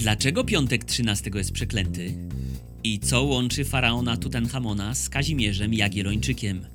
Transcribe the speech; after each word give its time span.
Dlaczego 0.00 0.44
piątek 0.44 0.84
13 0.84 1.30
jest 1.34 1.52
przeklęty? 1.52 2.14
I 2.84 2.98
co 2.98 3.22
łączy 3.22 3.64
faraona 3.64 4.16
Tutenchamona 4.16 4.94
z 4.94 5.08
Kazimierzem 5.08 5.74
Jagiellończykiem? 5.74 6.66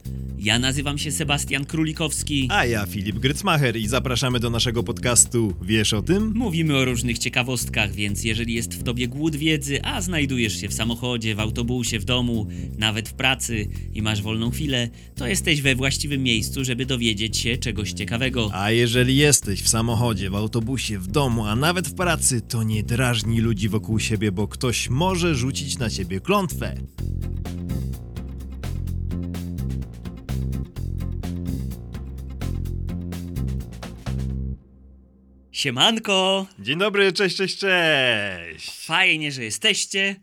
Ja 0.45 0.59
nazywam 0.59 0.97
się 0.97 1.11
Sebastian 1.11 1.65
Królikowski. 1.65 2.47
A 2.51 2.65
ja 2.65 2.85
Filip 2.85 3.19
Grycmacher 3.19 3.77
i 3.77 3.87
zapraszamy 3.87 4.39
do 4.39 4.49
naszego 4.49 4.83
podcastu 4.83 5.53
Wiesz 5.61 5.93
o 5.93 6.01
tym? 6.01 6.31
Mówimy 6.35 6.77
o 6.77 6.85
różnych 6.85 7.19
ciekawostkach, 7.19 7.91
więc 7.91 8.23
jeżeli 8.23 8.53
jest 8.53 8.73
w 8.73 8.83
tobie 8.83 9.07
głód 9.07 9.35
wiedzy, 9.35 9.83
a 9.83 10.01
znajdujesz 10.01 10.61
się 10.61 10.69
w 10.69 10.73
samochodzie, 10.73 11.35
w 11.35 11.39
autobusie, 11.39 11.99
w 11.99 12.05
domu, 12.05 12.47
nawet 12.77 13.09
w 13.09 13.13
pracy 13.13 13.67
i 13.93 14.01
masz 14.01 14.21
wolną 14.21 14.51
chwilę, 14.51 14.89
to 15.15 15.27
jesteś 15.27 15.61
we 15.61 15.75
właściwym 15.75 16.23
miejscu, 16.23 16.63
żeby 16.63 16.85
dowiedzieć 16.85 17.37
się 17.37 17.57
czegoś 17.57 17.93
ciekawego. 17.93 18.49
A 18.53 18.71
jeżeli 18.71 19.15
jesteś 19.15 19.61
w 19.61 19.69
samochodzie, 19.69 20.29
w 20.29 20.35
autobusie, 20.35 20.99
w 20.99 21.07
domu, 21.07 21.45
a 21.45 21.55
nawet 21.55 21.87
w 21.87 21.95
pracy, 21.95 22.41
to 22.41 22.63
nie 22.63 22.83
drażnij 22.83 23.39
ludzi 23.39 23.69
wokół 23.69 23.99
siebie, 23.99 24.31
bo 24.31 24.47
ktoś 24.47 24.89
może 24.89 25.35
rzucić 25.35 25.77
na 25.77 25.89
ciebie 25.89 26.19
klątwę. 26.19 26.75
Siemanko! 35.55 36.47
Dzień 36.59 36.79
dobry, 36.79 37.13
cześć, 37.13 37.37
cześć, 37.37 37.57
cześć! 37.57 38.85
Fajnie, 38.85 39.31
że 39.31 39.43
jesteście 39.43 40.15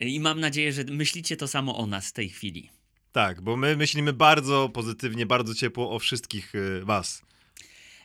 i 0.00 0.20
mam 0.20 0.40
nadzieję, 0.40 0.72
że 0.72 0.84
myślicie 0.84 1.36
to 1.36 1.48
samo 1.48 1.78
o 1.78 1.86
nas 1.86 2.08
w 2.08 2.12
tej 2.12 2.28
chwili. 2.28 2.70
Tak, 3.12 3.40
bo 3.40 3.56
my 3.56 3.76
myślimy 3.76 4.12
bardzo 4.12 4.68
pozytywnie, 4.68 5.26
bardzo 5.26 5.54
ciepło 5.54 5.90
o 5.90 5.98
wszystkich 5.98 6.54
y, 6.54 6.84
was, 6.84 7.22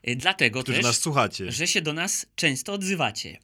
Y, 0.08 0.16
Dlatego 0.16 0.64
którzy 0.64 0.78
też, 0.78 0.86
nas 0.86 0.98
słuchacie. 1.00 1.52
że 1.52 1.68
się 1.68 1.82
do 1.82 1.94
nas 1.94 2.26
często 2.36 2.74
odzywacie. 2.74 3.40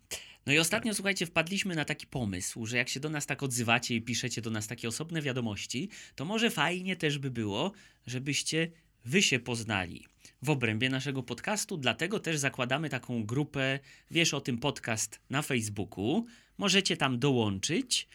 No 0.45 0.53
i 0.53 0.59
ostatnio, 0.59 0.93
słuchajcie, 0.93 1.25
wpadliśmy 1.25 1.75
na 1.75 1.85
taki 1.85 2.07
pomysł, 2.07 2.65
że 2.65 2.77
jak 2.77 2.89
się 2.89 2.99
do 2.99 3.09
nas 3.09 3.25
tak 3.25 3.43
odzywacie 3.43 3.95
i 3.95 4.01
piszecie 4.01 4.41
do 4.41 4.49
nas 4.49 4.67
takie 4.67 4.87
osobne 4.87 5.21
wiadomości, 5.21 5.89
to 6.15 6.25
może 6.25 6.49
fajnie 6.49 6.95
też 6.95 7.17
by 7.17 7.31
było, 7.31 7.71
żebyście 8.07 8.71
wy 9.05 9.21
się 9.21 9.39
poznali 9.39 10.05
w 10.45 10.49
obrębie 10.49 10.89
naszego 10.89 11.23
podcastu, 11.23 11.77
dlatego 11.77 12.19
też 12.19 12.37
zakładamy 12.37 12.89
taką 12.89 13.25
grupę, 13.25 13.79
wiesz 14.11 14.33
o 14.33 14.41
tym 14.41 14.57
podcast 14.57 15.19
na 15.29 15.41
Facebooku, 15.41 16.25
możecie 16.57 16.97
tam 16.97 17.19
dołączyć. 17.19 18.07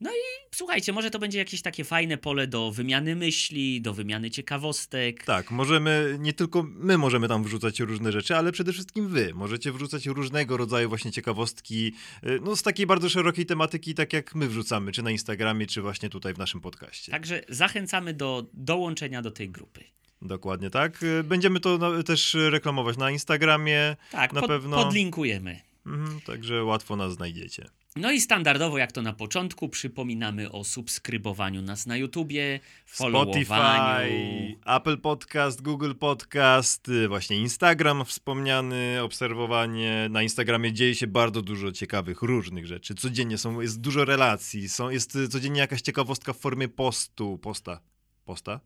No 0.00 0.10
i 0.10 0.54
słuchajcie, 0.54 0.92
może 0.92 1.10
to 1.10 1.18
będzie 1.18 1.38
jakieś 1.38 1.62
takie 1.62 1.84
fajne 1.84 2.16
pole 2.18 2.46
do 2.46 2.70
wymiany 2.72 3.16
myśli, 3.16 3.80
do 3.80 3.94
wymiany 3.94 4.30
ciekawostek. 4.30 5.24
Tak, 5.24 5.50
możemy, 5.50 6.16
nie 6.20 6.32
tylko 6.32 6.62
my 6.62 6.98
możemy 6.98 7.28
tam 7.28 7.44
wrzucać 7.44 7.80
różne 7.80 8.12
rzeczy, 8.12 8.36
ale 8.36 8.52
przede 8.52 8.72
wszystkim 8.72 9.08
wy. 9.08 9.32
Możecie 9.34 9.72
wrzucać 9.72 10.06
różnego 10.06 10.56
rodzaju 10.56 10.88
właśnie 10.88 11.12
ciekawostki, 11.12 11.92
y, 12.26 12.40
no 12.44 12.56
z 12.56 12.62
takiej 12.62 12.86
bardzo 12.86 13.08
szerokiej 13.08 13.46
tematyki, 13.46 13.94
tak 13.94 14.12
jak 14.12 14.34
my 14.34 14.48
wrzucamy, 14.48 14.92
czy 14.92 15.02
na 15.02 15.10
Instagramie, 15.10 15.66
czy 15.66 15.82
właśnie 15.82 16.08
tutaj 16.10 16.34
w 16.34 16.38
naszym 16.38 16.60
podcaście. 16.60 17.12
Także 17.12 17.42
zachęcamy 17.48 18.14
do 18.14 18.46
dołączenia 18.54 19.22
do 19.22 19.30
tej 19.30 19.50
grupy. 19.50 19.84
Dokładnie 20.22 20.70
tak. 20.70 21.02
Y, 21.02 21.24
Będziemy 21.24 21.60
to 21.60 22.02
też 22.02 22.34
reklamować 22.50 22.96
na 22.96 23.10
Instagramie, 23.10 23.96
Tak, 24.10 24.32
na 24.32 24.40
pod, 24.40 24.48
pewno. 24.50 24.84
podlinkujemy. 24.84 25.60
Mhm, 25.86 26.20
także 26.20 26.64
łatwo 26.64 26.96
nas 26.96 27.12
znajdziecie. 27.12 27.68
No 27.98 28.12
i 28.12 28.20
standardowo, 28.20 28.78
jak 28.78 28.92
to 28.92 29.02
na 29.02 29.12
początku, 29.12 29.68
przypominamy 29.68 30.52
o 30.52 30.64
subskrybowaniu 30.64 31.62
nas 31.62 31.86
na 31.86 31.96
YouTubie. 31.96 32.60
Spotify, 32.86 34.56
Apple 34.66 34.98
Podcast, 34.98 35.62
Google 35.62 35.94
Podcast, 35.94 36.88
y, 36.88 37.08
właśnie 37.08 37.36
Instagram 37.36 38.04
wspomniany, 38.04 39.02
obserwowanie. 39.02 40.06
Na 40.10 40.22
Instagramie 40.22 40.72
dzieje 40.72 40.94
się 40.94 41.06
bardzo 41.06 41.42
dużo 41.42 41.72
ciekawych, 41.72 42.22
różnych 42.22 42.66
rzeczy. 42.66 42.94
Codziennie 42.94 43.38
są, 43.38 43.60
jest 43.60 43.80
dużo 43.80 44.04
relacji, 44.04 44.68
są, 44.68 44.90
jest 44.90 45.16
y, 45.16 45.28
codziennie 45.28 45.60
jakaś 45.60 45.80
ciekawostka 45.82 46.32
w 46.32 46.38
formie 46.38 46.68
postu, 46.68 47.38
posta. 47.38 47.80
Posta? 48.24 48.60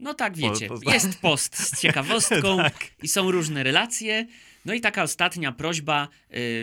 No 0.00 0.14
tak, 0.14 0.36
wiecie, 0.36 0.66
Po- 0.68 0.80
po- 0.80 0.92
jest 0.92 1.20
post 1.20 1.56
z 1.56 1.80
ciekawostką 1.80 2.56
Tak. 2.62 2.90
i 3.02 3.08
są 3.08 3.30
różne 3.30 3.62
relacje. 3.62 4.26
No 4.64 4.74
i 4.74 4.80
taka 4.80 5.02
ostatnia 5.02 5.52
prośba 5.52 6.04
y, 6.04 6.08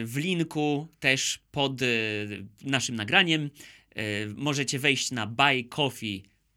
w 0.06 0.18
linku 0.18 0.88
też 1.00 1.40
pod 1.52 1.82
y, 1.82 2.46
naszym 2.62 2.96
nagraniem. 2.96 3.42
y, 3.98 4.34
Możecie 4.36 4.80
wejść 4.80 5.12
na 5.12 5.28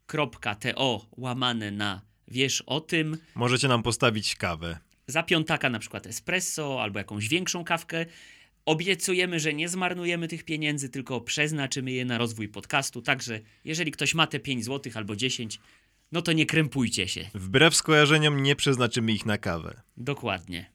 buycoffee.to 0.07 1.07
łamane 1.17 1.71
na 1.71 2.01
wiesz 2.27 2.61
o 2.61 2.81
tym. 2.81 3.17
Możecie 3.35 3.67
nam 3.67 3.83
postawić 3.83 4.35
kawę. 4.35 4.77
za 5.07 5.23
piątaka 5.23 5.69
na 5.69 5.79
przykład 5.79 6.07
espresso 6.07 6.81
albo 6.81 6.99
jakąś 6.99 7.27
większą 7.27 7.63
kawkę. 7.63 8.05
Obiecujemy, 8.65 9.39
że 9.39 9.53
nie 9.53 9.69
zmarnujemy 9.69 10.27
tych 10.27 10.43
pieniędzy, 10.43 10.89
tylko 10.89 11.21
przeznaczymy 11.21 11.91
je 11.91 12.05
na 12.05 12.17
rozwój 12.17 12.49
podcastu. 12.49 13.01
Także 13.01 13.39
jeżeli 13.65 13.91
ktoś 13.91 14.13
ma 14.15 14.27
te 14.27 14.39
5 14.39 14.65
zł 14.65 14.91
albo 14.95 15.15
10, 15.15 15.59
no 16.11 16.21
to 16.21 16.31
nie 16.33 16.45
krępujcie 16.45 17.07
się. 17.07 17.29
Wbrew 17.33 17.75
skojarzeniom 17.75 18.43
nie 18.43 18.55
przeznaczymy 18.55 19.11
ich 19.11 19.25
na 19.25 19.37
kawę. 19.37 19.81
Dokładnie. 19.97 20.65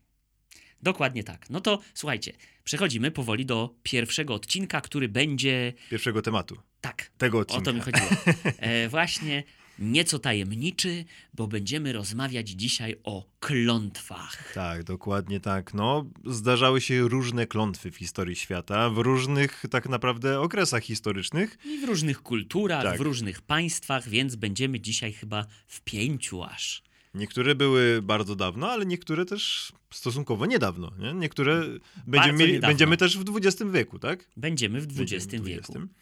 Dokładnie 0.82 1.24
tak. 1.24 1.50
No 1.50 1.60
to 1.60 1.78
słuchajcie, 1.94 2.32
przechodzimy 2.64 3.10
powoli 3.10 3.46
do 3.46 3.74
pierwszego 3.82 4.34
odcinka, 4.34 4.80
który 4.80 5.08
będzie. 5.08 5.72
Pierwszego 5.90 6.22
tematu. 6.22 6.56
Tak, 6.80 7.10
Tego 7.18 7.38
o 7.38 7.40
odcinka. 7.40 7.64
to 7.64 7.72
mi 7.72 7.80
chodziło. 7.80 8.08
E, 8.58 8.88
właśnie 8.88 9.44
nieco 9.78 10.18
tajemniczy, 10.18 11.04
bo 11.34 11.46
będziemy 11.46 11.92
rozmawiać 11.92 12.48
dzisiaj 12.48 12.96
o 13.04 13.30
klątwach. 13.40 14.52
Tak, 14.54 14.84
dokładnie 14.84 15.40
tak. 15.40 15.74
No, 15.74 16.10
zdarzały 16.26 16.80
się 16.80 17.08
różne 17.08 17.46
klątwy 17.46 17.90
w 17.90 17.96
historii 17.96 18.36
świata, 18.36 18.90
w 18.90 18.98
różnych 18.98 19.64
tak 19.70 19.88
naprawdę 19.88 20.40
okresach 20.40 20.82
historycznych. 20.82 21.58
I 21.64 21.78
w 21.78 21.84
różnych 21.84 22.22
kulturach, 22.22 22.82
Tak. 22.82 22.98
w 22.98 23.00
różnych 23.00 23.42
państwach, 23.42 24.08
więc 24.08 24.36
będziemy 24.36 24.80
dzisiaj 24.80 25.12
chyba 25.12 25.46
w 25.66 25.80
pięciu 25.80 26.42
aż. 26.42 26.82
Niektóre 27.18 27.54
były 27.54 28.02
bardzo 28.02 28.36
dawno, 28.36 28.70
ale 28.70 28.86
niektóre 28.86 29.24
też 29.24 29.72
stosunkowo 29.90 30.46
niedawno. 30.46 30.92
Nie? 30.98 31.12
Niektóre 31.12 31.62
będziemy, 32.06 32.38
mieli, 32.38 32.60
będziemy 32.60 32.96
też 32.96 33.18
w 33.18 33.36
XX 33.36 33.70
wieku, 33.72 33.98
tak? 33.98 34.28
Będziemy 34.36 34.80
w 34.80 34.84
XX 34.84 35.26
Będziemy 35.26 35.44
wieku. 35.44 35.72
XX. 35.72 35.92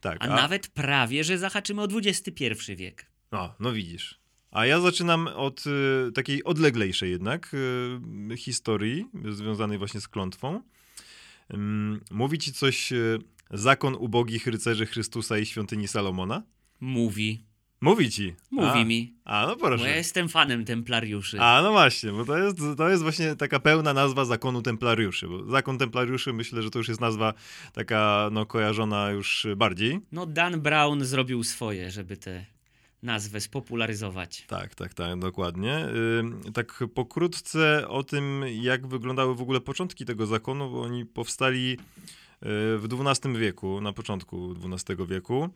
Tak. 0.00 0.16
A, 0.20 0.26
nawet 0.26 0.68
prawie, 0.68 1.24
że 1.24 1.38
zahaczymy 1.38 1.82
o 1.82 1.88
XXI 2.04 2.44
wiek. 2.76 3.06
No, 3.32 3.54
no 3.60 3.72
widzisz. 3.72 4.20
A 4.50 4.66
ja 4.66 4.80
zaczynam 4.80 5.26
od 5.26 5.64
y, 5.66 6.12
takiej 6.12 6.44
odleglejszej 6.44 7.10
jednak 7.10 7.54
y, 8.32 8.36
historii 8.36 9.06
związanej 9.30 9.78
właśnie 9.78 10.00
z 10.00 10.08
klątwą. 10.08 10.62
Ym, 11.54 12.00
mówi 12.10 12.38
ci 12.38 12.52
coś 12.52 12.92
y, 12.92 13.18
zakon 13.50 13.94
ubogich 13.94 14.46
rycerzy 14.46 14.86
Chrystusa 14.86 15.38
i 15.38 15.46
świątyni 15.46 15.88
Salomona? 15.88 16.42
Mówi. 16.80 17.44
Mówi 17.84 18.10
ci. 18.10 18.34
Mówi 18.50 18.80
a, 18.80 18.84
mi. 18.84 19.14
A, 19.24 19.46
no 19.46 19.56
Bo 19.56 19.62
ja 19.70 19.76
proszę. 19.76 19.96
jestem 19.96 20.28
fanem 20.28 20.64
templariuszy. 20.64 21.40
A, 21.40 21.62
no 21.62 21.70
właśnie, 21.72 22.12
bo 22.12 22.24
to 22.24 22.38
jest, 22.38 22.58
to 22.76 22.88
jest 22.88 23.02
właśnie 23.02 23.36
taka 23.36 23.60
pełna 23.60 23.92
nazwa 23.94 24.24
zakonu 24.24 24.62
templariuszy. 24.62 25.28
Bo 25.28 25.44
zakon 25.44 25.78
templariuszy 25.78 26.32
myślę, 26.32 26.62
że 26.62 26.70
to 26.70 26.78
już 26.78 26.88
jest 26.88 27.00
nazwa 27.00 27.34
taka 27.72 28.28
no, 28.32 28.46
kojarzona 28.46 29.10
już 29.10 29.46
bardziej. 29.56 30.00
No 30.12 30.26
Dan 30.26 30.60
Brown 30.60 31.04
zrobił 31.04 31.44
swoje, 31.44 31.90
żeby 31.90 32.16
tę 32.16 32.44
nazwę 33.02 33.40
spopularyzować. 33.40 34.44
Tak, 34.46 34.74
tak, 34.74 34.94
tak, 34.94 35.18
dokładnie. 35.18 35.86
Ym, 36.18 36.40
Tak 36.54 36.84
pokrótce 36.94 37.88
o 37.88 38.02
tym, 38.02 38.44
jak 38.60 38.86
wyglądały 38.86 39.34
w 39.34 39.42
ogóle 39.42 39.60
początki 39.60 40.04
tego 40.04 40.26
zakonu, 40.26 40.70
bo 40.70 40.82
oni 40.82 41.06
powstali 41.06 41.72
y, 41.72 42.23
w 42.44 42.88
XII 42.92 43.38
wieku, 43.38 43.80
na 43.80 43.92
początku 43.92 44.54
XII 44.72 45.06
wieku. 45.06 45.50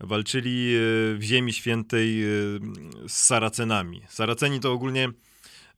Walczyli 0.00 0.74
y, 0.74 1.16
w 1.18 1.22
Ziemi 1.22 1.52
Świętej 1.52 2.24
y, 2.24 2.60
z 3.08 3.12
Saracenami. 3.12 4.02
Saraceni 4.08 4.60
to 4.60 4.72
ogólnie 4.72 5.08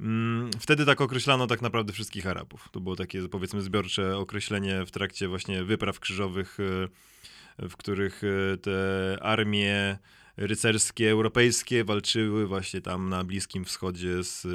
mm, 0.01 0.51
wtedy 0.61 0.87
tak 0.87 1.01
określano 1.01 1.47
tak 1.47 1.63
naprawdę 1.63 1.93
wszystkich 1.93 2.27
Arabów. 2.27 2.69
To 2.73 2.81
było 2.81 2.97
takie 2.97 3.29
powiedzmy 3.29 3.63
zbiorcze 3.63 4.17
określenie 4.17 4.87
w 4.87 4.91
trakcie 4.91 5.29
właśnie 5.29 5.65
wypraw 5.65 6.01
krzyżowych, 6.01 6.61
y, 6.61 7.69
w 7.69 7.77
których 7.77 8.25
y, 8.25 8.59
te 8.63 9.19
armie 9.23 9.99
rycerskie 10.37 11.11
europejskie 11.11 11.85
walczyły 11.85 12.47
właśnie 12.47 12.81
tam 12.81 13.09
na 13.09 13.25
Bliskim 13.25 13.65
Wschodzie 13.65 14.23
z 14.23 14.47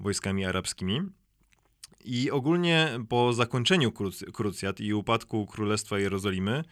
wojskami 0.00 0.44
arabskimi. 0.44 1.02
I 2.06 2.30
ogólnie 2.30 2.88
po 3.08 3.32
zakończeniu 3.32 3.90
kruc- 3.90 4.32
krucjat 4.32 4.80
i 4.80 4.94
upadku 4.94 5.46
Królestwa 5.46 5.98
Jerozolimy, 5.98 6.64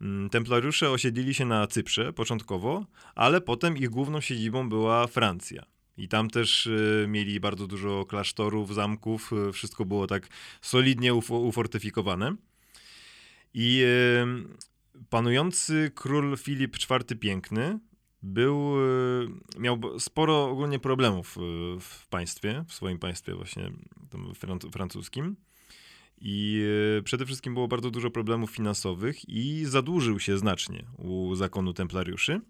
mm, 0.00 0.30
templariusze 0.30 0.90
osiedlili 0.90 1.34
się 1.34 1.44
na 1.44 1.66
Cyprze 1.66 2.12
początkowo, 2.12 2.86
ale 3.14 3.40
potem 3.40 3.76
ich 3.76 3.90
główną 3.90 4.20
siedzibą 4.20 4.68
była 4.68 5.06
Francja. 5.06 5.62
I 5.96 6.08
tam 6.08 6.30
też 6.30 6.66
e, 6.66 7.06
mieli 7.08 7.40
bardzo 7.40 7.66
dużo 7.66 8.04
klasztorów, 8.04 8.74
zamków, 8.74 9.30
e, 9.48 9.52
wszystko 9.52 9.84
było 9.84 10.06
tak 10.06 10.28
solidnie 10.62 11.14
ufo- 11.14 11.46
ufortyfikowane. 11.48 12.36
I 13.54 13.84
e, 13.86 14.26
panujący 15.10 15.90
król 15.94 16.36
Filip 16.36 16.76
IV 16.76 17.18
Piękny 17.20 17.78
był, 18.22 18.74
e, 19.56 19.60
miał 19.60 19.80
sporo 19.98 20.44
ogólnie 20.44 20.78
problemów 20.78 21.36
e, 21.36 21.40
w 21.80 22.08
państwie, 22.08 22.64
w 22.68 22.72
swoim 22.72 22.98
państwie 22.98 23.34
właśnie 23.34 23.72
francuskim. 24.72 25.36
I 26.20 26.64
e, 26.98 27.02
przede 27.02 27.26
wszystkim 27.26 27.54
było 27.54 27.68
bardzo 27.68 27.90
dużo 27.90 28.10
problemów 28.10 28.50
finansowych 28.50 29.28
i 29.28 29.64
zadłużył 29.64 30.20
się 30.20 30.38
znacznie 30.38 30.84
u 30.98 31.34
zakonu 31.34 31.72
templariuszy. 31.72 32.40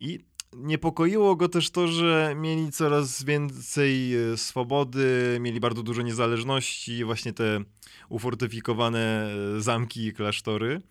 I 0.00 0.18
niepokoiło 0.56 1.36
go 1.36 1.48
też 1.48 1.70
to, 1.70 1.88
że 1.88 2.34
mieli 2.36 2.72
coraz 2.72 3.24
więcej 3.24 4.12
swobody, 4.36 5.38
mieli 5.40 5.60
bardzo 5.60 5.82
dużo 5.82 6.02
niezależności, 6.02 7.04
właśnie 7.04 7.32
te 7.32 7.60
ufortyfikowane 8.08 9.30
zamki 9.58 10.06
i 10.06 10.12
klasztory. 10.12 10.82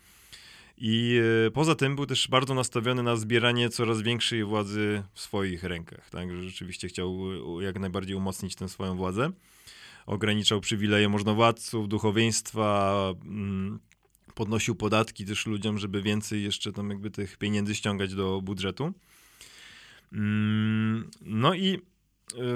I 0.77 1.21
poza 1.53 1.75
tym 1.75 1.95
był 1.95 2.05
też 2.05 2.27
bardzo 2.27 2.53
nastawiony 2.53 3.03
na 3.03 3.15
zbieranie 3.15 3.69
coraz 3.69 4.01
większej 4.01 4.43
władzy 4.43 5.03
w 5.13 5.19
swoich 5.19 5.63
rękach. 5.63 6.09
Tak, 6.09 6.31
że 6.31 6.43
rzeczywiście 6.43 6.87
chciał 6.87 7.17
jak 7.61 7.79
najbardziej 7.79 8.15
umocnić 8.15 8.55
tę 8.55 8.69
swoją 8.69 8.95
władzę 8.95 9.31
ograniczał 10.07 10.61
przywileje 10.61 11.09
możnowładców, 11.09 11.87
duchowieństwa, 11.87 13.13
mm, 13.25 13.79
podnosił 14.35 14.75
podatki 14.75 15.25
też 15.25 15.45
ludziom, 15.45 15.77
żeby 15.77 16.01
więcej 16.01 16.43
jeszcze 16.43 16.73
tam 16.73 16.89
jakby 16.89 17.11
tych 17.11 17.37
pieniędzy 17.37 17.75
ściągać 17.75 18.15
do 18.15 18.41
budżetu. 18.41 18.93
Mm, 20.13 21.09
no 21.21 21.53
i 21.53 21.77
E, 21.77 21.96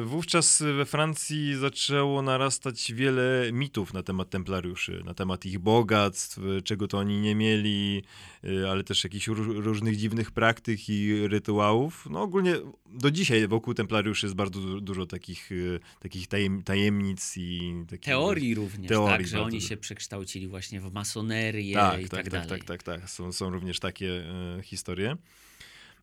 wówczas 0.03 0.63
we 0.77 0.85
Francji 0.85 1.55
zaczęło 1.55 2.21
narastać 2.21 2.93
wiele 2.93 3.49
mitów 3.53 3.93
na 3.93 4.03
temat 4.03 4.29
templariuszy, 4.29 5.01
na 5.05 5.13
temat 5.13 5.45
ich 5.45 5.59
bogactw, 5.59 6.39
czego 6.63 6.87
to 6.87 6.97
oni 6.97 7.21
nie 7.21 7.35
mieli, 7.35 8.03
e, 8.43 8.71
ale 8.71 8.83
też 8.83 9.03
jakichś 9.03 9.27
różnych 9.27 9.97
dziwnych 9.97 10.31
praktyk 10.31 10.89
i 10.89 11.27
rytuałów. 11.27 12.07
No 12.09 12.21
ogólnie 12.21 12.55
do 12.85 13.11
dzisiaj 13.11 13.47
wokół 13.47 13.73
templariuszy 13.73 14.25
jest 14.25 14.35
bardzo 14.35 14.59
dużo 14.61 15.05
takich, 15.05 15.51
e, 15.51 15.99
takich 15.99 16.27
tajem, 16.27 16.63
tajemnic 16.63 17.37
i 17.37 17.73
takich 17.89 18.05
teorii 18.05 18.55
również, 18.55 18.89
teorii, 18.89 19.17
tak, 19.17 19.27
że 19.27 19.41
oni 19.41 19.61
się 19.61 19.77
przekształcili 19.77 20.47
właśnie 20.47 20.81
w 20.81 20.93
masonerię 20.93 21.75
tak, 21.75 21.99
i 22.01 22.03
tak, 22.03 22.11
tak, 22.11 22.23
tak 22.23 22.33
dalej. 22.33 22.49
Tak, 22.49 22.63
tak, 22.63 22.83
tak, 22.83 22.99
tak. 23.01 23.09
Są, 23.09 23.31
są 23.31 23.49
również 23.49 23.79
takie 23.79 24.23
e, 24.57 24.63
historie. 24.63 25.17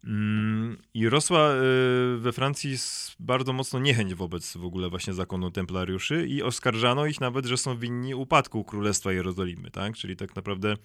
Mm, 0.04 0.76
I 0.94 1.08
rosła 1.08 1.54
y, 1.54 2.18
we 2.18 2.32
Francji 2.32 2.76
bardzo 3.20 3.52
mocno 3.52 3.78
niechęć 3.78 4.14
wobec 4.14 4.56
w 4.56 4.64
ogóle 4.64 4.90
właśnie 4.90 5.12
zakonu 5.12 5.50
templariuszy 5.50 6.26
i 6.26 6.42
oskarżano 6.42 7.06
ich 7.06 7.20
nawet, 7.20 7.46
że 7.46 7.56
są 7.56 7.78
winni 7.78 8.14
upadku 8.14 8.64
Królestwa 8.64 9.12
Jerozolimy, 9.12 9.70
tak? 9.70 9.96
Czyli 9.96 10.16
tak 10.16 10.36
naprawdę 10.36 10.76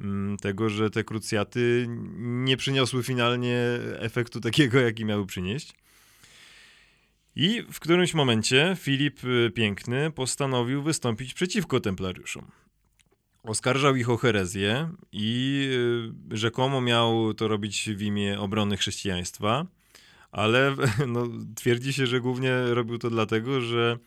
mm, 0.00 0.36
tego, 0.36 0.68
że 0.68 0.90
te 0.90 1.04
krucjaty 1.04 1.86
nie 2.18 2.56
przyniosły 2.56 3.02
finalnie 3.02 3.58
efektu 3.98 4.40
takiego, 4.40 4.80
jaki 4.80 5.04
miały 5.04 5.26
przynieść. 5.26 5.74
I 7.36 7.62
w 7.72 7.80
którymś 7.80 8.14
momencie 8.14 8.76
Filip 8.80 9.24
y, 9.24 9.50
Piękny 9.54 10.10
postanowił 10.10 10.82
wystąpić 10.82 11.34
przeciwko 11.34 11.80
templariuszom. 11.80 12.50
Oskarżał 13.42 13.96
ich 13.96 14.10
o 14.10 14.16
herezję 14.16 14.90
i 15.12 15.68
y, 16.32 16.36
rzekomo 16.36 16.80
miał 16.80 17.34
to 17.34 17.48
robić 17.48 17.90
w 17.90 18.02
imię 18.02 18.40
obrony 18.40 18.76
chrześcijaństwa, 18.76 19.66
ale 20.32 20.76
no, 21.14 21.26
twierdzi 21.56 21.92
się, 21.92 22.06
że 22.06 22.20
głównie 22.20 22.52
robił 22.64 22.98
to 22.98 23.10
dlatego, 23.10 23.60
że 23.60 23.98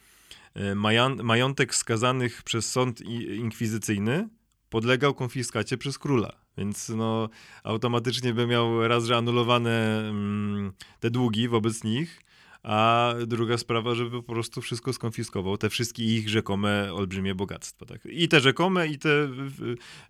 y, 0.57 0.75
majątek 1.23 1.75
skazanych 1.75 2.43
przez 2.43 2.71
sąd 2.71 3.01
inkwizycyjny 3.01 4.29
podlegał 4.69 5.13
konfiskacie 5.13 5.77
przez 5.77 5.99
króla. 5.99 6.33
Więc 6.57 6.89
no, 6.89 7.29
automatycznie 7.63 8.33
by 8.33 8.47
miał 8.47 8.87
raz, 8.87 9.05
że 9.05 9.17
anulowane 9.17 9.99
mm, 10.09 10.73
te 10.99 11.09
długi 11.09 11.47
wobec 11.47 11.83
nich, 11.83 12.21
a 12.63 13.13
druga 13.27 13.57
sprawa, 13.57 13.95
żeby 13.95 14.23
po 14.23 14.33
prostu 14.33 14.61
wszystko 14.61 14.93
skonfiskował, 14.93 15.57
te 15.57 15.69
wszystkie 15.69 16.03
ich 16.03 16.29
rzekome 16.29 16.93
olbrzymie 16.93 17.35
bogactwa, 17.35 17.85
tak? 17.85 18.05
I 18.05 18.27
te 18.27 18.39
rzekome, 18.39 18.87
i 18.87 18.97
te 18.97 19.29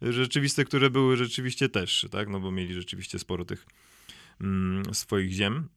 rzeczywiste, 0.01 0.65
które 0.65 0.89
były 0.89 1.17
rzeczywiście 1.17 1.69
też, 1.69 2.05
tak? 2.11 2.29
No 2.29 2.39
bo 2.39 2.51
mieli 2.51 2.73
rzeczywiście 2.73 3.19
sporo 3.19 3.45
tych 3.45 3.65
mm, 4.41 4.93
swoich 4.93 5.31
ziem. 5.31 5.69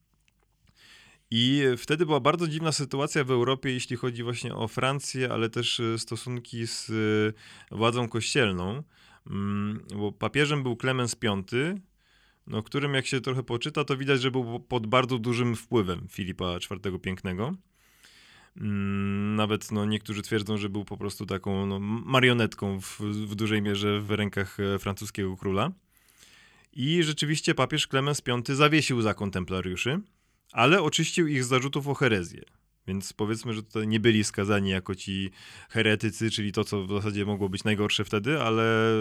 I 1.31 1.63
wtedy 1.77 2.05
była 2.05 2.19
bardzo 2.19 2.47
dziwna 2.47 2.71
sytuacja 2.71 3.23
w 3.23 3.31
Europie, 3.31 3.71
jeśli 3.71 3.95
chodzi 3.95 4.23
właśnie 4.23 4.55
o 4.55 4.67
Francję, 4.67 5.31
ale 5.31 5.49
też 5.49 5.79
e, 5.79 5.99
stosunki 5.99 6.67
z 6.67 6.89
e, 6.89 7.75
władzą 7.75 8.09
kościelną, 8.09 8.83
mm, 9.29 9.85
bo 9.95 10.11
papieżem 10.11 10.63
był 10.63 10.75
Klemens 10.75 11.15
V, 11.21 11.75
no, 12.47 12.63
którym 12.63 12.93
jak 12.93 13.05
się 13.05 13.21
trochę 13.21 13.43
poczyta, 13.43 13.83
to 13.83 13.97
widać, 13.97 14.21
że 14.21 14.31
był 14.31 14.59
pod 14.59 14.87
bardzo 14.87 15.19
dużym 15.19 15.55
wpływem 15.55 16.07
Filipa 16.09 16.57
IV 16.57 16.99
Pięknego. 16.99 17.53
Mm, 18.57 19.35
nawet 19.35 19.71
no, 19.71 19.85
niektórzy 19.85 20.21
twierdzą, 20.21 20.57
że 20.57 20.69
był 20.69 20.85
po 20.85 20.97
prostu 20.97 21.25
taką 21.25 21.65
no, 21.65 21.79
marionetką 21.79 22.81
w, 22.81 22.99
w 23.01 23.35
dużej 23.35 23.61
mierze 23.61 24.01
w 24.01 24.11
rękach 24.11 24.59
e, 24.59 24.79
francuskiego 24.79 25.37
króla. 25.37 25.71
I 26.73 27.03
rzeczywiście 27.03 27.55
papież 27.55 27.87
Klemens 27.87 28.21
V 28.27 28.55
zawiesił 28.55 29.01
zakon 29.01 29.31
templariuszy, 29.31 29.99
ale 30.51 30.81
oczyścił 30.81 31.27
ich 31.27 31.43
z 31.43 31.47
zarzutów 31.47 31.87
o 31.87 31.93
herezję. 31.93 32.41
Więc 32.87 33.13
powiedzmy, 33.13 33.53
że 33.53 33.63
tutaj 33.63 33.87
nie 33.87 33.99
byli 33.99 34.23
skazani 34.23 34.69
jako 34.69 34.95
ci 34.95 35.31
heretycy, 35.69 36.31
czyli 36.31 36.51
to, 36.51 36.63
co 36.63 36.83
w 36.83 36.89
zasadzie 36.89 37.25
mogło 37.25 37.49
być 37.49 37.63
najgorsze 37.63 38.05
wtedy, 38.05 38.41
ale 38.41 38.93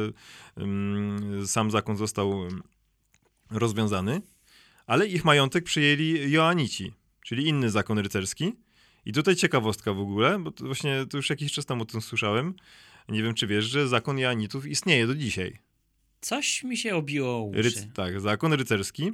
um, 0.56 1.46
sam 1.46 1.70
zakon 1.70 1.96
został 1.96 2.48
rozwiązany, 3.50 4.20
ale 4.86 5.06
ich 5.06 5.24
majątek 5.24 5.64
przyjęli 5.64 6.30
Joanici, 6.30 6.92
czyli 7.22 7.48
inny 7.48 7.70
zakon 7.70 7.98
rycerski. 7.98 8.52
I 9.06 9.12
tutaj 9.12 9.36
ciekawostka 9.36 9.92
w 9.92 10.00
ogóle, 10.00 10.38
bo 10.38 10.50
to 10.50 10.64
właśnie 10.64 11.06
to 11.10 11.16
już 11.16 11.30
jakiś 11.30 11.52
czas 11.52 11.66
temu 11.66 11.82
o 11.82 11.86
tym 11.86 12.00
słyszałem. 12.00 12.54
Nie 13.08 13.22
wiem, 13.22 13.34
czy 13.34 13.46
wiesz, 13.46 13.64
że 13.64 13.88
zakon 13.88 14.18
Joanitów 14.18 14.66
istnieje 14.66 15.06
do 15.06 15.14
dzisiaj. 15.14 15.58
Coś 16.20 16.64
mi 16.64 16.76
się 16.76 16.96
obiło 16.96 17.42
uszy. 17.42 17.62
Ryc 17.62 17.86
tak, 17.94 18.20
zakon 18.20 18.52
rycerski. 18.52 19.12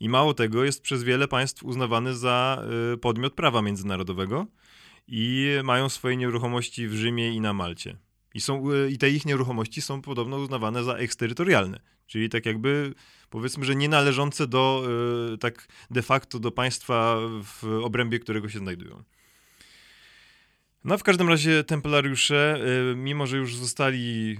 I 0.00 0.08
mało 0.08 0.34
tego, 0.34 0.64
jest 0.64 0.82
przez 0.82 1.02
wiele 1.02 1.28
państw 1.28 1.64
uznawany 1.64 2.14
za 2.14 2.64
y, 2.94 2.98
podmiot 2.98 3.34
prawa 3.34 3.62
międzynarodowego 3.62 4.46
i 5.08 5.48
mają 5.64 5.88
swoje 5.88 6.16
nieruchomości 6.16 6.88
w 6.88 6.94
Rzymie 6.94 7.32
i 7.34 7.40
na 7.40 7.52
Malcie. 7.52 7.96
I, 8.34 8.40
są, 8.40 8.70
y, 8.72 8.90
I 8.90 8.98
te 8.98 9.10
ich 9.10 9.26
nieruchomości 9.26 9.82
są 9.82 10.02
podobno 10.02 10.36
uznawane 10.36 10.84
za 10.84 10.94
eksterytorialne, 10.94 11.80
czyli 12.06 12.28
tak 12.28 12.46
jakby 12.46 12.94
powiedzmy, 13.30 13.64
że 13.64 13.76
nie 13.76 13.88
należące 13.88 14.46
do, 14.46 14.86
y, 15.34 15.38
tak 15.38 15.68
de 15.90 16.02
facto 16.02 16.38
do 16.38 16.50
państwa 16.50 17.16
w 17.42 17.80
obrębie 17.82 18.18
którego 18.18 18.48
się 18.48 18.58
znajdują. 18.58 19.02
No 20.84 20.98
w 20.98 21.02
każdym 21.02 21.28
razie 21.28 21.64
templariusze, 21.64 22.60
y, 22.92 22.96
mimo 22.96 23.26
że 23.26 23.36
już 23.36 23.56
zostali 23.56 24.38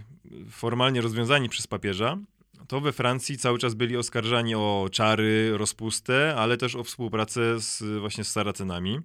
formalnie 0.50 1.00
rozwiązani 1.00 1.48
przez 1.48 1.66
papieża, 1.66 2.18
to 2.68 2.80
we 2.80 2.92
Francji 2.92 3.38
cały 3.38 3.58
czas 3.58 3.74
byli 3.74 3.96
oskarżani 3.96 4.54
o 4.54 4.88
czary, 4.92 5.58
rozpustę, 5.58 6.34
ale 6.36 6.56
też 6.56 6.76
o 6.76 6.84
współpracę 6.84 7.60
z, 7.60 8.00
właśnie 8.00 8.24
z 8.24 8.32
Saracenami 8.32 9.00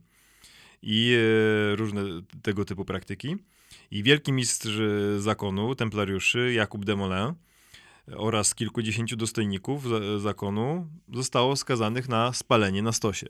i 0.81 1.17
różne 1.75 2.03
tego 2.41 2.65
typu 2.65 2.85
praktyki. 2.85 3.37
I 3.91 4.03
wielki 4.03 4.33
mistrz 4.33 4.69
zakonu, 5.17 5.75
templariuszy, 5.75 6.53
Jakub 6.53 6.85
de 6.85 6.95
Molin, 6.95 7.33
oraz 8.17 8.55
kilkudziesięciu 8.55 9.15
dostojników 9.15 9.83
zakonu 10.17 10.87
zostało 11.13 11.55
skazanych 11.55 12.09
na 12.09 12.33
spalenie 12.33 12.81
na 12.81 12.91
stosie. 12.91 13.27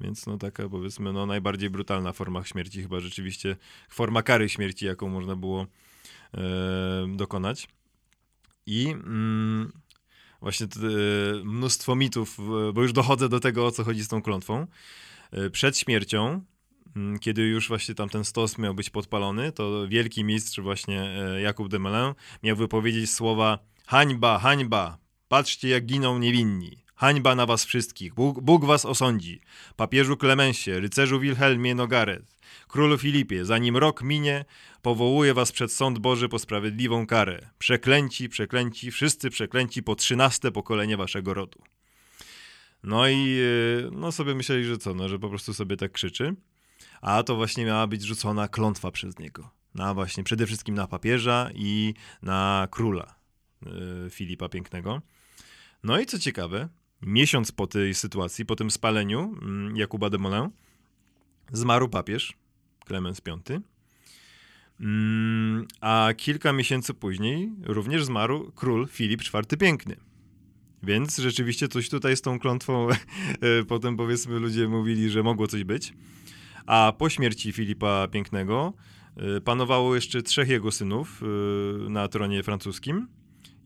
Więc 0.00 0.26
no 0.26 0.38
taka 0.38 0.68
powiedzmy 0.68 1.12
no 1.12 1.26
najbardziej 1.26 1.70
brutalna 1.70 2.12
forma 2.12 2.44
śmierci, 2.44 2.82
chyba 2.82 3.00
rzeczywiście 3.00 3.56
forma 3.88 4.22
kary 4.22 4.48
śmierci, 4.48 4.86
jaką 4.86 5.08
można 5.08 5.36
było 5.36 5.66
e, 6.34 7.16
dokonać. 7.16 7.68
I 8.66 8.88
mm, 8.88 9.72
właśnie 10.40 10.66
te, 10.66 10.78
mnóstwo 11.44 11.94
mitów, 11.94 12.38
bo 12.74 12.82
już 12.82 12.92
dochodzę 12.92 13.28
do 13.28 13.40
tego, 13.40 13.66
o 13.66 13.70
co 13.70 13.84
chodzi 13.84 14.04
z 14.04 14.08
tą 14.08 14.22
klątwą. 14.22 14.66
E, 15.30 15.50
przed 15.50 15.78
śmiercią 15.78 16.44
kiedy 17.20 17.42
już 17.42 17.68
właśnie 17.68 17.94
tam 17.94 18.08
ten 18.08 18.24
stos 18.24 18.58
miał 18.58 18.74
być 18.74 18.90
podpalony, 18.90 19.52
to 19.52 19.88
wielki 19.88 20.24
mistrz 20.24 20.60
właśnie 20.60 21.02
e, 21.02 21.40
Jakub 21.40 21.68
de 21.68 21.78
Melun 21.78 22.14
miał 22.42 22.56
wypowiedzieć 22.56 23.10
słowa 23.10 23.58
hańba, 23.86 24.38
hańba, 24.38 24.98
patrzcie 25.28 25.68
jak 25.68 25.86
giną 25.86 26.18
niewinni. 26.18 26.88
Hańba 26.94 27.34
na 27.34 27.46
was 27.46 27.64
wszystkich. 27.64 28.14
Bóg, 28.14 28.40
Bóg 28.40 28.64
was 28.64 28.84
osądzi. 28.84 29.40
Papieżu 29.76 30.16
Klemensie, 30.16 30.80
rycerzu 30.80 31.20
Wilhelmie 31.20 31.74
Nogaret, 31.74 32.36
królu 32.68 32.98
Filipie, 32.98 33.44
zanim 33.44 33.76
rok 33.76 34.02
minie, 34.02 34.44
powołuje 34.82 35.34
was 35.34 35.52
przed 35.52 35.72
sąd 35.72 35.98
Boży 35.98 36.28
po 36.28 36.38
sprawiedliwą 36.38 37.06
karę. 37.06 37.50
Przeklęci, 37.58 38.28
przeklęci, 38.28 38.90
wszyscy 38.90 39.30
przeklęci 39.30 39.82
po 39.82 39.94
trzynaste 39.94 40.52
pokolenie 40.52 40.96
waszego 40.96 41.34
rodu. 41.34 41.62
No 42.82 43.08
i 43.08 43.38
e, 43.86 43.90
no 43.90 44.12
sobie 44.12 44.34
myśleli, 44.34 44.64
że 44.64 44.78
co, 44.78 44.94
no, 44.94 45.08
że 45.08 45.18
po 45.18 45.28
prostu 45.28 45.54
sobie 45.54 45.76
tak 45.76 45.92
krzyczy 45.92 46.34
a 47.00 47.22
to 47.22 47.36
właśnie 47.36 47.64
miała 47.64 47.86
być 47.86 48.02
rzucona 48.02 48.48
klątwa 48.48 48.90
przez 48.90 49.18
niego. 49.18 49.50
Na 49.74 49.94
właśnie, 49.94 50.24
przede 50.24 50.46
wszystkim 50.46 50.74
na 50.74 50.86
papieża 50.86 51.50
i 51.54 51.94
na 52.22 52.68
króla 52.70 53.14
yy, 53.62 54.10
Filipa 54.10 54.48
Pięknego. 54.48 55.02
No 55.82 56.00
i 56.00 56.06
co 56.06 56.18
ciekawe, 56.18 56.68
miesiąc 57.02 57.52
po 57.52 57.66
tej 57.66 57.94
sytuacji, 57.94 58.46
po 58.46 58.56
tym 58.56 58.70
spaleniu 58.70 59.34
yy, 59.72 59.78
Jakuba 59.78 60.10
de 60.10 60.18
Molin, 60.18 60.50
zmarł 61.52 61.88
papież 61.88 62.36
Klemens 62.84 63.20
V. 63.26 63.60
Mm, 64.80 65.66
a 65.80 66.08
kilka 66.16 66.52
miesięcy 66.52 66.94
później 66.94 67.52
również 67.62 68.04
zmarł 68.04 68.52
król 68.54 68.88
Filip 68.88 69.22
IV 69.22 69.56
Piękny. 69.58 69.96
Więc 70.82 71.18
rzeczywiście 71.18 71.68
coś 71.68 71.88
tutaj 71.88 72.16
z 72.16 72.22
tą 72.22 72.38
klątwą, 72.38 72.88
e, 72.90 72.94
potem 73.68 73.96
powiedzmy 73.96 74.38
ludzie 74.38 74.68
mówili, 74.68 75.10
że 75.10 75.22
mogło 75.22 75.46
coś 75.46 75.64
być. 75.64 75.92
A 76.68 76.92
po 76.98 77.08
śmierci 77.08 77.52
Filipa 77.52 78.08
Pięknego 78.08 78.72
e, 79.16 79.40
panowało 79.40 79.94
jeszcze 79.94 80.22
trzech 80.22 80.48
jego 80.48 80.72
synów 80.72 81.22
e, 81.22 81.88
na 81.90 82.08
tronie 82.08 82.42
francuskim 82.42 83.08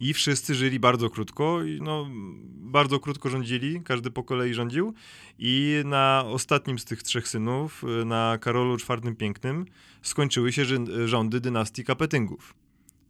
i 0.00 0.12
wszyscy 0.14 0.54
żyli 0.54 0.80
bardzo 0.80 1.10
krótko, 1.10 1.58
no, 1.80 2.06
bardzo 2.50 3.00
krótko 3.00 3.28
rządzili, 3.28 3.80
każdy 3.84 4.10
po 4.10 4.24
kolei 4.24 4.54
rządził 4.54 4.94
i 5.38 5.82
na 5.84 6.24
ostatnim 6.26 6.78
z 6.78 6.84
tych 6.84 7.02
trzech 7.02 7.28
synów, 7.28 7.82
na 8.06 8.38
Karolu 8.40 8.74
IV 8.74 9.14
Pięknym, 9.16 9.66
skończyły 10.02 10.52
się 10.52 10.64
rządy 11.06 11.40
dynastii 11.40 11.84
Kapetyngów. 11.84 12.61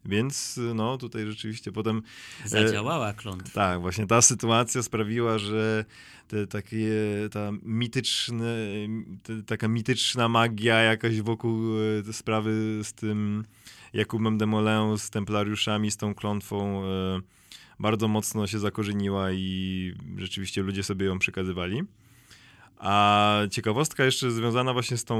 Więc 0.05 0.61
no 0.75 0.99
tutaj 0.99 1.27
rzeczywiście 1.27 1.73
potem... 1.73 2.03
E, 2.45 2.49
Zadziałała 2.49 3.13
klątwa. 3.13 3.55
Tak, 3.55 3.81
właśnie 3.81 4.07
ta 4.07 4.23
sytuacja 4.23 4.83
sprawiła, 4.83 5.39
że 5.39 5.85
te 6.29 6.47
takie, 6.47 6.89
ta 7.31 7.51
mityczne, 7.63 8.57
te, 9.23 9.43
taka 9.43 9.69
mityczna 9.69 10.29
magia 10.29 10.79
jakaś 10.79 11.21
wokół 11.21 11.61
e, 12.09 12.13
sprawy 12.13 12.81
z 12.83 12.93
tym 12.93 13.45
Jakubem 13.93 14.39
de 14.39 14.47
Molin, 14.47 14.99
z 14.99 15.11
templariuszami, 15.11 15.91
z 15.91 15.97
tą 15.97 16.15
klątwą 16.15 16.85
e, 16.85 17.21
bardzo 17.81 18.09
mocno 18.09 18.47
się 18.47 18.59
zakorzeniła 18.59 19.33
i 19.33 19.95
rzeczywiście 20.17 20.63
ludzie 20.63 20.83
sobie 20.83 21.07
ją 21.07 21.19
przekazywali. 21.19 21.83
A 22.79 23.37
ciekawostka 23.51 24.05
jeszcze 24.05 24.31
związana 24.31 24.73
właśnie 24.73 24.97
z 24.97 25.05
tą 25.05 25.17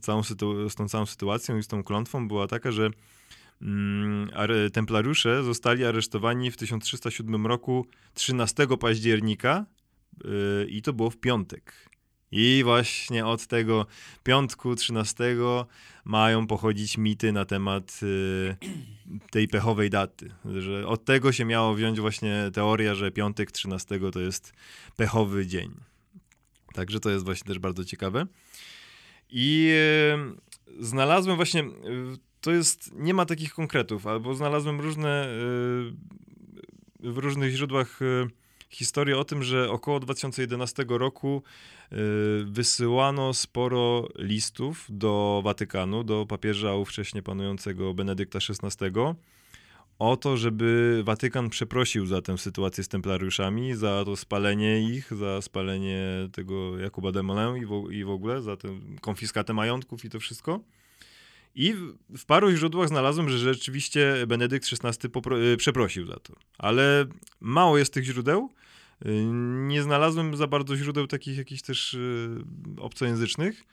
całą, 0.00 0.22
z 0.68 0.74
tą 0.74 0.88
całą 0.88 1.06
sytuacją 1.06 1.58
i 1.58 1.62
z 1.62 1.68
tą 1.68 1.82
klątwą 1.82 2.28
była 2.28 2.46
taka, 2.46 2.72
że 2.72 2.90
templariusze 4.72 5.42
zostali 5.42 5.84
aresztowani 5.84 6.50
w 6.50 6.56
1307 6.56 7.46
roku 7.46 7.86
13 8.14 8.66
października 8.80 9.66
yy, 10.24 10.66
i 10.68 10.82
to 10.82 10.92
było 10.92 11.10
w 11.10 11.16
piątek. 11.16 11.92
I 12.32 12.60
właśnie 12.64 13.26
od 13.26 13.46
tego 13.46 13.86
piątku 14.22 14.76
13 14.76 15.36
mają 16.04 16.46
pochodzić 16.46 16.98
mity 16.98 17.32
na 17.32 17.44
temat 17.44 18.00
y, 18.02 18.56
tej 19.30 19.48
pechowej 19.48 19.90
daty. 19.90 20.30
Że 20.58 20.86
od 20.86 21.04
tego 21.04 21.32
się 21.32 21.44
miało 21.44 21.74
wziąć 21.74 22.00
właśnie 22.00 22.50
teoria, 22.54 22.94
że 22.94 23.10
piątek 23.10 23.52
13 23.52 24.00
to 24.12 24.20
jest 24.20 24.52
pechowy 24.96 25.46
dzień. 25.46 25.70
Także 26.74 27.00
to 27.00 27.10
jest 27.10 27.24
właśnie 27.24 27.48
też 27.48 27.58
bardzo 27.58 27.84
ciekawe. 27.84 28.26
I 29.30 29.72
y, 30.78 30.84
znalazłem 30.84 31.36
właśnie, 31.36 31.64
to 32.42 32.50
jest, 32.50 32.90
nie 32.94 33.14
ma 33.14 33.26
takich 33.26 33.54
konkretów, 33.54 34.06
albo 34.06 34.34
znalazłem 34.34 34.80
różne, 34.80 35.28
w 37.00 37.18
różnych 37.18 37.54
źródłach 37.54 38.00
historię 38.72 39.18
o 39.18 39.24
tym, 39.24 39.42
że 39.42 39.70
około 39.70 40.00
2011 40.00 40.84
roku 40.88 41.42
y, 41.92 41.96
wysyłano 42.44 43.34
sporo 43.34 44.08
listów 44.18 44.86
do 44.88 45.40
Watykanu, 45.44 46.04
do 46.04 46.26
papieża 46.26 46.74
ówcześnie 46.74 47.22
panującego 47.22 47.94
Benedykta 47.94 48.38
XVI, 48.38 48.86
o 49.98 50.16
to, 50.16 50.36
żeby 50.36 51.00
Watykan 51.04 51.50
przeprosił 51.50 52.06
za 52.06 52.22
tę 52.22 52.38
sytuację 52.38 52.84
z 52.84 52.88
templariuszami, 52.88 53.74
za 53.74 54.04
to 54.04 54.16
spalenie 54.16 54.80
ich, 54.80 55.14
za 55.14 55.42
spalenie 55.42 56.28
tego 56.32 56.78
Jakuba 56.78 57.12
de 57.12 57.22
Molin 57.22 57.62
i, 57.62 57.66
w, 57.66 57.92
i 57.92 58.04
w 58.04 58.10
ogóle, 58.10 58.42
za 58.42 58.56
tę 58.56 58.68
konfiskatę 59.00 59.52
majątków 59.54 60.04
i 60.04 60.10
to 60.10 60.20
wszystko. 60.20 60.60
I 61.54 61.74
w 62.16 62.24
paru 62.24 62.50
źródłach 62.50 62.88
znalazłem, 62.88 63.28
że 63.28 63.38
rzeczywiście 63.38 64.14
Benedykt 64.26 64.68
XVI 64.84 65.08
y, 65.52 65.56
przeprosił 65.56 66.06
za 66.06 66.16
to. 66.16 66.34
Ale 66.58 67.06
mało 67.40 67.78
jest 67.78 67.94
tych 67.94 68.04
źródeł. 68.04 68.50
Y, 69.06 69.24
nie 69.68 69.82
znalazłem 69.82 70.36
za 70.36 70.46
bardzo 70.46 70.76
źródeł 70.76 71.06
takich 71.06 71.36
jakichś 71.36 71.62
też 71.62 71.94
y, 71.94 72.44
obcojęzycznych, 72.78 73.64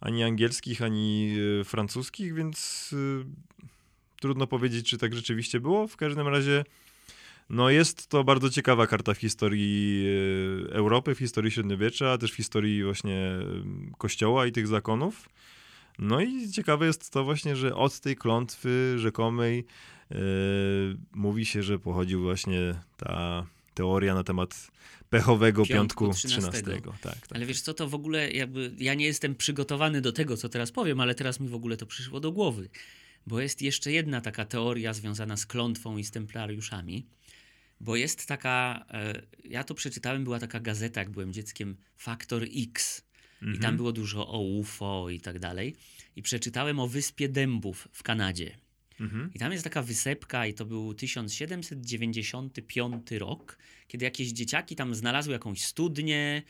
ani 0.00 0.24
angielskich, 0.24 0.82
ani 0.82 1.36
francuskich, 1.64 2.34
więc 2.34 2.90
trudno 4.20 4.46
powiedzieć, 4.46 4.90
czy 4.90 4.98
tak 4.98 5.14
rzeczywiście 5.14 5.60
było. 5.60 5.88
W 5.88 5.96
każdym 5.96 6.28
razie, 6.28 6.64
no 7.50 7.70
jest 7.70 8.06
to 8.06 8.24
bardzo 8.24 8.50
ciekawa 8.50 8.86
karta 8.86 9.14
w 9.14 9.18
historii 9.18 10.06
Europy, 10.70 11.14
w 11.14 11.18
historii 11.18 11.50
średniowiecza, 11.50 12.12
a 12.12 12.18
też 12.18 12.32
w 12.32 12.34
historii 12.34 12.84
właśnie 12.84 13.30
Kościoła 13.98 14.46
i 14.46 14.52
tych 14.52 14.66
zakonów. 14.66 15.28
No 15.98 16.20
i 16.20 16.50
ciekawe 16.50 16.86
jest 16.86 17.10
to 17.10 17.24
właśnie, 17.24 17.56
że 17.56 17.74
od 17.74 18.00
tej 18.00 18.16
klątwy 18.16 18.94
rzekomej 18.98 19.64
yy, 20.10 20.16
mówi 21.14 21.46
się, 21.46 21.62
że 21.62 21.78
pochodził 21.78 22.22
właśnie 22.22 22.74
ta 22.96 23.46
teoria 23.74 24.14
na 24.14 24.24
temat 24.24 24.70
pechowego 25.10 25.66
piątku, 25.66 26.04
piątku 26.04 26.28
13. 26.28 26.50
13. 26.50 26.82
Tak, 26.82 27.00
tak. 27.00 27.28
Ale 27.30 27.46
wiesz 27.46 27.60
co, 27.60 27.74
to 27.74 27.88
w 27.88 27.94
ogóle 27.94 28.30
jakby, 28.30 28.74
ja 28.78 28.94
nie 28.94 29.06
jestem 29.06 29.34
przygotowany 29.34 30.00
do 30.00 30.12
tego, 30.12 30.36
co 30.36 30.48
teraz 30.48 30.72
powiem, 30.72 31.00
ale 31.00 31.14
teraz 31.14 31.40
mi 31.40 31.48
w 31.48 31.54
ogóle 31.54 31.76
to 31.76 31.86
przyszło 31.86 32.20
do 32.20 32.32
głowy. 32.32 32.68
Bo 33.26 33.40
jest 33.40 33.62
jeszcze 33.62 33.92
jedna 33.92 34.20
taka 34.20 34.44
teoria 34.44 34.92
związana 34.92 35.36
z 35.36 35.46
klątwą 35.46 35.96
i 35.96 36.04
z 36.04 36.10
templariuszami. 36.10 37.06
Bo 37.80 37.96
jest 37.96 38.26
taka, 38.26 38.84
e, 38.90 39.22
ja 39.44 39.64
to 39.64 39.74
przeczytałem, 39.74 40.24
była 40.24 40.38
taka 40.38 40.60
gazeta, 40.60 41.00
jak 41.00 41.10
byłem 41.10 41.32
dzieckiem, 41.32 41.76
Faktor 41.96 42.44
X. 42.56 43.02
Mhm. 43.42 43.52
I 43.52 43.58
tam 43.58 43.64
mhm. 43.64 43.76
było 43.76 43.92
dużo 43.92 44.28
o 44.28 44.40
UFO 44.40 45.10
i 45.10 45.20
tak 45.20 45.38
dalej. 45.38 45.76
I 46.16 46.22
przeczytałem 46.22 46.80
o 46.80 46.88
Wyspie 46.88 47.28
Dębów 47.28 47.88
w 47.92 48.02
Kanadzie. 48.02 48.58
Mhm. 49.00 49.30
I 49.34 49.38
tam 49.38 49.52
jest 49.52 49.64
taka 49.64 49.82
wysepka, 49.82 50.46
i 50.46 50.54
to 50.54 50.64
był 50.64 50.94
1795 50.94 53.10
rok, 53.10 53.58
kiedy 53.88 54.04
jakieś 54.04 54.28
dzieciaki 54.28 54.76
tam 54.76 54.94
znalazły 54.94 55.32
jakąś 55.32 55.64
studnię. 55.64 56.42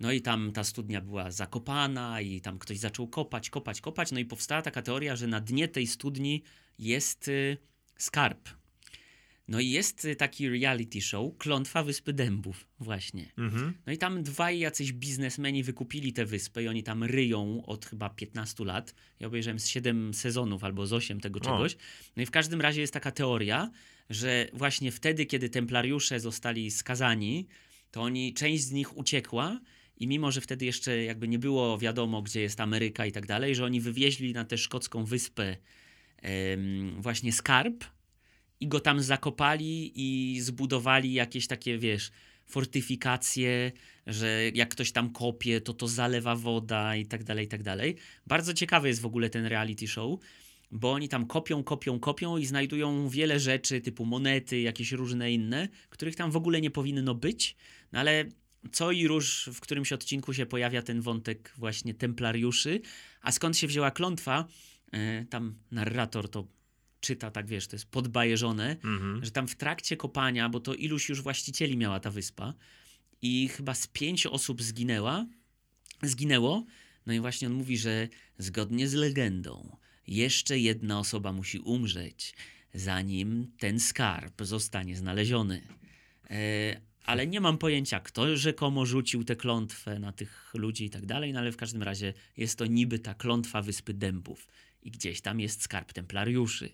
No 0.00 0.12
i 0.12 0.20
tam 0.20 0.52
ta 0.52 0.64
studnia 0.64 1.00
była 1.00 1.30
zakopana, 1.30 2.20
i 2.20 2.40
tam 2.40 2.58
ktoś 2.58 2.78
zaczął 2.78 3.08
kopać, 3.08 3.50
kopać, 3.50 3.80
kopać. 3.80 4.12
No 4.12 4.18
i 4.18 4.24
powstała 4.24 4.62
taka 4.62 4.82
teoria, 4.82 5.16
że 5.16 5.26
na 5.26 5.40
dnie 5.40 5.68
tej 5.68 5.86
studni 5.86 6.42
jest 6.78 7.28
y, 7.28 7.56
skarb. 7.98 8.57
No 9.48 9.60
i 9.60 9.70
jest 9.70 10.04
y, 10.04 10.16
taki 10.16 10.48
reality 10.48 11.00
show, 11.00 11.38
Klątwa 11.38 11.82
Wyspy 11.82 12.12
Dębów, 12.12 12.66
właśnie. 12.80 13.32
Mhm. 13.38 13.74
No 13.86 13.92
i 13.92 13.98
tam 13.98 14.22
dwaj 14.22 14.58
jacyś 14.58 14.92
biznesmeni 14.92 15.62
wykupili 15.62 16.12
tę 16.12 16.26
wyspę 16.26 16.62
i 16.62 16.68
oni 16.68 16.82
tam 16.82 17.04
ryją 17.04 17.62
od 17.66 17.86
chyba 17.86 18.10
15 18.10 18.64
lat. 18.64 18.94
Ja 19.20 19.26
obejrzałem 19.26 19.58
z 19.58 19.66
7 19.66 20.14
sezonów 20.14 20.64
albo 20.64 20.86
z 20.86 20.92
8 20.92 21.20
tego 21.20 21.40
czegoś. 21.40 21.76
No 22.16 22.22
i 22.22 22.26
w 22.26 22.30
każdym 22.30 22.60
razie 22.60 22.80
jest 22.80 22.92
taka 22.92 23.10
teoria, 23.10 23.70
że 24.10 24.48
właśnie 24.52 24.92
wtedy, 24.92 25.26
kiedy 25.26 25.48
templariusze 25.50 26.20
zostali 26.20 26.70
skazani, 26.70 27.46
to 27.90 28.02
oni, 28.02 28.34
część 28.34 28.64
z 28.64 28.72
nich 28.72 28.96
uciekła 28.96 29.60
i 29.96 30.06
mimo, 30.06 30.32
że 30.32 30.40
wtedy 30.40 30.64
jeszcze 30.64 31.02
jakby 31.04 31.28
nie 31.28 31.38
było 31.38 31.78
wiadomo, 31.78 32.22
gdzie 32.22 32.40
jest 32.40 32.60
Ameryka 32.60 33.06
i 33.06 33.12
tak 33.12 33.26
dalej, 33.26 33.54
że 33.54 33.64
oni 33.64 33.80
wywieźli 33.80 34.32
na 34.32 34.44
tę 34.44 34.58
szkocką 34.58 35.04
wyspę 35.04 35.56
właśnie 36.98 37.32
skarb, 37.32 37.84
i 38.60 38.68
go 38.68 38.80
tam 38.80 39.02
zakopali 39.02 39.92
i 39.94 40.40
zbudowali 40.40 41.12
jakieś 41.12 41.46
takie, 41.46 41.78
wiesz, 41.78 42.10
fortyfikacje, 42.46 43.72
że 44.06 44.50
jak 44.54 44.68
ktoś 44.68 44.92
tam 44.92 45.12
kopie, 45.12 45.60
to 45.60 45.74
to 45.74 45.88
zalewa 45.88 46.36
woda 46.36 46.96
i 46.96 47.06
tak 47.06 47.24
dalej, 47.24 47.44
i 47.44 47.48
tak 47.48 47.62
dalej. 47.62 47.96
Bardzo 48.26 48.54
ciekawy 48.54 48.88
jest 48.88 49.00
w 49.00 49.06
ogóle 49.06 49.30
ten 49.30 49.46
reality 49.46 49.88
show, 49.88 50.20
bo 50.70 50.92
oni 50.92 51.08
tam 51.08 51.26
kopią, 51.26 51.64
kopią, 51.64 52.00
kopią 52.00 52.36
i 52.36 52.46
znajdują 52.46 53.08
wiele 53.08 53.40
rzeczy 53.40 53.80
typu 53.80 54.04
monety, 54.04 54.60
jakieś 54.60 54.92
różne 54.92 55.32
inne, 55.32 55.68
których 55.90 56.16
tam 56.16 56.30
w 56.30 56.36
ogóle 56.36 56.60
nie 56.60 56.70
powinno 56.70 57.14
być, 57.14 57.56
no 57.92 58.00
ale 58.00 58.24
co 58.72 58.92
i 58.92 59.06
róż 59.06 59.48
w 59.54 59.60
którymś 59.60 59.92
odcinku 59.92 60.32
się 60.32 60.46
pojawia 60.46 60.82
ten 60.82 61.00
wątek 61.00 61.54
właśnie 61.56 61.94
templariuszy, 61.94 62.80
a 63.20 63.32
skąd 63.32 63.56
się 63.56 63.66
wzięła 63.66 63.90
klątwa, 63.90 64.44
e, 64.92 65.24
tam 65.24 65.54
narrator 65.70 66.30
to 66.30 66.46
czyta, 67.00 67.30
tak 67.30 67.46
wiesz, 67.46 67.66
to 67.66 67.76
jest 67.76 67.86
podbajeżone, 67.86 68.70
mhm. 68.70 69.24
że 69.24 69.30
tam 69.30 69.48
w 69.48 69.56
trakcie 69.56 69.96
kopania, 69.96 70.48
bo 70.48 70.60
to 70.60 70.74
iluś 70.74 71.08
już 71.08 71.22
właścicieli 71.22 71.76
miała 71.76 72.00
ta 72.00 72.10
wyspa 72.10 72.54
i 73.22 73.48
chyba 73.48 73.74
z 73.74 73.86
pięć 73.86 74.26
osób 74.26 74.62
zginęła, 74.62 75.26
zginęło, 76.02 76.64
no 77.06 77.12
i 77.12 77.20
właśnie 77.20 77.48
on 77.48 77.54
mówi, 77.54 77.78
że 77.78 78.08
zgodnie 78.38 78.88
z 78.88 78.94
legendą 78.94 79.76
jeszcze 80.06 80.58
jedna 80.58 80.98
osoba 80.98 81.32
musi 81.32 81.58
umrzeć, 81.58 82.34
zanim 82.74 83.52
ten 83.58 83.80
skarb 83.80 84.42
zostanie 84.42 84.96
znaleziony. 84.96 85.62
E, 86.30 86.80
ale 87.04 87.26
nie 87.26 87.40
mam 87.40 87.58
pojęcia, 87.58 88.00
kto 88.00 88.36
rzekomo 88.36 88.86
rzucił 88.86 89.24
tę 89.24 89.36
klątwę 89.36 89.98
na 89.98 90.12
tych 90.12 90.50
ludzi 90.54 90.84
i 90.84 90.90
tak 90.90 91.06
dalej, 91.06 91.32
no 91.32 91.40
ale 91.40 91.52
w 91.52 91.56
każdym 91.56 91.82
razie 91.82 92.14
jest 92.36 92.58
to 92.58 92.66
niby 92.66 92.98
ta 92.98 93.14
klątwa 93.14 93.62
Wyspy 93.62 93.94
Dębów 93.94 94.48
i 94.82 94.90
gdzieś 94.90 95.20
tam 95.20 95.40
jest 95.40 95.62
skarb 95.62 95.92
templariuszy. 95.92 96.70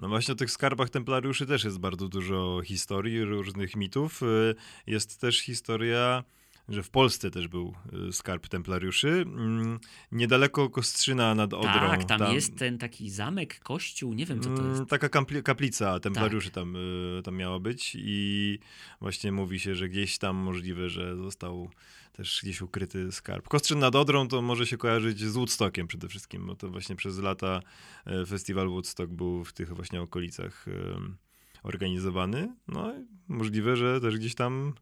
No 0.00 0.08
właśnie 0.08 0.32
o 0.32 0.36
tych 0.36 0.50
skarbach 0.50 0.90
templariuszy 0.90 1.46
też 1.46 1.64
jest 1.64 1.78
bardzo 1.78 2.08
dużo 2.08 2.60
historii, 2.64 3.24
różnych 3.24 3.76
mitów. 3.76 4.22
Y, 4.22 4.54
jest 4.86 5.20
też 5.20 5.40
historia 5.40 6.24
że 6.70 6.82
w 6.82 6.90
Polsce 6.90 7.30
też 7.30 7.48
był 7.48 7.74
y, 8.08 8.12
skarb 8.12 8.48
templariuszy. 8.48 9.08
Mm, 9.08 9.78
niedaleko 10.12 10.70
Kostrzyna 10.70 11.34
nad 11.34 11.54
Odrą. 11.54 11.72
Tak, 11.72 12.04
tam, 12.04 12.34
jest 12.34 12.58
ten 12.58 12.78
taki 12.78 13.10
zamek, 13.10 13.60
kościół, 13.60 14.14
nie 14.14 14.26
wiem 14.26 14.40
co 14.40 14.50
to 14.50 14.62
Mm, 14.62 14.70
jest. 14.70 14.90
Taka 14.90 15.08
kaplica 15.42 16.00
templariuszy 16.00 16.50
tam, 16.50 16.76
y, 16.76 17.22
tam 17.24 17.36
miała 17.36 17.58
być 17.58 17.96
i 17.98 18.58
właśnie 19.00 19.32
mówi 19.32 19.60
się, 19.60 19.74
że 19.74 19.88
gdzieś 19.88 20.18
tam 20.18 20.36
możliwe, 20.36 20.88
że 20.88 21.16
został 21.16 21.70
też 22.12 22.40
gdzieś 22.42 22.62
ukryty 22.62 23.12
skarb. 23.12 23.48
Kostrzyn 23.48 23.78
nad 23.78 23.94
Odrą 23.94 24.28
to 24.28 24.42
może 24.42 24.66
się 24.66 24.76
kojarzyć 24.76 25.20
z 25.20 25.32
Woodstockiem 25.32 25.86
przede 25.86 26.08
wszystkim, 26.08 26.46
bo 26.46 26.54
to 26.54 26.68
właśnie 26.68 26.96
przez 26.96 27.18
lata 27.18 27.60
e, 28.06 28.26
festiwal 28.26 28.68
Woodstock 28.68 29.12
był 29.12 29.44
w 29.44 29.52
tych 29.52 29.74
właśnie 29.74 30.02
okolicach 30.02 30.66
organizowany. 31.62 32.54
No 32.68 32.92
i 32.98 33.06
możliwe, 33.28 33.76
że 33.76 34.00
też 34.00 34.18
gdzieś 34.18 34.34
tam 34.34 34.74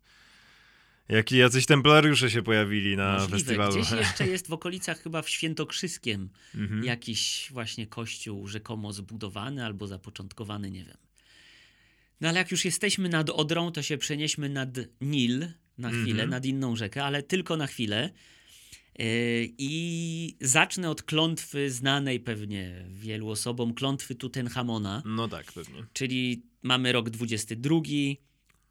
jak 1.08 1.32
jacyś 1.32 1.66
templariusze 1.66 2.30
się 2.30 2.42
pojawili 2.42 2.96
na 2.96 3.12
Możliwe. 3.12 3.38
festiwalu. 3.38 3.72
Gdzieś 3.74 3.90
jeszcze 4.08 4.26
jest 4.26 4.48
w 4.48 4.52
okolicach 4.52 5.02
chyba 5.02 5.22
w 5.22 5.28
Świętokrzyskiem 5.30 6.28
Mhm. 6.54 6.84
jakiś 6.84 7.48
właśnie 7.52 7.86
kościół 7.86 8.46
rzekomo 8.48 8.92
zbudowany 8.92 9.64
albo 9.64 9.86
zapoczątkowany, 9.86 10.70
nie 10.70 10.84
wiem. 10.84 10.96
No 12.20 12.28
ale 12.28 12.38
jak 12.38 12.50
już 12.50 12.64
jesteśmy 12.64 13.08
nad 13.08 13.30
Odrą, 13.30 13.72
to 13.72 13.82
się 13.82 13.98
przenieśmy 13.98 14.48
nad 14.48 14.68
Nil 15.00 15.46
na 15.78 15.88
chwilę, 15.90 16.10
Mhm. 16.10 16.30
nad 16.30 16.44
inną 16.46 16.76
rzekę, 16.76 17.04
ale 17.04 17.22
tylko 17.22 17.56
na 17.56 17.66
chwilę. 17.66 18.10
Yy, 18.98 19.04
I 19.58 20.36
zacznę 20.40 20.90
od 20.90 21.02
klątwy 21.02 21.70
znanej 21.70 22.20
pewnie 22.20 22.84
wielu 22.94 23.28
osobom, 23.30 23.74
klątwy 23.74 24.14
Tutenchamona. 24.14 25.02
No 25.06 25.28
tak, 25.28 25.52
pewnie. 25.52 25.84
Czyli 25.92 26.42
mamy 26.62 26.92
rok 26.92 27.10
22, 27.10 27.80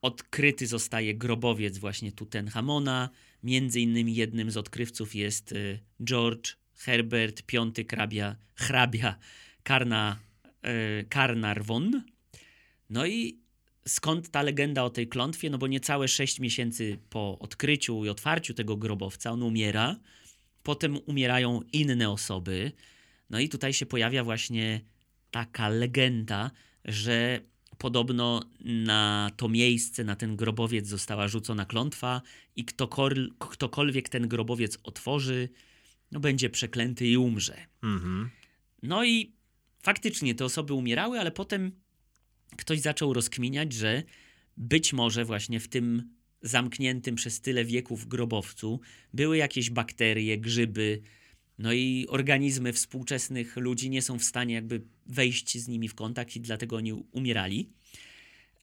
odkryty 0.01 0.67
zostaje 0.67 1.15
grobowiec 1.15 1.77
właśnie 1.77 2.11
Tutenchamona. 2.11 3.09
Między 3.43 3.81
innymi 3.81 4.15
jednym 4.15 4.51
z 4.51 4.57
odkrywców 4.57 5.15
jest 5.15 5.51
y, 5.51 5.79
George 6.03 6.55
Herbert 6.75 7.43
V 7.51 7.71
hrabia, 7.89 8.35
hrabia 8.55 9.17
Karna, 9.63 10.19
y, 10.45 11.05
Carnarvon. 11.13 12.03
No 12.89 13.05
i 13.05 13.39
skąd 13.87 14.29
ta 14.29 14.41
legenda 14.41 14.83
o 14.83 14.89
tej 14.89 15.07
klątwie? 15.07 15.49
No 15.49 15.57
bo 15.57 15.67
niecałe 15.67 16.07
6 16.07 16.39
miesięcy 16.39 16.97
po 17.09 17.39
odkryciu 17.39 18.05
i 18.05 18.09
otwarciu 18.09 18.53
tego 18.53 18.77
grobowca 18.77 19.31
on 19.31 19.43
umiera. 19.43 19.99
Potem 20.63 20.97
umierają 21.05 21.61
inne 21.73 22.09
osoby. 22.09 22.71
No 23.29 23.39
i 23.39 23.49
tutaj 23.49 23.73
się 23.73 23.85
pojawia 23.85 24.23
właśnie 24.23 24.81
taka 25.31 25.69
legenda, 25.69 26.51
że 26.85 27.41
podobno 27.77 28.41
na 28.59 29.31
to 29.37 29.49
miejsce, 29.49 30.03
na 30.03 30.15
ten 30.15 30.35
grobowiec 30.35 30.87
została 30.87 31.27
rzucona 31.27 31.65
klątwa 31.65 32.21
i 32.55 32.65
ktokol, 32.65 33.29
ktokolwiek 33.39 34.09
ten 34.09 34.27
grobowiec 34.27 34.77
otworzy, 34.83 35.49
no 36.11 36.19
będzie 36.19 36.49
przeklęty 36.49 37.07
i 37.07 37.17
umrze. 37.17 37.57
Mhm. 37.83 38.29
No 38.83 39.05
i 39.05 39.33
faktycznie 39.83 40.35
te 40.35 40.45
osoby 40.45 40.73
umierały, 40.73 41.19
ale 41.19 41.31
potem 41.31 41.71
ktoś 42.57 42.79
zaczął 42.79 43.13
rozkminiać, 43.13 43.73
że 43.73 44.03
być 44.57 44.93
może 44.93 45.25
właśnie 45.25 45.59
w 45.59 45.67
tym 45.67 46.17
zamkniętym 46.41 47.15
przez 47.15 47.41
tyle 47.41 47.65
wieków 47.65 48.07
grobowcu 48.07 48.79
były 49.13 49.37
jakieś 49.37 49.69
bakterie, 49.69 50.37
grzyby, 50.37 51.01
no 51.57 51.73
i 51.73 52.05
organizmy 52.09 52.73
współczesnych 52.73 53.57
ludzi 53.57 53.89
nie 53.89 54.01
są 54.01 54.19
w 54.19 54.23
stanie 54.23 54.53
jakby 54.53 54.81
wejść 55.05 55.57
z 55.57 55.67
nimi 55.67 55.87
w 55.87 55.95
kontakt 55.95 56.35
i 56.35 56.41
dlatego 56.41 56.75
oni 56.75 56.93
umierali. 56.93 57.69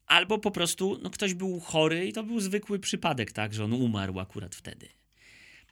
Albo 0.06 0.38
po 0.38 0.50
prostu 0.50 1.00
no, 1.02 1.10
ktoś 1.10 1.34
był 1.34 1.60
chory 1.60 2.06
i 2.06 2.12
to 2.12 2.22
był 2.22 2.40
zwykły 2.40 2.78
przypadek, 2.78 3.32
tak, 3.32 3.54
że 3.54 3.64
on 3.64 3.72
umarł 3.72 4.20
akurat 4.20 4.54
wtedy. 4.54 4.88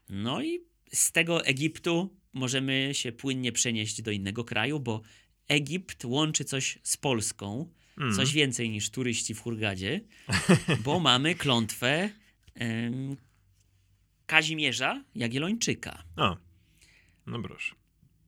No 0.08 0.42
i 0.42 0.60
z 0.92 1.12
tego 1.12 1.44
Egiptu 1.44 2.16
możemy 2.32 2.90
się 2.92 3.12
płynnie 3.12 3.52
przenieść 3.52 4.02
do 4.02 4.10
innego 4.10 4.44
kraju, 4.44 4.80
bo 4.80 5.02
Egipt 5.48 6.04
łączy 6.04 6.44
coś 6.44 6.78
z 6.82 6.96
Polską, 6.96 7.68
Mm. 7.96 8.14
coś 8.14 8.32
więcej 8.32 8.70
niż 8.70 8.90
turyści 8.90 9.34
w 9.34 9.40
Hurgadzie, 9.40 10.00
bo 10.84 11.00
mamy 11.00 11.34
klątwę 11.34 12.10
em, 12.54 13.16
Kazimierza 14.26 15.04
Jagiellończyka. 15.14 16.04
O, 16.16 16.36
no 17.26 17.42
proszę. 17.42 17.74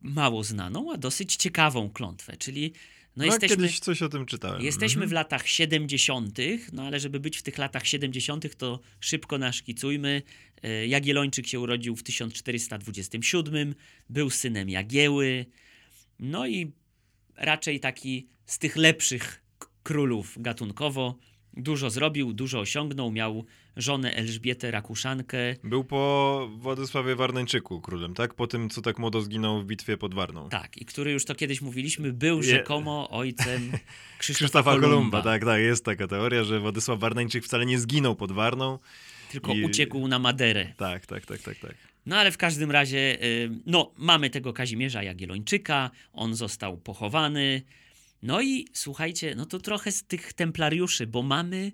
Mało 0.02 0.44
znaną, 0.44 0.92
a 0.92 0.96
dosyć 0.96 1.36
ciekawą 1.36 1.90
klątwę, 1.90 2.36
czyli 2.36 2.72
no 3.16 3.24
No, 3.26 3.32
jesteśmy, 3.32 3.56
kiedyś 3.56 3.80
coś 3.80 4.02
o 4.02 4.08
tym 4.08 4.26
czytałem. 4.26 4.62
jesteśmy 4.62 5.00
w 5.00 5.02
Mhm. 5.02 5.14
latach 5.14 5.48
70., 5.48 6.38
no 6.72 6.82
ale 6.82 7.00
żeby 7.00 7.20
być 7.20 7.36
w 7.36 7.42
tych 7.42 7.58
latach 7.58 7.86
70., 7.86 8.54
to 8.56 8.80
szybko 9.00 9.38
naszkicujmy. 9.38 10.22
E, 10.62 10.86
Jagiellończyk 10.86 11.46
się 11.46 11.60
urodził 11.60 11.96
w 11.96 12.02
1427, 12.02 13.74
był 14.10 14.30
synem 14.30 14.68
Jagieły, 14.68 15.46
no 16.18 16.46
i 16.46 16.72
raczej 17.36 17.80
taki 17.80 18.28
z 18.46 18.58
tych 18.58 18.76
lepszych 18.76 19.42
królów 19.82 20.36
gatunkowo. 20.40 21.18
Dużo 21.56 21.90
zrobił, 21.90 22.32
dużo 22.32 22.60
osiągnął, 22.60 23.10
miał 23.10 23.44
żonę 23.76 24.14
Elżbietę 24.14 24.70
Rakuszankę. 24.70 25.38
Był 25.64 25.84
po 25.84 26.48
Władysławie 26.56 27.16
Warneńczyku 27.16 27.80
królem, 27.80 28.14
tak? 28.14 28.34
Po 28.34 28.46
tym, 28.46 28.70
co 28.70 28.82
tak 28.82 28.98
młodo 28.98 29.20
zginął 29.20 29.60
w 29.62 29.66
bitwie 29.66 29.96
pod 29.96 30.14
Warną. 30.14 30.48
Tak, 30.48 30.76
i 30.76 30.84
który 30.84 31.12
już 31.12 31.24
to 31.24 31.34
kiedyś 31.34 31.60
mówiliśmy, 31.62 32.12
był 32.12 32.36
Je- 32.36 32.42
rzekomo 32.42 33.10
ojcem 33.10 33.72
Krzysztofa, 34.18 34.18
Krzysztofa 34.18 34.70
Kolumba. 34.70 34.88
Kolumba, 34.96 35.22
tak, 35.22 35.44
tak, 35.44 35.60
jest 35.60 35.84
taka 35.84 36.06
teoria, 36.06 36.44
że 36.44 36.60
Władysław 36.60 36.98
Warneńczyk 37.00 37.44
wcale 37.44 37.66
nie 37.66 37.78
zginął 37.78 38.16
pod 38.16 38.32
Warną. 38.32 38.78
Tylko 39.32 39.52
I- 39.52 39.64
uciekł 39.64 40.08
na 40.08 40.18
Maderę. 40.18 40.72
Tak, 40.76 41.06
tak, 41.06 41.26
tak, 41.26 41.42
tak, 41.42 41.58
tak. 41.58 41.74
No 42.06 42.16
ale 42.16 42.32
w 42.32 42.36
każdym 42.36 42.70
razie, 42.70 43.24
y, 43.24 43.50
no 43.66 43.92
mamy 43.96 44.30
tego 44.30 44.52
Kazimierza 44.52 45.02
Jagiellończyka, 45.02 45.90
on 46.12 46.34
został 46.34 46.76
pochowany. 46.76 47.62
No 48.24 48.40
i 48.40 48.68
słuchajcie, 48.72 49.34
no 49.34 49.46
to 49.46 49.58
trochę 49.58 49.92
z 49.92 50.04
tych 50.04 50.32
templariuszy, 50.32 51.06
bo 51.06 51.22
mamy 51.22 51.72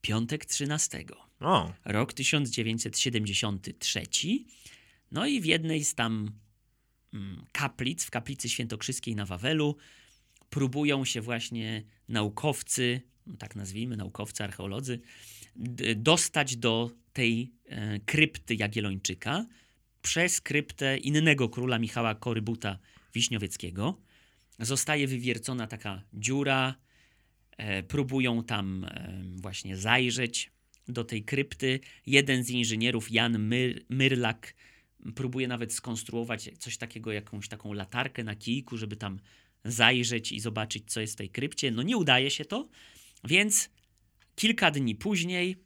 piątek 0.00 0.44
13, 0.44 1.04
O, 1.40 1.72
rok 1.84 2.12
1973. 2.12 4.02
No 5.10 5.26
i 5.26 5.40
w 5.40 5.44
jednej 5.44 5.84
z 5.84 5.94
tam 5.94 6.30
mm, 7.14 7.44
kaplic, 7.52 8.04
w 8.04 8.10
kaplicy 8.10 8.48
świętokrzyskiej 8.48 9.14
na 9.14 9.26
Wawelu, 9.26 9.76
próbują 10.50 11.04
się 11.04 11.20
właśnie 11.20 11.84
naukowcy, 12.08 13.00
no 13.26 13.36
tak 13.36 13.56
nazwijmy, 13.56 13.96
naukowcy, 13.96 14.44
archeolodzy, 14.44 15.00
dostać 15.96 16.56
do 16.56 16.90
tej 17.12 17.52
e, 17.66 18.00
krypty 18.00 18.54
Jagiellończyka 18.54 19.46
przez 20.02 20.40
kryptę 20.40 20.98
innego 20.98 21.48
króla 21.48 21.78
Michała 21.78 22.14
Korybuta 22.14 22.78
Wiśniowieckiego. 23.14 24.11
Zostaje 24.62 25.06
wywiercona 25.06 25.66
taka 25.66 26.02
dziura, 26.14 26.74
e, 27.56 27.82
próbują 27.82 28.44
tam 28.44 28.84
e, 28.84 29.22
właśnie 29.36 29.76
zajrzeć 29.76 30.50
do 30.88 31.04
tej 31.04 31.24
krypty. 31.24 31.80
Jeden 32.06 32.44
z 32.44 32.50
inżynierów, 32.50 33.10
Jan 33.10 33.38
Myr, 33.38 33.84
Myrlak, 33.88 34.54
próbuje 35.14 35.48
nawet 35.48 35.72
skonstruować 35.72 36.50
coś 36.58 36.76
takiego, 36.76 37.12
jakąś 37.12 37.48
taką 37.48 37.72
latarkę 37.72 38.24
na 38.24 38.36
kijku, 38.36 38.76
żeby 38.76 38.96
tam 38.96 39.20
zajrzeć 39.64 40.32
i 40.32 40.40
zobaczyć, 40.40 40.92
co 40.92 41.00
jest 41.00 41.12
w 41.12 41.16
tej 41.16 41.30
krypcie. 41.30 41.70
No 41.70 41.82
nie 41.82 41.96
udaje 41.96 42.30
się 42.30 42.44
to, 42.44 42.68
więc 43.24 43.70
kilka 44.34 44.70
dni 44.70 44.94
później, 44.94 45.56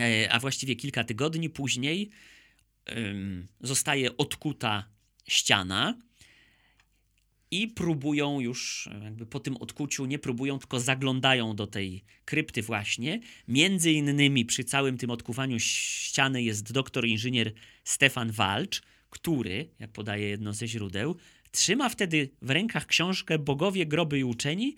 e, 0.00 0.32
a 0.32 0.40
właściwie 0.40 0.76
kilka 0.76 1.04
tygodni 1.04 1.50
później, 1.50 2.10
zostaje 3.60 4.16
odkuta 4.16 4.88
ściana 5.28 5.98
i 7.54 7.68
próbują 7.68 8.40
już, 8.40 8.88
jakby 9.02 9.26
po 9.26 9.40
tym 9.40 9.56
odkuciu, 9.56 10.06
nie 10.06 10.18
próbują, 10.18 10.58
tylko 10.58 10.80
zaglądają 10.80 11.56
do 11.56 11.66
tej 11.66 12.04
krypty 12.24 12.62
właśnie. 12.62 13.20
Między 13.48 13.92
innymi 13.92 14.44
przy 14.44 14.64
całym 14.64 14.98
tym 14.98 15.10
odkuwaniu 15.10 15.58
ściany 15.58 16.42
jest 16.42 16.72
doktor 16.72 17.06
inżynier 17.06 17.52
Stefan 17.84 18.30
Walcz, 18.30 18.82
który, 19.10 19.68
jak 19.78 19.92
podaje 19.92 20.28
jedno 20.28 20.52
ze 20.52 20.68
źródeł, 20.68 21.16
trzyma 21.50 21.88
wtedy 21.88 22.30
w 22.42 22.50
rękach 22.50 22.86
książkę 22.86 23.38
Bogowie, 23.38 23.86
groby 23.86 24.18
i 24.18 24.24
uczeni 24.24 24.76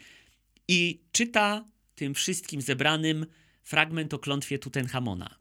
i 0.68 1.00
czyta 1.12 1.64
tym 1.94 2.14
wszystkim 2.14 2.60
zebranym 2.60 3.26
fragment 3.62 4.14
o 4.14 4.18
klątwie 4.18 4.58
Tutenchamona. 4.58 5.36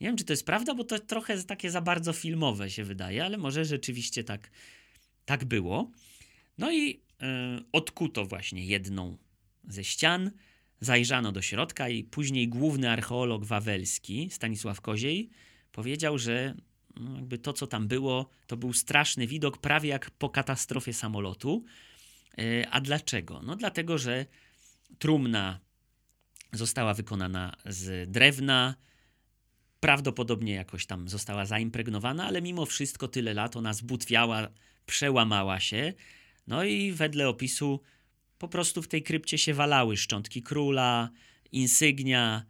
Nie 0.00 0.06
wiem, 0.06 0.16
czy 0.16 0.24
to 0.24 0.32
jest 0.32 0.46
prawda, 0.46 0.74
bo 0.74 0.84
to 0.84 0.98
trochę 0.98 1.42
takie 1.42 1.70
za 1.70 1.80
bardzo 1.80 2.12
filmowe 2.12 2.70
się 2.70 2.84
wydaje, 2.84 3.24
ale 3.24 3.38
może 3.38 3.64
rzeczywiście 3.64 4.24
tak, 4.24 4.50
tak 5.24 5.44
było. 5.44 5.90
No 6.60 6.72
i 6.72 7.00
e, 7.22 7.60
odkuto 7.72 8.24
właśnie 8.24 8.64
jedną 8.64 9.16
ze 9.68 9.84
ścian, 9.84 10.30
zajrzano 10.80 11.32
do 11.32 11.42
środka 11.42 11.88
i 11.88 12.04
później 12.04 12.48
główny 12.48 12.90
archeolog 12.90 13.44
wawelski, 13.44 14.30
Stanisław 14.30 14.80
Koziej, 14.80 15.30
powiedział, 15.72 16.18
że 16.18 16.54
no, 16.96 17.16
jakby 17.16 17.38
to, 17.38 17.52
co 17.52 17.66
tam 17.66 17.88
było, 17.88 18.30
to 18.46 18.56
był 18.56 18.72
straszny 18.72 19.26
widok, 19.26 19.58
prawie 19.58 19.88
jak 19.88 20.10
po 20.10 20.28
katastrofie 20.28 20.92
samolotu. 20.92 21.64
E, 22.38 22.70
A 22.70 22.80
dlaczego? 22.80 23.40
No 23.42 23.56
dlatego, 23.56 23.98
że 23.98 24.26
trumna 24.98 25.60
została 26.52 26.94
wykonana 26.94 27.56
z 27.66 28.10
drewna, 28.10 28.74
prawdopodobnie 29.80 30.54
jakoś 30.54 30.86
tam 30.86 31.08
została 31.08 31.46
zaimpregnowana, 31.46 32.26
ale 32.26 32.42
mimo 32.42 32.66
wszystko 32.66 33.08
tyle 33.08 33.34
lat 33.34 33.56
ona 33.56 33.72
zbutwiała, 33.72 34.48
przełamała 34.86 35.60
się. 35.60 35.92
No 36.50 36.64
i 36.64 36.92
wedle 36.92 37.28
opisu 37.28 37.80
po 38.38 38.48
prostu 38.48 38.82
w 38.82 38.88
tej 38.88 39.02
krypcie 39.02 39.38
się 39.38 39.54
walały 39.54 39.96
szczątki 39.96 40.42
króla, 40.42 41.10
insygnia, 41.52 42.44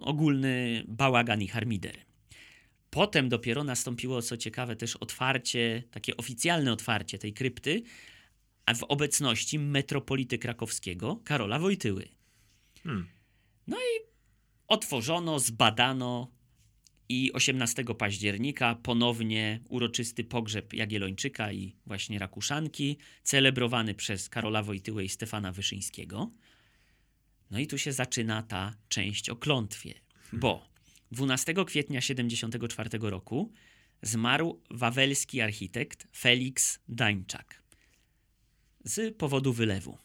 ogólny 0.00 0.84
bałagan 0.88 1.42
i 1.42 1.48
harmider. 1.48 1.96
Potem 2.90 3.28
dopiero 3.28 3.64
nastąpiło, 3.64 4.22
co 4.22 4.36
ciekawe, 4.36 4.76
też 4.76 4.96
otwarcie, 4.96 5.82
takie 5.90 6.16
oficjalne 6.16 6.72
otwarcie 6.72 7.18
tej 7.18 7.32
krypty, 7.32 7.82
a 8.66 8.74
w 8.74 8.82
obecności 8.82 9.58
metropolity 9.58 10.38
krakowskiego 10.38 11.20
Karola 11.24 11.58
Wojtyły. 11.58 12.08
Hmm. 12.82 13.06
No 13.66 13.76
i 13.76 14.06
otworzono, 14.68 15.38
zbadano 15.38 16.30
i 17.10 17.32
18 17.32 17.84
października 17.98 18.74
ponownie 18.74 19.60
uroczysty 19.68 20.24
pogrzeb 20.24 20.74
Jagiellończyka 20.74 21.52
i 21.52 21.76
właśnie 21.86 22.18
Rakuszanki, 22.18 22.98
celebrowany 23.22 23.94
przez 23.94 24.28
Karola 24.28 24.62
Wojtyłę 24.62 25.04
i 25.04 25.08
Stefana 25.08 25.52
Wyszyńskiego. 25.52 26.30
No 27.50 27.58
i 27.58 27.66
tu 27.66 27.78
się 27.78 27.92
zaczyna 27.92 28.42
ta 28.42 28.74
część 28.88 29.30
o 29.30 29.36
klątwie, 29.36 29.94
bo 30.32 30.68
12 31.12 31.54
kwietnia 31.66 32.00
74 32.00 32.90
roku 33.00 33.52
zmarł 34.02 34.60
wawelski 34.70 35.40
architekt 35.40 36.06
Felix 36.16 36.78
Dańczak 36.88 37.62
z 38.84 39.16
powodu 39.16 39.52
wylewu. 39.52 39.98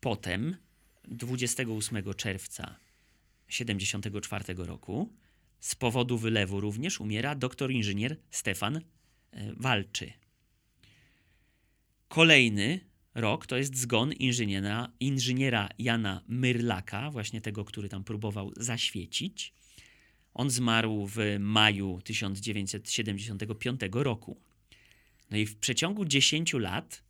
Potem 0.00 0.56
28 1.04 2.14
czerwca 2.14 2.76
74 3.48 4.54
roku 4.56 5.12
z 5.66 5.74
powodu 5.74 6.18
wylewu 6.18 6.60
również 6.60 7.00
umiera 7.00 7.34
doktor 7.34 7.70
inżynier 7.70 8.16
Stefan 8.30 8.76
e, 8.76 8.82
Walczy. 9.56 10.12
Kolejny 12.08 12.80
rok 13.14 13.46
to 13.46 13.56
jest 13.56 13.76
zgon 13.76 14.12
inżyniera, 14.12 14.92
inżyniera 15.00 15.68
Jana 15.78 16.22
Myrlaka, 16.28 17.10
właśnie 17.10 17.40
tego, 17.40 17.64
który 17.64 17.88
tam 17.88 18.04
próbował 18.04 18.52
zaświecić. 18.56 19.54
On 20.34 20.50
zmarł 20.50 21.06
w 21.06 21.18
maju 21.38 22.00
1975 22.04 23.80
roku. 23.92 24.40
No 25.30 25.36
i 25.36 25.46
w 25.46 25.56
przeciągu 25.56 26.04
10 26.04 26.52
lat 26.52 27.02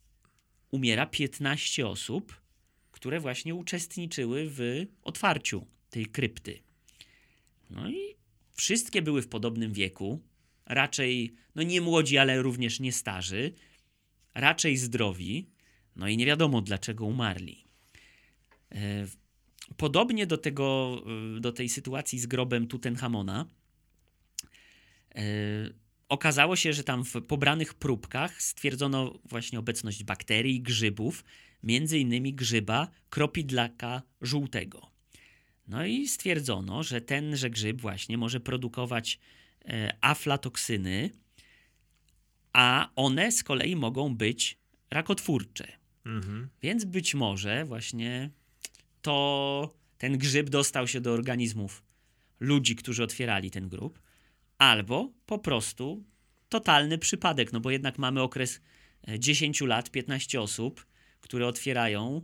umiera 0.70 1.06
15 1.06 1.86
osób, 1.86 2.40
które 2.92 3.20
właśnie 3.20 3.54
uczestniczyły 3.54 4.46
w 4.50 4.86
otwarciu 5.02 5.66
tej 5.90 6.06
krypty. 6.06 6.58
No 7.70 7.90
i 7.90 8.15
wszystkie 8.56 9.02
były 9.02 9.22
w 9.22 9.28
podobnym 9.28 9.72
wieku, 9.72 10.22
raczej, 10.66 11.34
no 11.54 11.62
nie 11.62 11.80
młodzi, 11.80 12.18
ale 12.18 12.42
również 12.42 12.80
nie 12.80 12.92
starzy, 12.92 13.52
raczej 14.34 14.76
zdrowi, 14.76 15.50
no 15.96 16.08
i 16.08 16.16
nie 16.16 16.26
wiadomo 16.26 16.60
dlaczego 16.62 17.06
umarli. 17.06 17.64
E, 18.72 19.06
Podobnie 19.76 20.26
do, 20.26 20.38
tego, 20.38 21.02
e, 21.36 21.40
do 21.40 21.52
tej 21.52 21.68
sytuacji 21.68 22.18
z 22.18 22.26
grobem 22.26 22.66
Tutenchamona, 22.66 23.46
e, 25.14 25.22
okazało 26.08 26.56
się, 26.56 26.72
że 26.72 26.84
tam 26.84 27.04
w 27.04 27.12
pobranych 27.22 27.74
próbkach 27.74 28.42
stwierdzono 28.42 29.18
właśnie 29.24 29.58
obecność 29.58 30.04
bakterii, 30.04 30.62
grzybów, 30.62 31.24
między 31.62 31.98
innymi 31.98 32.34
grzyba 32.34 32.88
kropidlaka 33.10 34.02
żółtego. 34.20 34.95
No 35.68 35.86
i 35.86 36.08
stwierdzono, 36.08 36.82
że 36.82 37.00
tenże 37.00 37.50
grzyb 37.50 37.80
właśnie 37.80 38.18
może 38.18 38.40
produkować 38.40 39.18
e, 39.64 39.96
aflatoksyny, 40.00 41.10
a 42.52 42.90
one 42.96 43.32
z 43.32 43.44
kolei 43.44 43.76
mogą 43.76 44.16
być 44.16 44.58
rakotwórcze. 44.90 45.72
Mhm. 46.06 46.48
Więc 46.62 46.84
być 46.84 47.14
może 47.14 47.64
właśnie 47.64 48.30
to 49.02 49.74
ten 49.98 50.18
grzyb 50.18 50.50
dostał 50.50 50.88
się 50.88 51.00
do 51.00 51.12
organizmów 51.12 51.82
ludzi, 52.40 52.76
którzy 52.76 53.02
otwierali 53.02 53.50
ten 53.50 53.68
grób, 53.68 54.00
albo 54.58 55.12
po 55.26 55.38
prostu 55.38 56.04
totalny 56.48 56.98
przypadek, 56.98 57.52
no 57.52 57.60
bo 57.60 57.70
jednak 57.70 57.98
mamy 57.98 58.22
okres 58.22 58.60
e, 59.08 59.18
10 59.18 59.60
lat, 59.60 59.90
15 59.90 60.40
osób, 60.40 60.86
które 61.20 61.46
otwierają 61.46 62.22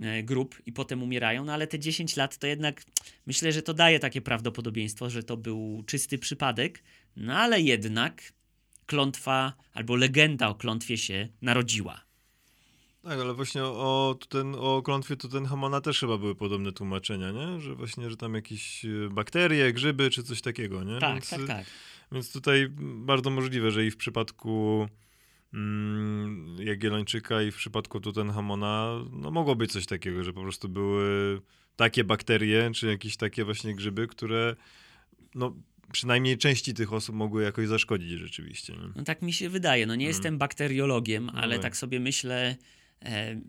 e, 0.00 0.22
grób 0.22 0.56
i 0.66 0.72
potem 0.72 1.02
umierają, 1.02 1.44
no 1.44 1.52
ale 1.52 1.66
te 1.66 1.78
10 1.78 2.16
lat 2.16 2.38
to 2.38 2.46
jednak 2.46 2.84
myślę, 3.26 3.52
że 3.52 3.62
to 3.62 3.74
daje 3.74 3.98
takie 3.98 4.20
prawdopodobieństwo, 4.20 5.10
że 5.10 5.22
to 5.22 5.36
był 5.36 5.82
czysty 5.86 6.18
przypadek, 6.18 6.82
no 7.16 7.38
ale 7.38 7.60
jednak 7.60 8.32
klątwa 8.86 9.52
albo 9.72 9.96
legenda 9.96 10.48
o 10.48 10.54
klątwie 10.54 10.98
się 10.98 11.28
narodziła. 11.42 12.10
Tak, 13.02 13.20
ale 13.20 13.34
właśnie 13.34 13.64
o, 13.64 14.18
ten, 14.28 14.54
o 14.54 14.82
klątwie 14.82 15.16
Tutenhamona 15.16 15.80
też 15.80 16.00
chyba 16.00 16.18
były 16.18 16.34
podobne 16.34 16.72
tłumaczenia, 16.72 17.30
nie? 17.30 17.60
Że 17.60 17.74
właśnie, 17.74 18.10
że 18.10 18.16
tam 18.16 18.34
jakieś 18.34 18.84
e, 18.84 18.88
bakterie, 19.10 19.72
grzyby 19.72 20.10
czy 20.10 20.22
coś 20.22 20.40
takiego, 20.40 20.84
nie? 20.84 20.98
Tak, 20.98 21.14
więc, 21.14 21.30
tak, 21.30 21.46
tak. 21.46 21.66
Więc 22.12 22.32
tutaj 22.32 22.68
bardzo 22.78 23.30
możliwe, 23.30 23.70
że 23.70 23.86
i 23.86 23.90
w 23.90 23.96
przypadku 23.96 24.88
Jagiellończyka 26.58 27.42
i 27.42 27.50
w 27.50 27.56
przypadku 27.56 28.00
Tutenhamona 28.00 28.90
no 29.12 29.30
mogło 29.30 29.56
być 29.56 29.72
coś 29.72 29.86
takiego, 29.86 30.24
że 30.24 30.32
po 30.32 30.42
prostu 30.42 30.68
były 30.68 31.40
takie 31.76 32.04
bakterie 32.04 32.70
czy 32.74 32.86
jakieś 32.86 33.16
takie 33.16 33.44
właśnie 33.44 33.74
grzyby, 33.74 34.06
które 34.06 34.56
no 35.34 35.56
przynajmniej 35.92 36.38
części 36.38 36.74
tych 36.74 36.92
osób 36.92 37.14
mogły 37.14 37.42
jakoś 37.42 37.68
zaszkodzić 37.68 38.10
rzeczywiście. 38.10 38.72
Nie? 38.72 38.88
No 38.96 39.02
tak 39.04 39.22
mi 39.22 39.32
się 39.32 39.48
wydaje. 39.48 39.86
No 39.86 39.94
nie 39.94 40.04
Mm. 40.04 40.08
jestem 40.08 40.38
bakteriologiem, 40.38 41.30
ale 41.34 41.54
tak. 41.54 41.62
tak 41.62 41.76
sobie 41.76 42.00
myślę 42.00 42.56
e, 43.04 43.40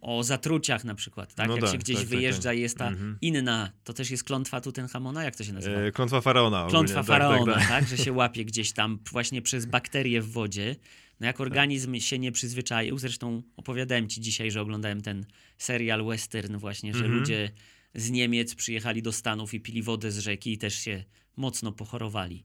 o 0.00 0.22
zatruciach 0.24 0.84
na 0.84 0.94
przykład, 0.94 1.34
tak? 1.34 1.48
No 1.48 1.56
Jak 1.56 1.64
się 1.66 1.70
tak, 1.72 1.80
gdzieś 1.80 1.96
tak, 1.96 2.04
tak, 2.04 2.10
wyjeżdża 2.10 2.48
tak. 2.50 2.58
i 2.58 2.60
jest 2.60 2.78
ta 2.78 2.88
Mhm. 2.88 3.18
inna, 3.20 3.70
to 3.84 3.92
też 3.92 4.10
jest 4.10 4.24
klątwa 4.24 4.60
Tutenchamona, 4.60 5.24
jak 5.24 5.36
to 5.36 5.44
się 5.44 5.52
nazywa? 5.52 5.76
E, 5.80 5.92
klątwa 5.92 6.20
faraona. 6.20 6.58
ogólnie, 6.58 6.70
Klątwa 6.70 6.94
tak, 6.96 7.06
faraona, 7.06 7.54
tak, 7.68 7.88
Że 7.88 7.98
się 7.98 8.12
łapie 8.12 8.44
gdzieś 8.44 8.72
tam 8.72 8.98
właśnie 9.12 9.42
przez 9.42 9.66
bakterie 9.66 10.22
w 10.22 10.32
wodzie. 10.32 10.76
No 11.20 11.26
jak 11.26 11.40
organizm 11.40 12.00
się 12.00 12.18
nie 12.18 12.32
przyzwyczaił, 12.32 12.98
zresztą 12.98 13.42
opowiadałem 13.56 14.08
ci 14.08 14.20
dzisiaj, 14.20 14.50
że 14.50 14.60
oglądałem 14.60 15.00
ten 15.00 15.26
serial 15.58 16.04
western 16.04 16.56
właśnie, 16.56 16.92
że 16.92 17.04
Mhm. 17.04 17.18
ludzie 17.18 17.50
z 17.94 18.10
Niemiec 18.10 18.54
przyjechali 18.54 19.02
do 19.02 19.12
Stanów 19.12 19.54
i 19.54 19.60
pili 19.60 19.82
wodę 19.82 20.10
z 20.10 20.18
rzeki 20.18 20.52
i 20.52 20.58
też 20.58 20.74
się 20.74 21.04
mocno 21.36 21.72
pochorowali. 21.72 22.44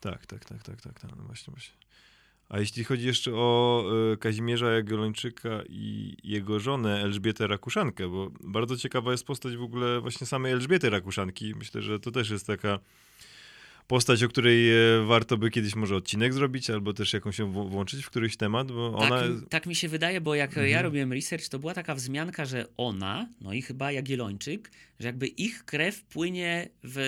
Tak, 0.00 0.26
tak, 0.26 0.44
tak, 0.44 0.62
tak, 0.62 0.80
tak, 0.80 1.00
tak, 1.00 1.16
no 1.16 1.22
właśnie, 1.24 1.50
właśnie. 1.50 1.74
A 2.48 2.58
jeśli 2.58 2.84
chodzi 2.84 3.06
jeszcze 3.06 3.32
o 3.34 3.84
e, 4.12 4.16
Kazimierza 4.16 4.70
Jagiellończyka 4.70 5.62
i 5.68 6.16
jego 6.24 6.60
żonę 6.60 7.02
Elżbietę 7.02 7.46
Rakuszankę, 7.46 8.08
bo 8.08 8.30
bardzo 8.40 8.76
ciekawa 8.76 9.12
jest 9.12 9.24
postać 9.24 9.56
w 9.56 9.62
ogóle 9.62 10.00
właśnie 10.00 10.26
samej 10.26 10.52
Elżbiety 10.52 10.90
Rakuszanki. 10.90 11.54
Myślę, 11.54 11.82
że 11.82 12.00
to 12.00 12.10
też 12.10 12.30
jest 12.30 12.46
taka 12.46 12.78
postać, 13.86 14.22
o 14.22 14.28
której 14.28 14.70
e, 14.70 15.04
warto 15.06 15.36
by 15.38 15.50
kiedyś 15.50 15.74
może 15.74 15.96
odcinek 15.96 16.34
zrobić, 16.34 16.70
albo 16.70 16.92
też 16.92 17.12
jakąś 17.12 17.38
ją 17.38 17.52
włączyć 17.52 18.04
w 18.04 18.10
któryś 18.10 18.36
temat, 18.36 18.72
bo 18.72 18.96
ona... 18.96 19.08
Tak, 19.20 19.30
tak 19.48 19.66
mi 19.66 19.74
się 19.74 19.88
wydaje, 19.88 20.20
bo 20.20 20.34
jak 20.34 20.56
ja 20.56 20.62
Mhm. 20.62 20.84
robiłem 20.84 21.12
research, 21.12 21.48
to 21.48 21.58
była 21.58 21.74
taka 21.74 21.94
wzmianka, 21.94 22.44
że 22.44 22.66
ona, 22.76 23.28
no 23.40 23.52
i 23.52 23.62
chyba 23.62 23.92
Jagiellończyk, 23.92 24.70
że 25.00 25.06
jakby 25.06 25.26
ich 25.26 25.64
krew 25.64 26.02
płynie 26.04 26.68
w 26.84 26.98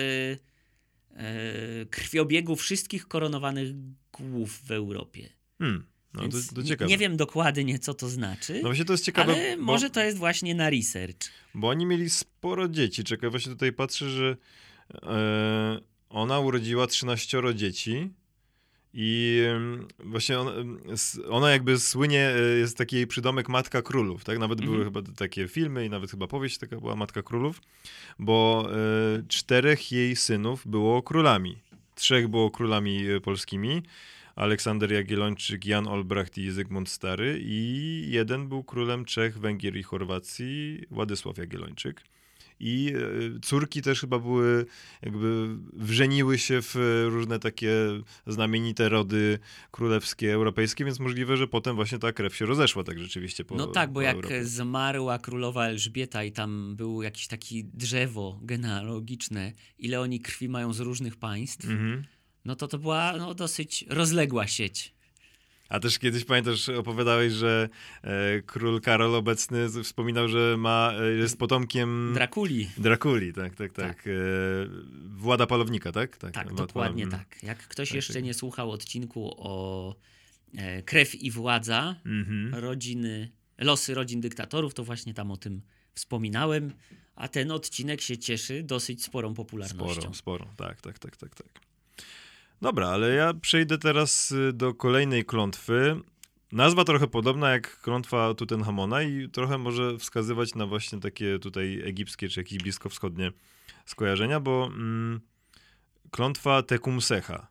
e, 1.15 1.85
krwiobiegu 1.85 2.55
wszystkich 2.55 3.07
koronowanych 3.07 3.67
głów 4.11 4.61
w 4.67 4.71
Europie. 4.71 5.29
Hmm, 5.59 5.85
no 6.13 6.21
to, 6.21 6.29
Więc 6.29 6.77
to 6.77 6.85
nie 6.85 6.97
wiem 6.97 7.17
dokładnie, 7.17 7.79
co 7.79 7.93
to 7.93 8.09
znaczy, 8.09 8.53
No 8.53 8.69
właśnie 8.69 8.85
to 8.85 8.93
jest 8.93 9.05
ciekawe, 9.05 9.33
ale 9.33 9.57
bo, 9.57 9.63
może 9.63 9.89
to 9.89 10.03
jest 10.03 10.17
właśnie 10.17 10.55
na 10.55 10.69
research. 10.69 11.17
bo 11.53 11.69
oni 11.69 11.85
mieli 11.85 12.09
sporo 12.09 12.67
dzieci. 12.67 13.03
Czekaj, 13.03 13.29
właśnie 13.29 13.51
tutaj 13.51 13.73
patrzę, 13.73 14.09
że 14.09 14.37
e, 15.03 15.79
ona 16.09 16.39
urodziła 16.39 16.87
13 16.87 17.53
dzieci 17.55 18.09
i 18.93 19.41
właśnie 19.99 20.39
ona, 20.39 20.51
ona 21.29 21.51
jakby 21.51 21.79
słynie, 21.79 22.29
e, 22.29 22.39
jest 22.57 22.77
taki 22.77 22.95
jej 22.95 23.07
przydomek 23.07 23.49
Matka 23.49 23.81
Królów, 23.81 24.23
tak? 24.23 24.39
Nawet 24.39 24.61
były 24.61 24.77
Mhm. 24.77 24.93
chyba 24.93 25.13
takie 25.15 25.47
filmy 25.47 25.85
i 25.85 25.89
nawet 25.89 26.11
chyba 26.11 26.27
powieść 26.27 26.57
taka 26.57 26.79
była 26.79 26.95
Matka 26.95 27.23
Królów, 27.23 27.61
bo 28.19 28.69
e, 28.71 29.23
czterech 29.27 29.91
jej 29.91 30.15
synów 30.15 30.67
było 30.67 31.01
królami. 31.03 31.57
Trzech 31.95 32.27
było 32.27 32.51
królami 32.51 33.07
e, 33.09 33.21
polskimi. 33.21 33.83
Aleksander 34.35 34.91
Jagiellończyk, 34.93 35.65
Jan 35.65 35.87
Olbracht 35.87 36.37
i 36.37 36.51
Zygmunt 36.51 36.89
Stary 36.89 37.39
i 37.41 38.03
jeden 38.09 38.47
był 38.49 38.63
królem 38.63 39.05
Czech, 39.05 39.39
Węgier 39.39 39.77
i 39.77 39.83
Chorwacji, 39.83 40.81
Władysław 40.91 41.37
Jagiellończyk. 41.37 42.01
I 42.59 42.93
e, 43.35 43.39
córki 43.39 43.81
też 43.81 44.01
chyba 44.01 44.19
były, 44.19 44.65
jakby 45.01 45.47
wrzeniły 45.73 46.37
się 46.37 46.59
w 46.61 46.75
różne 47.09 47.39
takie 47.39 47.71
znamienite 48.27 48.89
rody 48.89 49.39
królewskie, 49.71 50.33
europejskie, 50.33 50.85
więc 50.85 50.99
możliwe, 50.99 51.37
że 51.37 51.47
potem 51.47 51.75
właśnie 51.75 51.99
ta 51.99 52.11
krew 52.13 52.35
się 52.35 52.45
rozeszła 52.45 52.83
tak 52.83 52.99
rzeczywiście 52.99 53.45
po 53.45 53.55
No 53.55 53.67
tak, 53.67 53.91
bo 53.91 54.01
jak 54.01 54.15
Europie. 54.15 54.45
zmarła 54.45 55.19
królowa 55.19 55.65
Elżbieta 55.65 56.23
i 56.23 56.31
tam 56.31 56.75
było 56.75 57.03
jakieś 57.03 57.27
takie 57.27 57.63
drzewo 57.63 58.39
genealogiczne, 58.43 59.53
ile 59.79 59.99
oni 60.01 60.19
krwi 60.19 60.49
mają 60.49 60.73
z 60.73 60.79
różnych 60.79 61.15
państw, 61.15 61.65
Mhm. 61.69 62.03
no 62.45 62.55
to 62.55 62.67
to 62.67 62.77
była 62.77 63.13
no, 63.17 63.33
dosyć 63.33 63.85
rozległa 63.89 64.47
sieć. 64.47 64.96
A 65.69 65.79
też 65.79 65.99
kiedyś 65.99 66.25
pamiętasz, 66.25 66.69
opowiadałeś, 66.69 67.33
że 67.33 67.69
e, 68.03 68.41
król 68.41 68.81
Karol 68.81 69.15
obecny 69.15 69.83
wspominał, 69.83 70.27
że 70.27 70.55
ma, 70.57 70.91
e, 71.01 71.11
jest 71.11 71.37
potomkiem 71.37 72.11
Drakuli. 72.13 72.69
Drakuli, 72.77 73.33
tak, 73.33 73.55
tak, 73.55 73.73
tak. 73.73 73.95
Tak. 73.95 74.07
E, 74.07 74.11
Włada 75.07 75.47
Palownika, 75.47 75.91
tak? 75.91 76.17
Tak, 76.17 76.33
Wład 76.33 76.55
dokładnie 76.55 77.07
tak. 77.07 77.43
Jak 77.43 77.57
ktoś 77.57 77.89
Tak, 77.89 77.95
jeszcze 77.95 78.13
tak. 78.13 78.23
nie 78.23 78.33
słuchał 78.33 78.71
odcinku 78.71 79.33
o 79.37 79.95
e, 80.57 80.81
Krew 80.83 81.15
i 81.15 81.31
Władza, 81.31 81.95
Mhm. 82.05 82.55
rodziny, 82.55 83.31
losy 83.57 83.93
rodzin 83.93 84.21
dyktatorów, 84.21 84.73
to 84.73 84.83
właśnie 84.83 85.13
tam 85.13 85.31
o 85.31 85.37
tym 85.37 85.61
wspominałem, 85.93 86.73
a 87.15 87.27
ten 87.27 87.51
odcinek 87.51 88.01
się 88.01 88.17
cieszy 88.17 88.63
dosyć 88.63 89.03
sporą 89.03 89.33
popularnością. 89.33 90.01
Sporo, 90.01 90.13
sporo, 90.13 90.45
tak, 90.57 90.81
tak, 90.81 90.99
tak, 90.99 91.17
tak, 91.17 91.35
tak. 91.35 91.47
Dobra, 92.61 92.87
ale 92.87 93.09
ja 93.09 93.33
przejdę 93.33 93.77
teraz 93.77 94.31
y, 94.31 94.53
do 94.53 94.73
kolejnej 94.73 95.25
klątwy. 95.25 96.01
Nazwa 96.51 96.83
trochę 96.83 97.07
podobna 97.07 97.49
jak 97.51 97.81
klątwa 97.81 98.33
Tutenchamona 98.33 99.01
i 99.01 99.29
trochę 99.29 99.57
może 99.57 99.97
wskazywać 99.97 100.55
na 100.55 100.65
właśnie 100.65 100.99
takie 100.99 101.39
tutaj 101.39 101.81
egipskie 101.85 102.29
czy 102.29 102.39
jakieś 102.39 102.57
bliskowschodnie 102.57 103.31
skojarzenia, 103.85 104.39
bo 104.39 104.65
mm, 104.65 105.19
klątwa 106.11 106.63
Tekumsecha. 106.63 107.47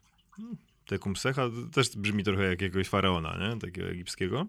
Tekumsecha 0.87 1.43
też 1.73 1.97
brzmi 1.97 2.25
trochę 2.25 2.43
jak 2.43 2.63
jakiegoś 2.63 2.89
faraona, 2.89 3.39
nie? 3.39 3.61
Takiego 3.61 3.89
egipskiego. 3.89 4.47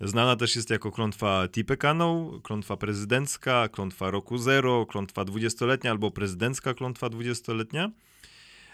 Znana 0.00 0.36
też 0.36 0.56
jest 0.56 0.70
jako 0.70 0.92
klątwa 0.92 1.48
Tipekaną, 1.48 2.40
klątwa 2.42 2.76
prezydencka, 2.76 3.68
klątwa 3.68 4.10
roku 4.10 4.38
zero, 4.38 4.86
klątwa 4.86 5.24
dwudziestoletnia 5.24 5.90
albo 5.90 6.10
prezydencka 6.10 6.74
klątwa 6.74 7.08
dwudziestoletnia. 7.08 7.90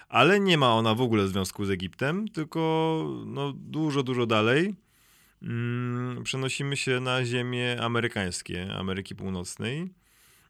Ale 0.08 0.40
nie 0.40 0.58
ma 0.58 0.74
ona 0.74 0.94
w 0.94 1.00
ogóle 1.00 1.28
związku 1.28 1.64
z 1.64 1.70
Egiptem, 1.70 2.28
tylko 2.28 3.04
no, 3.26 3.52
dużo, 3.56 4.02
dużo 4.02 4.26
dalej. 4.26 4.74
Mm, 5.42 6.24
przenosimy 6.24 6.76
się 6.76 7.00
na 7.00 7.24
ziemie 7.24 7.82
amerykańskie, 7.82 8.74
Ameryki 8.74 9.14
Północnej. 9.14 9.90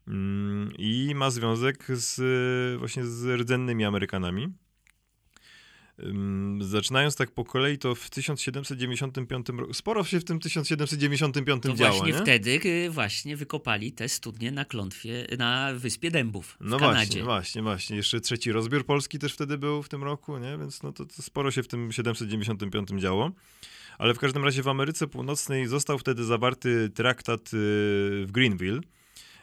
Mm, 0.07 0.71
I 0.77 1.13
ma 1.15 1.29
związek 1.29 1.85
z, 1.89 2.19
właśnie 2.79 3.05
z 3.05 3.39
rdzennymi 3.41 3.85
Amerykanami. 3.85 4.53
Zaczynając 6.61 7.15
tak 7.15 7.31
po 7.31 7.45
kolei, 7.45 7.77
to 7.77 7.95
w 7.95 8.09
1795 8.09 9.47
roku. 9.49 9.73
Sporo 9.73 10.03
się 10.03 10.19
w 10.19 10.23
tym 10.23 10.39
1795 10.39 11.63
To 11.63 11.73
działo, 11.73 11.97
właśnie 11.97 12.13
nie? 12.13 12.19
wtedy 12.19 12.59
y, 12.65 12.89
właśnie 12.89 13.37
wykopali 13.37 13.91
te 13.91 14.09
studnie 14.09 14.51
na 14.51 14.65
klątwie, 14.65 15.27
na 15.37 15.73
Wyspie 15.73 16.11
Dębów 16.11 16.57
w 16.61 16.65
No 16.69 16.79
Kanadzie. 16.79 17.05
właśnie, 17.05 17.23
właśnie, 17.23 17.61
właśnie. 17.61 17.95
Jeszcze 17.97 18.21
trzeci 18.21 18.51
rozbiór 18.51 18.85
Polski 18.85 19.19
też 19.19 19.33
wtedy 19.33 19.57
był 19.57 19.83
w 19.83 19.89
tym 19.89 20.03
roku, 20.03 20.37
nie? 20.37 20.57
Więc 20.57 20.83
no 20.83 20.91
to, 20.91 21.05
to 21.05 21.21
sporo 21.21 21.51
się 21.51 21.63
w 21.63 21.67
tym 21.67 21.91
795 21.91 22.89
działo. 22.89 23.31
Ale 23.97 24.13
w 24.13 24.19
każdym 24.19 24.43
razie 24.43 24.63
w 24.63 24.67
Ameryce 24.67 25.07
Północnej 25.07 25.67
został 25.67 25.97
wtedy 25.97 26.23
zawarty 26.23 26.89
traktat 26.89 27.41
y, 27.47 27.49
w 28.25 28.27
Greenville 28.31 28.79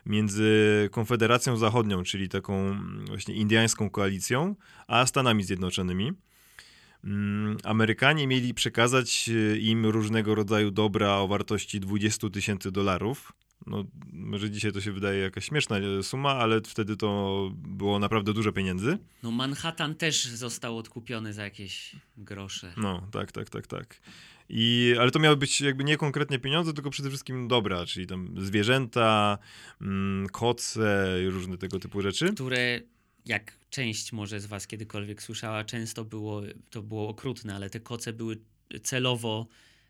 między 0.07 0.89
Konfederacją 0.93 1.57
Zachodnią, 1.57 2.03
czyli 2.03 2.29
taką 2.29 2.55
mm, 2.61 3.05
właśnie 3.07 3.35
indyjską 3.35 3.91
koalicją, 3.91 4.55
a 4.87 5.07
Stanami 5.07 5.43
Zjednoczonymi. 5.45 6.13
Mm, 7.07 7.57
Amerykanie 7.65 8.27
mieli 8.27 8.55
przekazać 8.55 9.29
y, 9.29 9.59
im 9.61 9.87
różnego 9.87 10.35
rodzaju 10.35 10.71
dobra 10.71 11.17
o 11.17 11.29
wartości 11.29 11.81
20 11.81 12.31
tysięcy 12.31 12.73
dolarów. 12.73 13.33
No, 13.67 13.85
może 14.13 14.51
dzisiaj 14.51 14.73
to 14.73 14.81
się 14.81 14.93
wydaje 14.93 15.21
jakaś 15.21 15.45
śmieszna 15.45 15.79
e, 15.79 16.03
suma, 16.03 16.35
ale 16.35 16.61
wtedy 16.61 16.97
to 16.97 17.51
było 17.55 17.99
naprawdę 17.99 18.33
dużo 18.33 18.53
pieniędzy. 18.53 18.99
No 19.23 19.31
Manhattan 19.31 19.95
też 19.95 20.25
został 20.25 20.79
odkupiony 20.79 21.33
za 21.33 21.45
jakieś 21.45 21.97
grosze. 22.17 22.73
No, 22.77 23.09
tak, 23.13 23.33
tak, 23.33 23.51
tak, 23.51 23.67
tak. 23.67 24.01
I, 24.49 24.95
ale 25.01 25.11
to 25.11 25.19
miały 25.19 25.37
być 25.37 25.61
jakby 25.61 25.85
nie 25.85 25.97
konkretnie 25.97 26.39
pieniądze, 26.39 26.73
tylko 26.73 26.91
przede 26.91 27.09
wszystkim 27.09 27.49
dobra, 27.49 27.87
czyli 27.87 28.07
tam 28.07 28.35
zwierzęta, 28.39 29.39
mm, 29.81 30.29
koce 30.29 31.19
i 31.27 31.29
różne 31.29 31.59
tego 31.59 31.79
typu 31.79 32.03
rzeczy. 32.03 32.35
które 32.35 32.81
jak 33.27 33.53
część 33.71 34.13
może 34.13 34.41
z 34.41 34.47
was 34.47 34.67
kiedykolwiek 34.67 35.23
słyszała, 35.23 35.65
często 35.65 36.05
było, 36.05 36.43
to 36.71 36.83
było 36.83 37.09
okrutne, 37.09 37.55
ale 37.55 37.71
te 37.71 37.81
koce 37.81 38.13
były 38.13 38.39
celowo 38.83 39.47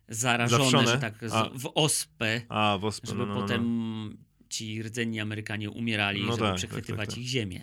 zarażone, 0.09 0.64
Zawszone? 0.64 0.87
że 0.87 0.99
tak, 0.99 1.14
A. 1.33 1.51
w 1.55 1.70
ospę, 1.75 2.40
A, 2.49 2.79
wospy, 2.81 3.07
żeby 3.07 3.18
no, 3.18 3.27
no, 3.27 3.35
no, 3.35 3.40
potem 3.40 3.62
no. 4.09 4.16
ci 4.49 4.83
rdzenni 4.83 5.20
Amerykanie 5.20 5.70
umierali, 5.70 6.20
No 6.20 6.27
żeby 6.27 6.38
tak, 6.38 6.49
tak, 6.49 6.57
przechwytywać 6.57 7.09
tak, 7.09 7.14
tak. 7.14 7.18
ich 7.18 7.29
ziemię. 7.29 7.61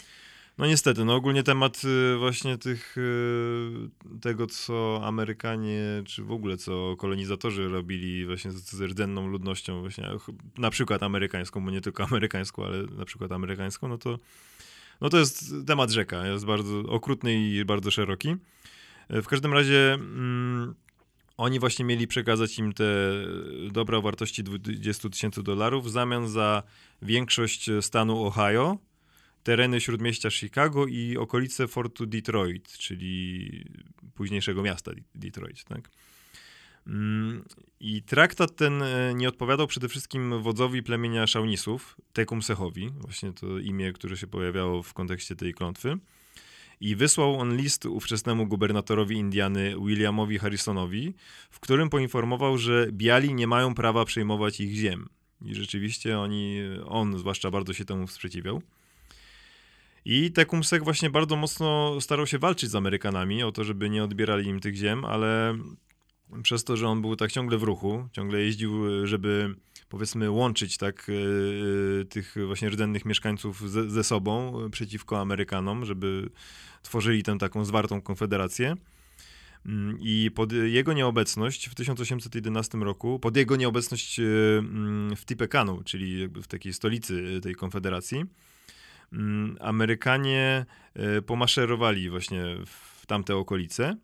No 0.57 0.65
niestety, 0.67 1.05
no 1.05 1.15
ogólnie 1.15 1.43
temat 1.43 1.81
y, 1.85 2.17
właśnie 2.17 2.57
tych, 2.57 2.97
y, 2.97 4.19
tego, 4.21 4.47
co 4.47 5.01
Amerykanie, 5.03 6.03
czy 6.05 6.23
w 6.23 6.31
ogóle 6.31 6.57
co 6.57 6.95
kolonizatorzy 6.97 7.67
robili 7.67 8.25
właśnie 8.25 8.51
z, 8.51 8.71
z 8.71 8.81
rdzenną 8.81 9.27
ludnością, 9.27 9.81
właśnie 9.81 10.07
na 10.57 10.69
przykład 10.69 11.03
amerykańską, 11.03 11.65
bo 11.65 11.71
nie 11.71 11.81
tylko 11.81 12.03
amerykańską, 12.03 12.65
ale 12.65 12.83
na 12.83 13.05
przykład 13.05 13.31
amerykańską, 13.31 13.87
no 13.87 13.97
to, 13.97 14.19
no 15.03 15.09
to 15.09 15.17
jest 15.19 15.53
temat 15.67 15.91
rzeka, 15.91 16.27
jest 16.27 16.45
bardzo 16.45 16.79
okrutny 16.79 17.35
i 17.35 17.65
bardzo 17.65 17.91
szeroki. 17.91 18.35
E, 19.09 19.21
W 19.21 19.27
każdym 19.27 19.53
razie 19.53 19.93
mm, 19.93 20.75
oni 21.37 21.59
właśnie 21.59 21.85
mieli 21.85 22.07
przekazać 22.07 22.59
im 22.59 22.73
te 22.73 22.85
dobra 23.71 23.97
o 23.97 24.01
wartości 24.01 24.43
20 24.43 25.09
tysięcy 25.09 25.43
dolarów 25.43 25.85
w 25.85 25.89
zamian 25.89 26.27
za 26.27 26.63
większość 27.01 27.69
stanu 27.81 28.25
Ohio, 28.25 28.77
tereny 29.43 29.81
śródmieścia 29.81 30.31
Chicago 30.31 30.87
i 30.87 31.17
okolice 31.17 31.67
fortu 31.67 32.05
Detroit, 32.05 32.77
czyli 32.77 33.49
późniejszego 34.15 34.63
miasta 34.63 34.91
Detroit. 35.15 35.63
Tak? 35.63 35.89
Mm, 36.87 37.43
I 37.79 38.01
traktat 38.01 38.55
ten 38.55 38.81
e, 38.81 39.13
nie 39.13 39.29
odpowiadał 39.29 39.67
przede 39.67 39.89
wszystkim 39.89 40.41
wodzowi 40.41 40.83
plemienia 40.83 41.27
Szaunisów, 41.27 41.97
Tekumsechowi, 42.13 42.89
właśnie 42.99 43.33
to 43.33 43.59
imię, 43.59 43.93
które 43.93 44.17
się 44.17 44.27
pojawiało 44.27 44.83
w 44.83 44.93
kontekście 44.93 45.35
tej 45.35 45.53
klątwy. 45.53 45.97
I 46.81 46.95
wysłał 46.95 47.39
on 47.39 47.57
list 47.57 47.85
ówczesnemu 47.85 48.47
gubernatorowi 48.47 49.15
Indiany 49.15 49.75
Williamowi 49.85 50.39
Harrisonowi, 50.39 51.13
w 51.49 51.59
którym 51.59 51.89
poinformował, 51.89 52.57
że 52.57 52.87
biali 52.91 53.33
nie 53.33 53.47
mają 53.47 53.75
prawa 53.75 54.05
przejmować 54.05 54.59
ich 54.59 54.75
ziem. 54.75 55.09
I 55.45 55.55
rzeczywiście 55.55 56.19
oni, 56.19 56.59
on 56.85 57.17
zwłaszcza 57.17 57.51
bardzo 57.51 57.73
się 57.73 57.85
temu 57.85 58.07
sprzeciwiał. 58.07 58.61
I 60.05 60.31
Tecumseh 60.31 60.83
właśnie 60.83 61.09
bardzo 61.09 61.35
mocno 61.35 62.01
starał 62.01 62.27
się 62.27 62.39
walczyć 62.39 62.69
z 62.69 62.75
Amerykanami 62.75 63.43
o 63.43 63.51
to, 63.51 63.63
żeby 63.63 63.89
nie 63.89 64.03
odbierali 64.03 64.49
im 64.49 64.59
tych 64.59 64.75
ziem, 64.75 65.05
ale 65.05 65.57
przez 66.43 66.63
to, 66.63 66.77
że 66.77 66.87
on 66.87 67.01
był 67.01 67.15
tak 67.15 67.31
ciągle 67.31 67.57
w 67.57 67.63
ruchu, 67.63 68.07
ciągle 68.11 68.39
jeździł, 68.39 69.07
żeby 69.07 69.55
powiedzmy 69.89 70.31
łączyć 70.31 70.77
tak 70.77 71.07
e, 71.09 72.05
tych 72.05 72.35
właśnie 72.45 72.69
rdzennych 72.69 73.05
mieszkańców 73.05 73.71
ze, 73.71 73.89
ze 73.89 74.03
sobą 74.03 74.61
e, 74.65 74.69
przeciwko 74.69 75.19
Amerykanom, 75.21 75.85
żeby 75.85 76.29
tworzyli 76.81 77.23
tę 77.23 77.37
taką 77.37 77.65
zwartą 77.65 78.01
konfederację. 78.01 78.75
Mm, 79.65 79.97
I 79.99 80.31
pod 80.35 80.51
jego 80.51 80.93
nieobecność 80.93 81.69
w 81.69 81.75
1811 81.75 82.77
roku, 82.77 83.19
pod 83.19 83.37
jego 83.37 83.55
nieobecność 83.55 84.19
e, 84.19 84.23
mm, 84.57 85.15
w 85.15 85.25
Tipekanu, 85.25 85.83
czyli 85.83 86.27
w 86.27 86.47
takiej 86.47 86.73
stolicy 86.73 87.35
e, 87.37 87.41
tej 87.41 87.55
konfederacji, 87.55 88.25
mm, 89.13 89.57
Amerykanie 89.59 90.65
e, 90.93 91.21
pomaszerowali 91.21 92.09
właśnie 92.09 92.43
w 92.65 93.05
tamte 93.05 93.35
okolice 93.35 93.97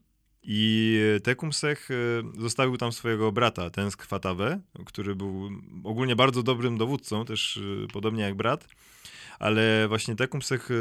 i 0.51 0.99
Tecumseh 1.23 1.91
e, 1.91 1.95
zostawił 2.41 2.77
tam 2.77 2.91
swojego 2.91 3.31
brata, 3.31 3.69
Tenskwatawę, 3.69 4.59
który 4.85 5.15
był 5.15 5.49
ogólnie 5.83 6.15
bardzo 6.15 6.43
dobrym 6.43 6.77
dowódcą, 6.77 7.25
też 7.25 7.57
e, 7.57 7.87
podobnie 7.93 8.23
jak 8.23 8.35
brat, 8.35 8.67
ale 9.39 9.87
właśnie 9.87 10.15
Tecumseh 10.15 10.71
e, 10.71 10.75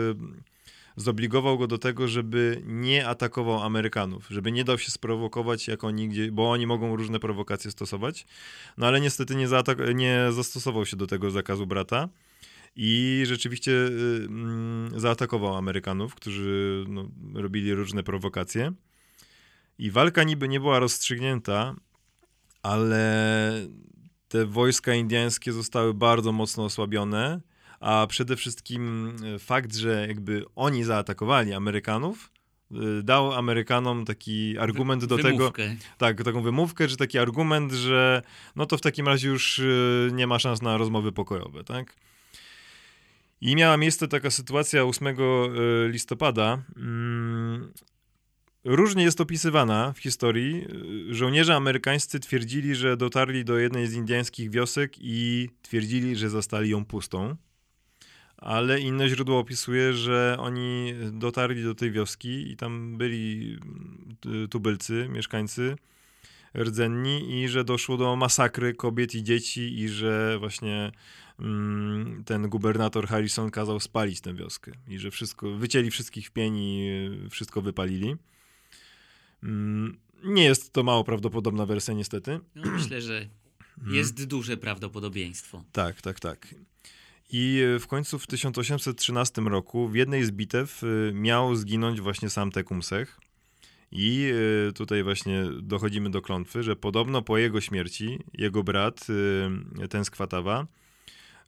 zobligował 0.96 1.58
go 1.58 1.66
do 1.66 1.78
tego, 1.78 2.08
żeby 2.08 2.62
nie 2.66 3.08
atakował 3.08 3.62
Amerykanów, 3.62 4.26
żeby 4.30 4.52
nie 4.52 4.64
dał 4.64 4.78
się 4.78 4.90
sprowokować, 4.90 5.68
jak 5.68 5.84
oni 5.84 6.08
gdzie, 6.08 6.32
bo 6.32 6.50
oni 6.50 6.66
mogą 6.66 6.96
różne 6.96 7.20
prowokacje 7.20 7.70
stosować. 7.70 8.26
No 8.78 8.86
ale 8.86 9.00
niestety 9.00 9.34
nie, 9.34 9.48
zaatak- 9.48 9.94
nie 9.94 10.26
zastosował 10.30 10.86
się 10.86 10.96
do 10.96 11.06
tego 11.06 11.30
zakazu 11.30 11.66
brata 11.66 12.08
i 12.76 13.22
rzeczywiście 13.26 13.72
y, 13.72 14.26
mm, 14.28 15.00
zaatakował 15.00 15.56
Amerykanów, 15.56 16.14
którzy 16.14 16.84
no, 16.88 17.08
robili 17.34 17.74
różne 17.74 18.02
prowokacje. 18.02 18.72
I 19.78 19.90
walka 19.90 20.24
niby 20.24 20.48
nie 20.48 20.60
była 20.60 20.78
rozstrzygnięta, 20.78 21.74
ale 22.62 23.52
te 24.28 24.46
wojska 24.46 24.94
indiańskie 24.94 25.52
zostały 25.52 25.94
bardzo 25.94 26.32
mocno 26.32 26.64
osłabione, 26.64 27.40
a 27.80 28.06
przede 28.08 28.36
wszystkim 28.36 29.12
e, 29.34 29.38
fakt, 29.38 29.76
że 29.76 30.06
jakby 30.08 30.44
oni 30.56 30.84
zaatakowali 30.84 31.52
Amerykanów, 31.52 32.30
e, 32.72 32.76
dał 33.02 33.32
Amerykanom 33.32 34.04
taki 34.04 34.58
argument 34.58 35.04
do 35.04 35.16
Wymówkę. 35.16 35.68
tego, 35.68 35.80
tak, 35.98 36.24
taką 36.24 36.42
wymówkę, 36.42 36.88
czy 36.88 36.96
taki 36.96 37.18
argument, 37.18 37.72
że 37.72 38.22
no 38.56 38.66
to 38.66 38.78
w 38.78 38.80
takim 38.80 39.08
razie 39.08 39.28
już 39.28 39.58
e, 39.58 39.62
nie 40.12 40.26
ma 40.26 40.38
szans 40.38 40.62
na 40.62 40.76
rozmowy 40.76 41.12
pokojowe, 41.12 41.64
tak? 41.64 41.96
I 43.40 43.56
miała 43.56 43.76
miejsce 43.76 44.08
taka 44.08 44.30
sytuacja 44.30 44.84
8 44.84 45.16
listopada. 45.88 46.62
Różnie 48.70 49.02
jest 49.02 49.20
opisywana 49.20 49.92
w 49.92 49.98
historii. 49.98 50.66
Żołnierze 51.10 51.56
amerykańscy 51.56 52.20
twierdzili, 52.20 52.74
że 52.74 52.96
dotarli 52.96 53.44
do 53.44 53.58
jednej 53.58 53.86
z 53.86 53.94
indyjskich 53.94 54.50
wiosek 54.50 54.92
i 54.98 55.48
twierdzili, 55.62 56.16
że 56.16 56.30
zastali 56.30 56.70
ją 56.70 56.84
pustą. 56.84 57.36
Ale 58.36 58.80
inne 58.80 59.08
źródło 59.08 59.38
opisuje, 59.38 59.92
że 59.92 60.36
oni 60.38 60.94
dotarli 61.12 61.64
do 61.64 61.74
tej 61.74 61.90
wioski 61.90 62.52
i 62.52 62.56
tam 62.56 62.98
byli 62.98 63.58
tubylcy, 64.50 65.08
mieszkańcy 65.08 65.76
rdzenni 66.58 67.42
i 67.42 67.48
że 67.48 67.64
doszło 67.64 67.96
do 67.96 68.16
masakry 68.16 68.74
kobiet 68.74 69.14
i 69.14 69.22
dzieci 69.22 69.80
i 69.80 69.88
że 69.88 70.36
właśnie 70.38 70.92
mm, 71.38 72.24
ten 72.24 72.48
gubernator 72.48 73.06
Harrison 73.06 73.50
kazał 73.50 73.80
spalić 73.80 74.20
tę 74.20 74.34
wioskę 74.34 74.72
i 74.88 74.98
że 74.98 75.10
wszystko, 75.10 75.50
wycięli 75.50 75.90
wszystkich 75.90 76.26
w 76.26 76.30
pień 76.30 76.58
i 76.58 77.10
wszystko 77.30 77.62
wypalili. 77.62 78.16
Mm, 79.42 79.98
nie 80.24 80.44
jest 80.44 80.72
to 80.72 80.82
mało 80.82 81.04
prawdopodobna 81.04 81.66
wersja, 81.66 81.94
niestety. 81.94 82.40
No, 82.54 82.70
myślę, 82.70 83.00
że 83.00 83.28
Mhm. 83.78 83.96
jest 83.96 84.24
duże 84.24 84.56
prawdopodobieństwo. 84.56 85.64
Tak, 85.72 86.02
tak, 86.02 86.20
tak. 86.20 86.54
I 87.30 87.62
w 87.80 87.86
końcu 87.86 88.18
w 88.18 88.26
1813 88.26 89.42
roku 89.42 89.88
w 89.88 89.94
jednej 89.94 90.24
z 90.24 90.30
bitew 90.30 90.82
y, 90.82 91.10
miał 91.14 91.56
zginąć 91.56 92.00
właśnie 92.00 92.30
sam 92.30 92.50
Tecumseh. 92.52 93.20
I 93.92 94.30
y, 94.68 94.72
tutaj 94.72 95.02
właśnie 95.02 95.44
dochodzimy 95.62 96.10
do 96.10 96.22
klątwy, 96.22 96.62
że 96.62 96.76
podobno 96.76 97.22
po 97.22 97.38
jego 97.38 97.60
śmierci 97.60 98.18
jego 98.32 98.62
brat, 98.64 99.06
ten 99.90 100.04
z 100.04 100.10
Kwatawa, 100.10 100.66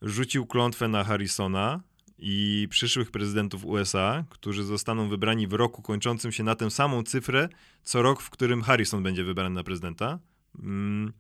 rzucił 0.03 0.47
klątwę 0.47 0.89
na 0.89 1.05
Harrisona 1.05 1.81
i 2.21 2.67
przyszłych 2.71 3.11
prezydentów 3.11 3.65
USA, 3.65 4.25
którzy 4.31 4.65
zostaną 4.65 5.09
wybrani 5.09 5.47
w 5.47 5.53
roku 5.53 5.83
kończącym 5.83 6.33
się 6.33 6.45
na 6.45 6.55
tę 6.55 6.71
samą 6.71 7.03
cyfrę, 7.03 7.49
co 7.83 8.03
rok, 8.03 8.23
w 8.23 8.31
którym 8.31 8.63
Harrison 8.63 9.03
będzie 9.03 9.25
wybrany 9.25 9.55
na 9.55 9.65
prezydenta. 9.65 10.19
Mm, 10.59 11.13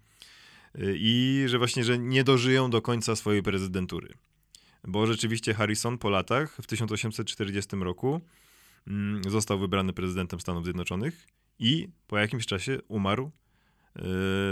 I 0.94 1.42
że 1.46 1.58
właśnie, 1.58 1.84
że 1.84 1.98
nie 1.98 2.24
dożyją 2.24 2.70
do 2.70 2.82
końca 2.82 3.16
swojej 3.16 3.42
prezydentury. 3.42 4.14
Bo 4.84 5.06
rzeczywiście 5.06 5.54
Harrison 5.54 5.98
po 5.98 6.10
latach, 6.10 6.56
w 6.62 6.66
1840 6.66 7.76
roku, 7.82 8.20
mm, 8.86 9.30
został 9.30 9.58
wybrany 9.58 9.92
prezydentem 9.92 10.40
Stanów 10.40 10.64
Zjednoczonych 10.64 11.26
i 11.58 11.88
po 12.06 12.18
jakimś 12.18 12.46
czasie 12.46 12.78
umarł 12.88 13.30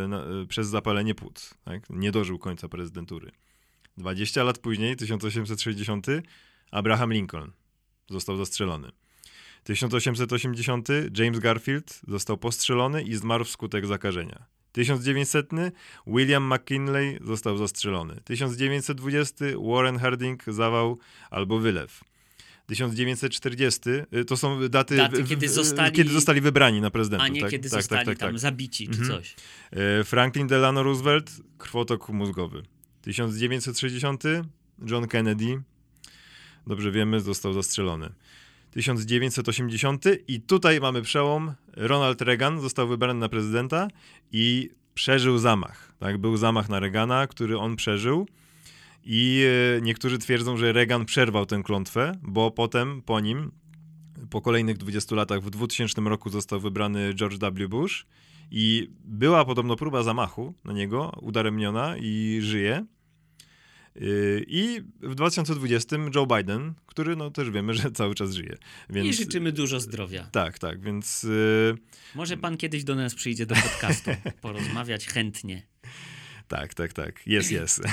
na, 0.08 0.24
y, 0.42 0.46
przez 0.46 0.68
zapalenie 0.68 1.14
płuc. 1.14 1.54
Tak? 1.64 1.90
Nie 1.90 2.12
dożył 2.12 2.38
końca 2.38 2.68
prezydentury. 2.68 3.32
20 3.98 4.42
lat 4.44 4.58
później, 4.58 4.96
1860, 4.96 6.06
Abraham 6.70 7.12
Lincoln 7.12 7.50
został 8.10 8.36
zastrzelony. 8.36 8.90
1880 9.64 10.88
James 11.18 11.38
Garfield 11.38 12.00
został 12.08 12.38
postrzelony 12.38 13.02
i 13.02 13.14
zmarł 13.16 13.44
wskutek 13.44 13.86
zakażenia. 13.86 14.46
1900 14.72 15.50
William 16.06 16.54
McKinley 16.54 17.18
został 17.24 17.56
zastrzelony. 17.56 18.20
1920 18.24 19.44
Warren 19.72 19.98
Harding 19.98 20.42
zawał 20.46 20.98
albo 21.30 21.58
wylew. 21.58 22.00
1940 22.66 23.80
y, 24.14 24.24
to 24.24 24.36
są 24.36 24.68
daty, 24.68 24.96
Daty, 24.96 25.24
kiedy 25.24 25.48
zostali- 25.48 25.92
kiedy 25.92 26.10
zostali 26.12 26.40
wybrani 26.40 26.80
na 26.80 26.90
prezydentów. 26.90 27.24
A 27.26 27.28
nie 27.28 27.40
tak? 27.40 27.50
kiedy 27.50 27.70
tak, 27.70 27.78
zostali 27.82 28.06
tak, 28.06 28.14
tak, 28.14 28.18
tam 28.18 28.30
tak. 28.30 28.38
zabici 28.38 28.88
czy 28.88 29.00
Mhm. 29.00 29.08
coś. 29.18 29.34
E, 30.00 30.04
Franklin 30.04 30.46
Delano 30.46 30.82
Roosevelt, 30.82 31.30
krwotok 31.58 32.08
mózgowy. 32.08 32.62
1960 33.02 34.22
John 34.86 35.08
Kennedy, 35.08 35.62
dobrze 36.66 36.92
wiemy, 36.92 37.20
został 37.20 37.52
zastrzelony. 37.52 38.12
1980 38.70 40.04
i 40.28 40.40
tutaj 40.40 40.80
mamy 40.80 41.02
przełom. 41.02 41.54
Ronald 41.76 42.22
Reagan 42.22 42.60
został 42.60 42.88
wybrany 42.88 43.20
na 43.20 43.28
prezydenta 43.28 43.88
i 44.32 44.70
przeżył 44.94 45.38
zamach. 45.38 45.92
Tak, 45.98 46.18
był 46.18 46.36
zamach 46.36 46.68
na 46.68 46.80
Reagana, 46.80 47.26
który 47.26 47.58
on 47.58 47.76
przeżył. 47.76 48.28
I 49.04 49.44
e, 49.76 49.80
niektórzy 49.82 50.18
twierdzą, 50.18 50.56
że 50.56 50.72
Reagan 50.72 51.04
przerwał 51.04 51.46
tę 51.46 51.62
klątwę, 51.64 52.12
bo 52.22 52.50
potem 52.50 53.02
po 53.02 53.20
nim, 53.20 53.50
po 54.30 54.40
kolejnych 54.40 54.76
20 54.76 55.16
latach, 55.16 55.42
w 55.42 55.50
2000 55.50 56.00
roku 56.00 56.30
został 56.30 56.60
wybrany 56.60 57.14
George 57.14 57.38
W. 57.38 57.68
Bush 57.68 58.06
i 58.50 58.90
była 59.04 59.44
podobno 59.44 59.76
próba 59.76 60.02
zamachu 60.02 60.54
na 60.64 60.72
niego, 60.72 61.18
udaremniona 61.22 61.96
i 61.96 62.38
żyje. 62.42 62.86
Yy, 63.94 64.44
I 64.46 64.80
w 65.00 65.14
2020 65.14 65.96
Joe 66.14 66.26
Biden, 66.26 66.74
który 66.86 67.16
no 67.16 67.30
też 67.30 67.50
wiemy, 67.50 67.74
że 67.74 67.90
cały 67.90 68.14
czas 68.14 68.32
żyje. 68.32 68.56
Więc, 68.90 69.08
I 69.08 69.12
życzymy 69.12 69.52
dużo 69.52 69.80
zdrowia. 69.80 70.28
Tak, 70.32 70.58
tak, 70.58 70.80
więc 70.80 71.22
yy, 71.22 71.74
Może 72.14 72.36
pan 72.36 72.56
kiedyś 72.56 72.84
do 72.84 72.94
nas 72.94 73.14
przyjdzie 73.14 73.46
do 73.46 73.54
podcastu, 73.54 74.10
porozmawiać 74.40 75.06
chętnie. 75.06 75.62
Tak, 76.48 76.74
tak, 76.74 76.92
tak, 76.92 77.26
jest, 77.26 77.52
jest. 77.52 77.82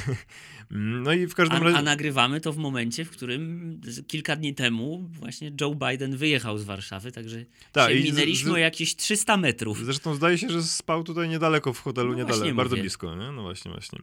No 0.72 1.14
i 1.14 1.28
w 1.28 1.36
każdym 1.36 1.58
A, 1.62 1.64
razie... 1.64 1.78
a 1.78 1.82
nagrywamy 1.82 2.42
to 2.42 2.54
w 2.54 2.58
momencie, 2.58 3.06
w 3.06 3.10
którym 3.10 3.72
z- 3.84 4.08
kilka 4.08 4.36
dni 4.36 4.54
temu 4.56 5.10
właśnie 5.12 5.52
Joe 5.62 5.76
Biden 5.76 6.18
wyjechał 6.18 6.58
z 6.58 6.64
Warszawy, 6.64 7.12
także 7.12 7.46
Tak, 7.72 7.92
się 7.92 8.02
z- 8.02 8.04
minęliśmy 8.04 8.50
z- 8.50 8.54
o 8.54 8.58
jakieś 8.58 8.96
300 8.96 9.38
metrów. 9.38 9.86
Zresztą 9.86 10.16
zdaje 10.16 10.38
się, 10.38 10.50
że 10.50 10.64
spał 10.64 11.04
tutaj 11.04 11.30
niedaleko 11.30 11.74
w 11.74 11.80
hotelu, 11.80 12.12
No 12.12 12.18
niedaleko, 12.18 12.56
bardzo 12.56 12.72
mówię. 12.76 12.82
blisko, 12.82 13.16
nie? 13.16 13.32
No 13.32 13.42
właśnie, 13.42 13.72
właśnie. 13.72 14.00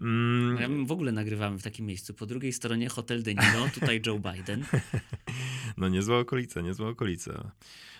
Mm, 0.00 0.56
Ja 0.60 0.86
w 0.86 0.92
ogóle 0.92 1.12
nagrywamy 1.12 1.58
w 1.58 1.62
takim 1.62 1.86
miejscu. 1.86 2.14
Po 2.14 2.26
drugiej 2.26 2.52
stronie 2.52 2.88
hotel 2.88 3.22
De 3.22 3.34
Niro, 3.34 3.68
tutaj 3.74 4.02
Joe 4.06 4.18
Biden. 4.18 4.64
No 5.76 5.88
niezła 5.88 6.18
okolica, 6.18 6.60
niezła 6.60 6.88
okolica. 6.88 7.50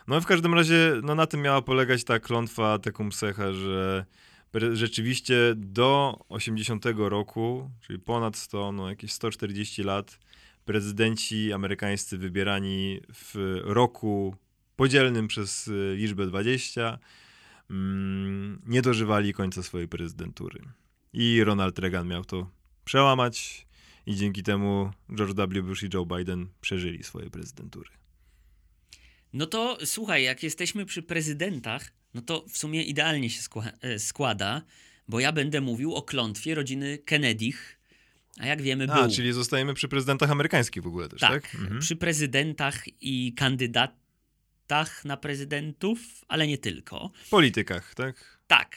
No 0.09 0.21
w 0.21 0.27
każdym 0.27 0.55
razie, 0.55 0.93
no 1.03 1.15
na 1.15 1.27
tym 1.27 1.41
miała 1.43 1.63
polegać 1.63 2.05
ta 2.05 2.21
klątwa 2.21 2.79
Tecumseha, 2.79 3.53
że 3.53 4.05
rzeczywiście 4.73 5.55
do 5.57 6.19
80 6.29 6.85
roku, 6.97 7.71
czyli 7.81 7.99
ponad 7.99 8.37
100, 8.37 8.73
no 8.73 8.89
jakieś 8.89 9.13
140 9.13 9.83
lat, 9.83 10.19
prezydenci 10.65 11.53
amerykańscy 11.53 12.19
wybierani 12.19 13.01
w 13.15 13.61
roku 13.65 14.37
podzielnym 14.77 15.29
przez 15.29 15.69
y, 15.69 15.95
liczbę 15.97 16.27
20 16.27 16.99
mm, 17.71 18.63
nie 18.67 18.83
dożywali 18.83 19.33
końca 19.33 19.63
swojej 19.63 19.89
prezydentury. 19.89 20.61
I 21.13 21.45
Ronald 21.45 21.79
Reagan 21.79 22.09
miał 22.09 22.25
to 22.25 22.51
przełamać 22.85 23.67
i 24.07 24.15
dzięki 24.15 24.43
temu 24.43 24.91
George 25.15 25.35
W. 25.35 25.63
Bush 25.63 25.83
i 25.83 25.89
Joe 25.95 26.07
Biden 26.07 26.49
przeżyli 26.61 27.03
swoje 27.03 27.31
prezydentury. 27.31 27.91
No 29.33 29.47
to 29.47 29.79
słuchaj, 29.85 30.25
jak 30.25 30.43
jesteśmy 30.43 30.87
przy 30.87 31.03
prezydentach, 31.03 31.93
no 32.15 32.23
to 32.23 32.45
w 32.49 32.59
sumie 32.59 32.83
idealnie 32.83 33.31
się 33.31 33.41
e, 33.81 33.99
składa, 33.99 34.63
bo 35.09 35.21
ja 35.21 35.33
będę 35.33 35.61
mówił 35.61 35.95
o 35.95 36.03
klątwie 36.03 36.55
rodziny 36.55 36.99
Kennedych, 36.99 37.81
a 38.39 38.47
jak 38.47 38.63
wiemy 38.63 38.87
A, 38.93 39.03
był. 39.03 39.11
czyli 39.17 39.33
zostajemy 39.33 39.75
przy 39.75 39.89
prezydentach 39.89 40.31
amerykańskich 40.31 40.83
w 40.83 40.87
ogóle 40.87 41.09
też, 41.09 41.21
tak? 41.21 41.43
tak, 41.43 41.55
Mhm. 41.55 41.81
przy 41.81 41.97
prezydentach 41.97 42.85
i 43.01 43.33
kandydatach 43.37 45.05
na 45.05 45.17
prezydentów, 45.17 45.99
ale 46.29 46.47
nie 46.47 46.59
tylko. 46.59 47.11
Politykach, 47.31 47.95
tak? 47.95 48.39
Tak, 48.47 48.77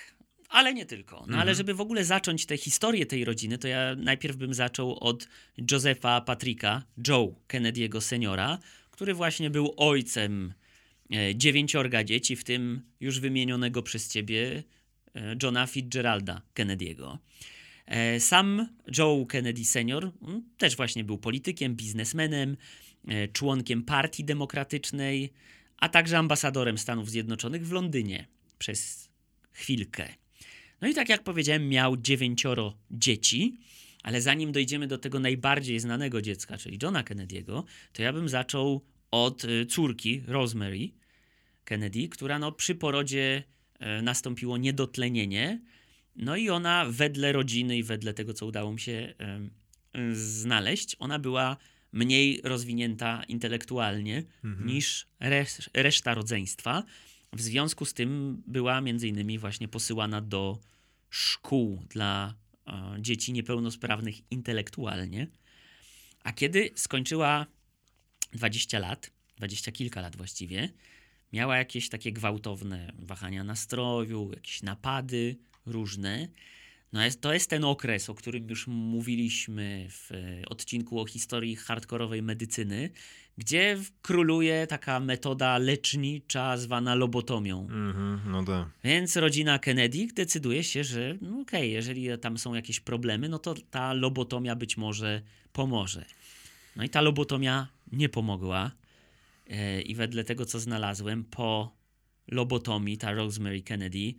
ale 0.49 0.73
nie 0.73 0.85
tylko. 0.85 1.15
No 1.15 1.33
ale 1.33 1.35
Mhm. 1.41 1.55
żeby 1.55 1.73
w 1.73 1.81
ogóle 1.81 2.05
zacząć 2.05 2.45
tę 2.45 2.57
historię 2.57 3.05
tej 3.05 3.25
rodziny, 3.25 3.57
to 3.57 3.67
ja 3.67 3.95
najpierw 3.97 4.35
bym 4.37 4.53
zaczął 4.53 4.97
od 4.99 5.27
Josepha 5.71 6.21
Patricka, 6.21 6.83
Joe 7.07 7.35
Kennedy'ego 7.47 8.01
seniora, 8.01 8.57
który 8.91 9.13
właśnie 9.13 9.49
był 9.49 9.73
ojcem 9.77 10.53
dziewięciorga 11.35 12.03
dzieci, 12.03 12.35
w 12.35 12.43
tym 12.43 12.81
już 12.99 13.19
wymienionego 13.19 13.83
przez 13.83 14.11
ciebie 14.11 14.63
e, 15.15 15.35
Johna 15.43 15.67
Fitzgeralda 15.67 16.41
Kennedy'ego. 16.55 17.17
E, 17.85 18.19
Sam 18.19 18.67
Joe 18.97 19.25
Kennedy 19.25 19.65
senior 19.65 20.11
mm, 20.21 20.43
też 20.57 20.75
właśnie 20.75 21.03
był 21.03 21.17
politykiem, 21.17 21.75
biznesmenem, 21.75 22.57
e, 23.07 23.27
członkiem 23.27 23.83
Partii 23.83 24.23
Demokratycznej, 24.23 25.33
a 25.77 25.89
także 25.89 26.17
ambasadorem 26.17 26.77
Stanów 26.77 27.09
Zjednoczonych 27.09 27.67
w 27.67 27.71
Londynie 27.71 28.27
przez 28.57 29.09
chwilkę. 29.51 30.13
No 30.81 30.87
i 30.87 30.93
tak 30.93 31.09
jak 31.09 31.23
powiedziałem, 31.23 31.69
miał 31.69 31.97
dziewięcioro 31.97 32.77
dzieci, 32.91 33.57
ale 34.03 34.21
zanim 34.21 34.51
dojdziemy 34.51 34.87
do 34.87 34.97
tego 34.97 35.19
najbardziej 35.19 35.79
znanego 35.79 36.21
dziecka, 36.21 36.57
czyli 36.57 36.79
Johna 36.83 37.03
Kennedy'ego, 37.03 37.63
to 37.93 38.01
ja 38.01 38.13
bym 38.13 38.29
zaczął 38.29 38.81
od 39.11 39.43
córki 39.69 40.23
Rosemary 40.27 40.89
Kennedy, 41.67 42.09
która 42.09 42.39
no, 42.39 42.51
przy 42.51 42.75
porodzie 42.75 43.43
e, 43.79 44.01
nastąpiło 44.01 44.57
niedotlenienie. 44.57 45.61
No 46.15 46.35
i 46.35 46.49
ona 46.49 46.85
wedle 46.89 47.31
rodziny 47.31 47.77
i 47.77 47.83
wedle 47.83 48.13
tego, 48.13 48.33
co 48.33 48.45
udało 48.45 48.73
mi 48.73 48.79
się 48.79 49.13
znaleźć, 50.13 50.95
ona 50.99 51.19
była 51.19 51.57
mniej 51.91 52.41
rozwinięta 52.43 53.23
intelektualnie 53.27 54.23
Mhm. 54.43 54.67
niż 54.67 55.07
resz 55.19 55.69
reszta 55.73 56.13
rodzeństwa. 56.13 56.83
W 57.33 57.41
związku 57.41 57.85
z 57.85 57.93
tym 57.93 58.43
była 58.47 58.81
między 58.81 59.07
innymi 59.07 59.39
właśnie 59.39 59.67
posyłana 59.67 60.21
do 60.21 60.59
szkół 61.09 61.83
dla 61.89 62.33
e, 62.67 62.97
dzieci 62.99 63.33
niepełnosprawnych 63.33 64.31
intelektualnie. 64.31 65.27
A 66.23 66.33
kiedy 66.33 66.69
skończyła 66.75 67.45
20 68.33 68.79
lat, 68.79 69.11
20 69.37 69.71
kilka 69.71 70.01
lat 70.01 70.15
właściwie, 70.15 70.69
miała 71.33 71.57
jakieś 71.57 71.89
takie 71.89 72.11
gwałtowne 72.11 72.91
wahania 72.99 73.43
nastroju, 73.43 74.31
jakieś 74.33 74.63
napady 74.63 75.35
różne. 75.65 76.27
No 76.93 77.05
jest, 77.05 77.21
to 77.21 77.33
jest 77.33 77.49
ten 77.49 77.63
okres, 77.63 78.09
o 78.09 78.15
którym 78.15 78.49
już 78.49 78.67
mówiliśmy 78.67 79.87
w 79.89 80.11
e, 80.11 80.49
odcinku 80.49 80.99
o 80.99 81.05
historii 81.05 81.55
hardkorowej 81.55 82.21
medycyny, 82.21 82.89
gdzie 83.37 83.77
króluje 84.01 84.67
taka 84.67 84.99
metoda 84.99 85.57
lecznicza 85.57 86.57
zwana 86.57 86.95
lobotomią. 86.95 87.61
Mhm, 87.61 88.21
no 88.25 88.43
tak. 88.43 88.67
Więc 88.83 89.15
rodzina 89.15 89.59
Kennedy 89.59 90.07
decyduje 90.13 90.63
się, 90.63 90.83
że 90.83 91.17
no 91.21 91.41
okej, 91.41 91.71
jeżeli 91.71 92.07
tam 92.21 92.37
są 92.37 92.53
jakieś 92.53 92.79
problemy, 92.79 93.29
no 93.29 93.39
to 93.39 93.55
ta 93.71 93.93
lobotomia 93.93 94.55
być 94.55 94.77
może 94.77 95.21
pomoże. 95.53 96.05
No 96.75 96.83
i 96.83 96.89
ta 96.89 97.01
lobotomia 97.01 97.67
nie 97.91 98.09
pomogła. 98.09 98.71
E, 99.49 99.81
I 99.81 99.95
wedle 99.95 100.23
tego, 100.23 100.45
co 100.45 100.59
znalazłem, 100.59 101.23
po 101.23 101.75
lobotomii 102.27 102.97
ta 102.97 103.11
Rosemary 103.11 103.61
Kennedy 103.61 104.13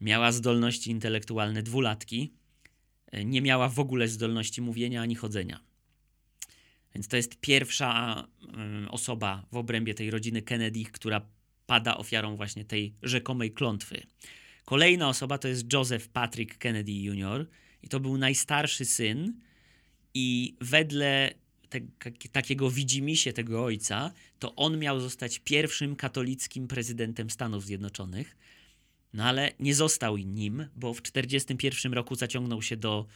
miała 0.00 0.32
zdolności 0.32 0.90
intelektualne 0.90 1.62
dwulatki. 1.62 2.32
E, 3.12 3.24
Nie 3.24 3.42
miała 3.42 3.68
w 3.68 3.78
ogóle 3.78 4.08
zdolności 4.08 4.62
mówienia 4.62 5.02
ani 5.02 5.14
chodzenia. 5.14 5.60
Więc 6.94 7.08
to 7.08 7.16
jest 7.16 7.40
pierwsza 7.40 8.24
osoba 8.88 9.46
w 9.52 9.56
obrębie 9.56 9.94
tej 9.94 10.10
rodziny 10.10 10.42
Kennedy, 10.42 10.84
która 10.84 11.26
pada 11.66 11.96
ofiarą 11.96 12.36
właśnie 12.36 12.64
tej 12.64 12.94
rzekomej 13.02 13.52
klątwy. 13.52 14.02
Kolejna 14.64 15.08
osoba 15.08 15.38
to 15.38 15.48
jest 15.48 15.72
Joseph 15.72 16.08
Patrick 16.08 16.58
Kennedy 16.58 16.92
Jr. 16.92 17.48
i 17.82 17.88
to 17.88 18.00
był 18.00 18.18
najstarszy 18.18 18.84
syn 18.84 19.40
i 20.14 20.56
wedle 20.60 21.34
te, 21.72 21.80
takiego 22.32 22.70
widzimisię 22.70 23.32
tego 23.32 23.64
ojca, 23.64 24.12
to 24.38 24.54
on 24.54 24.78
miał 24.78 25.00
zostać 25.00 25.38
pierwszym 25.38 25.96
katolickim 25.96 26.68
prezydentem 26.68 27.30
Stanów 27.30 27.64
Zjednoczonych, 27.64 28.36
no 29.12 29.24
ale 29.24 29.52
nie 29.60 29.74
został 29.74 30.16
nim, 30.16 30.66
bo 30.76 30.94
w 30.94 31.02
1941 31.02 31.92
roku 31.92 32.14
zaciągnął 32.14 32.62
się 32.62 32.76
do 32.76 33.06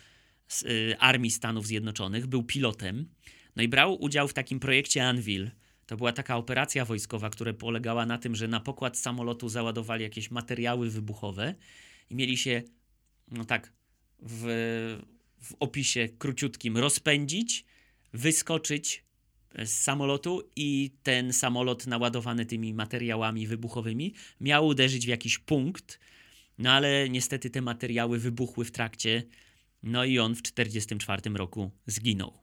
y, 0.63 0.97
Armii 0.99 1.31
Stanów 1.31 1.67
Zjednoczonych, 1.67 2.27
był 2.27 2.43
pilotem, 2.43 3.09
no 3.57 3.63
i 3.63 3.69
brał 3.69 4.03
udział 4.03 4.29
w 4.29 4.35
takim 4.35 4.61
projekcie 4.61 5.09
Anvil. 5.09 5.51
To 5.87 5.97
była 5.97 6.13
taka 6.13 6.37
operacja 6.37 6.85
wojskowa, 6.85 7.31
która 7.31 7.53
polegała 7.53 8.07
na 8.07 8.19
tym, 8.19 8.35
że 8.35 8.49
na 8.49 8.61
pokład 8.61 8.99
samolotu 8.99 9.49
załadowali 9.49 10.03
jakieś 10.03 10.31
materiały 10.31 10.91
wybuchowe 10.91 11.55
i 12.11 12.15
mieli 12.15 12.37
się, 12.37 12.63
no 13.31 13.45
tak, 13.45 13.73
w, 14.19 14.45
w 15.41 15.55
opisie 15.61 16.09
króciutkim 16.19 16.77
rozpędzić, 16.77 17.65
wyskoczyć 18.17 19.05
z 19.65 19.71
samolotu 19.71 20.51
i 20.57 20.91
ten 21.03 21.33
samolot 21.33 21.87
naładowany 21.87 22.47
tymi 22.47 22.75
materiałami 22.75 23.47
wybuchowymi 23.47 24.15
miał 24.41 24.67
uderzyć 24.67 25.07
w 25.07 25.09
jakiś 25.09 25.39
punkt, 25.39 26.01
no 26.59 26.73
ale 26.73 27.09
niestety 27.09 27.51
te 27.51 27.63
materiały 27.63 28.19
wybuchły 28.19 28.65
w 28.65 28.71
trakcie, 28.71 29.23
no 29.83 30.05
i 30.05 30.19
on 30.19 30.35
w 30.35 30.43
1944 30.43 31.37
roku 31.37 31.71
zginął. 31.87 32.39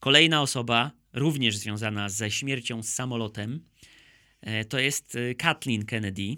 Kolejna 0.00 0.42
osoba, 0.42 0.90
również 1.12 1.56
związana 1.56 2.08
ze 2.08 2.30
śmiercią 2.30 2.82
z 2.82 2.88
samolotem, 2.88 3.64
e, 4.40 4.64
to 4.64 4.78
jest 4.78 5.16
e, 5.16 5.34
Kathleen 5.34 5.84
Kennedy, 5.84 6.36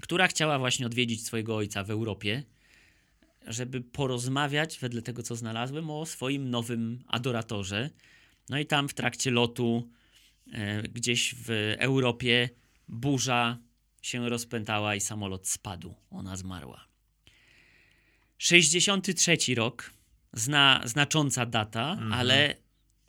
która 0.00 0.28
chciała 0.28 0.58
właśnie 0.58 0.86
odwiedzić 0.86 1.26
swojego 1.26 1.56
ojca 1.56 1.84
w 1.84 1.90
Europie, 1.90 2.42
żeby 3.46 3.80
porozmawiać, 3.80 4.78
wedle 4.78 5.02
tego 5.02 5.22
co 5.22 5.36
znalazłem, 5.36 5.90
o 5.90 6.06
swoim 6.06 6.50
nowym 6.50 6.98
adoratorze. 7.06 7.90
No 8.48 8.58
i 8.58 8.66
tam 8.66 8.88
w 8.88 8.94
trakcie 8.94 9.30
lotu 9.30 9.90
e, 10.52 10.82
gdzieś 10.82 11.34
w 11.34 11.74
Europie 11.78 12.48
burza 12.88 13.58
się 14.02 14.28
rozpętała 14.28 14.94
i 14.94 15.00
samolot 15.00 15.48
spadł. 15.48 15.94
Ona 16.10 16.36
zmarła. 16.36 16.86
63 18.38 19.36
rok, 19.54 19.92
zna, 20.32 20.82
znacząca 20.84 21.46
data, 21.46 21.92
Mhm. 21.92 22.12
ale 22.12 22.54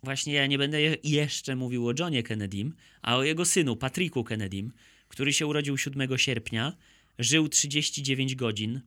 właśnie 0.02 0.32
ja 0.32 0.46
nie 0.46 0.58
będę 0.58 0.80
je- 0.80 0.96
jeszcze 1.04 1.56
mówił 1.56 1.88
o 1.88 1.92
Johnie 1.98 2.22
Kennedym, 2.22 2.74
a 3.02 3.16
o 3.16 3.22
jego 3.22 3.44
synu, 3.44 3.76
Patricku 3.76 4.24
Kennedym, 4.24 4.72
który 5.08 5.32
się 5.32 5.46
urodził 5.46 5.78
7 5.78 6.18
sierpnia, 6.18 6.72
żył 7.18 7.48
39 7.48 8.34
godzin 8.34 8.80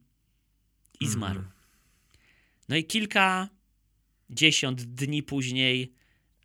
i 1.02 1.06
Mhm. 1.06 1.12
zmarł. 1.14 1.44
No 2.70 2.76
i 2.76 2.84
kilka 2.86 3.50
dziesiąt 4.30 4.82
dni 4.84 5.24
później, 5.24 5.94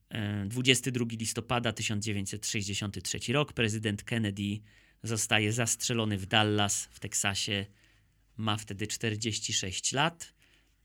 e, 0.08 0.46
22 0.46 1.16
listopada 1.16 1.72
1963 1.72 3.32
rok, 3.32 3.52
prezydent 3.52 4.02
Kennedy 4.02 4.60
zostaje 5.02 5.52
zastrzelony 5.52 6.18
w 6.18 6.26
Dallas 6.26 6.88
w 6.90 7.00
Teksasie. 7.00 7.66
Ma 8.36 8.56
wtedy 8.56 8.86
46 8.86 9.92
lat. 9.92 10.34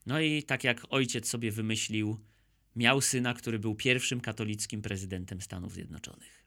No 0.05 0.19
i 0.21 0.43
tak 0.43 0.63
jak 0.63 0.85
ojciec 0.89 1.29
sobie 1.29 1.51
wymyślił, 1.51 2.17
miał 2.75 3.01
syna, 3.01 3.33
który 3.33 3.59
był 3.59 3.75
pierwszym 3.75 4.21
katolickim 4.21 4.81
prezydentem 4.81 5.41
Stanów 5.41 5.73
Zjednoczonych. 5.73 6.40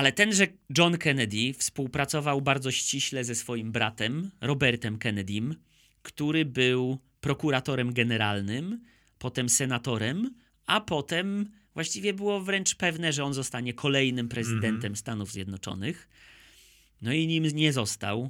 Ale 0.00 0.12
tenże 0.12 0.46
John 0.78 0.98
Kennedy 0.98 1.54
współpracował 1.54 2.40
bardzo 2.40 2.70
ściśle 2.70 3.24
ze 3.24 3.34
swoim 3.34 3.72
bratem, 3.72 4.30
Robertem 4.40 4.98
Kennedym, 4.98 5.54
który 6.02 6.44
był 6.44 6.98
prokuratorem 7.20 7.92
generalnym, 7.92 8.84
potem 9.18 9.48
senatorem, 9.48 10.34
a 10.66 10.80
potem 10.80 11.50
właściwie 11.74 12.14
było 12.14 12.40
wręcz 12.40 12.74
pewne, 12.74 13.12
że 13.12 13.24
on 13.24 13.34
zostanie 13.34 13.74
kolejnym 13.74 14.28
prezydentem 14.28 14.96
Stanów 14.96 15.32
Zjednoczonych. 15.32 16.08
No 17.02 17.12
i 17.12 17.26
nim 17.26 17.44
nie 17.44 17.72
został. 17.72 18.22
e, 18.24 18.28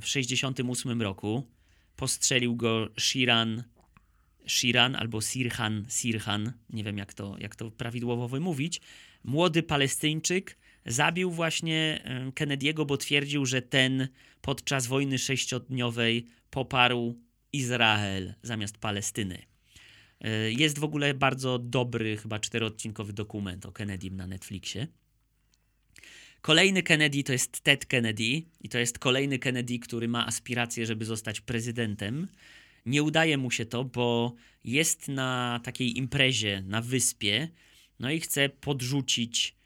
W 0.00 0.04
1968 0.04 1.02
roku 1.02 1.46
postrzelił 1.96 2.56
go 2.56 2.88
Shiran, 2.98 3.64
Shiran 4.46 4.96
albo 4.96 5.20
Sirhan, 5.20 5.86
Sirhan, 5.88 6.52
nie 6.70 6.84
wiem 6.84 6.98
jak 6.98 7.14
to, 7.14 7.36
jak 7.38 7.56
to 7.56 7.70
prawidłowo 7.70 8.28
wymówić, 8.28 8.80
młody 9.24 9.62
Palestyńczyk 9.62 10.56
zabił 10.86 11.30
właśnie 11.30 12.00
e, 12.04 12.30
Kennedy'ego, 12.30 12.86
bo 12.86 12.96
twierdził, 12.96 13.46
że 13.46 13.62
ten 13.62 14.08
podczas 14.40 14.86
wojny 14.86 15.18
sześciodniowej 15.18 16.26
poparł 16.50 17.20
Izrael 17.52 18.34
zamiast 18.42 18.78
Palestyny. 18.78 19.42
E, 20.20 20.52
Jest 20.52 20.78
w 20.78 20.84
ogóle 20.84 21.14
bardzo 21.14 21.58
dobry, 21.58 22.16
chyba 22.16 22.38
czteroodcinkowy 22.38 23.12
dokument 23.12 23.66
o 23.66 23.72
Kennedym 23.72 24.16
na 24.16 24.26
Netflixie. 24.26 24.86
Kolejny 26.40 26.82
Kennedy 26.82 27.22
to 27.22 27.32
jest 27.32 27.60
Ted 27.60 27.86
Kennedy 27.86 28.42
i 28.60 28.68
to 28.68 28.78
jest 28.78 28.98
kolejny 28.98 29.38
Kennedy, 29.38 29.78
który 29.78 30.08
ma 30.08 30.26
aspiracje, 30.26 30.86
żeby 30.86 31.04
zostać 31.04 31.40
prezydentem. 31.40 32.28
Nie 32.86 33.02
udaje 33.02 33.38
mu 33.38 33.50
się 33.50 33.66
to, 33.66 33.84
bo 33.84 34.34
jest 34.64 35.08
na 35.08 35.60
takiej 35.64 35.98
imprezie 35.98 36.62
na 36.66 36.82
wyspie, 36.82 37.48
no 37.98 38.10
i 38.10 38.20
chce 38.20 38.48
podrzucić 38.48 39.59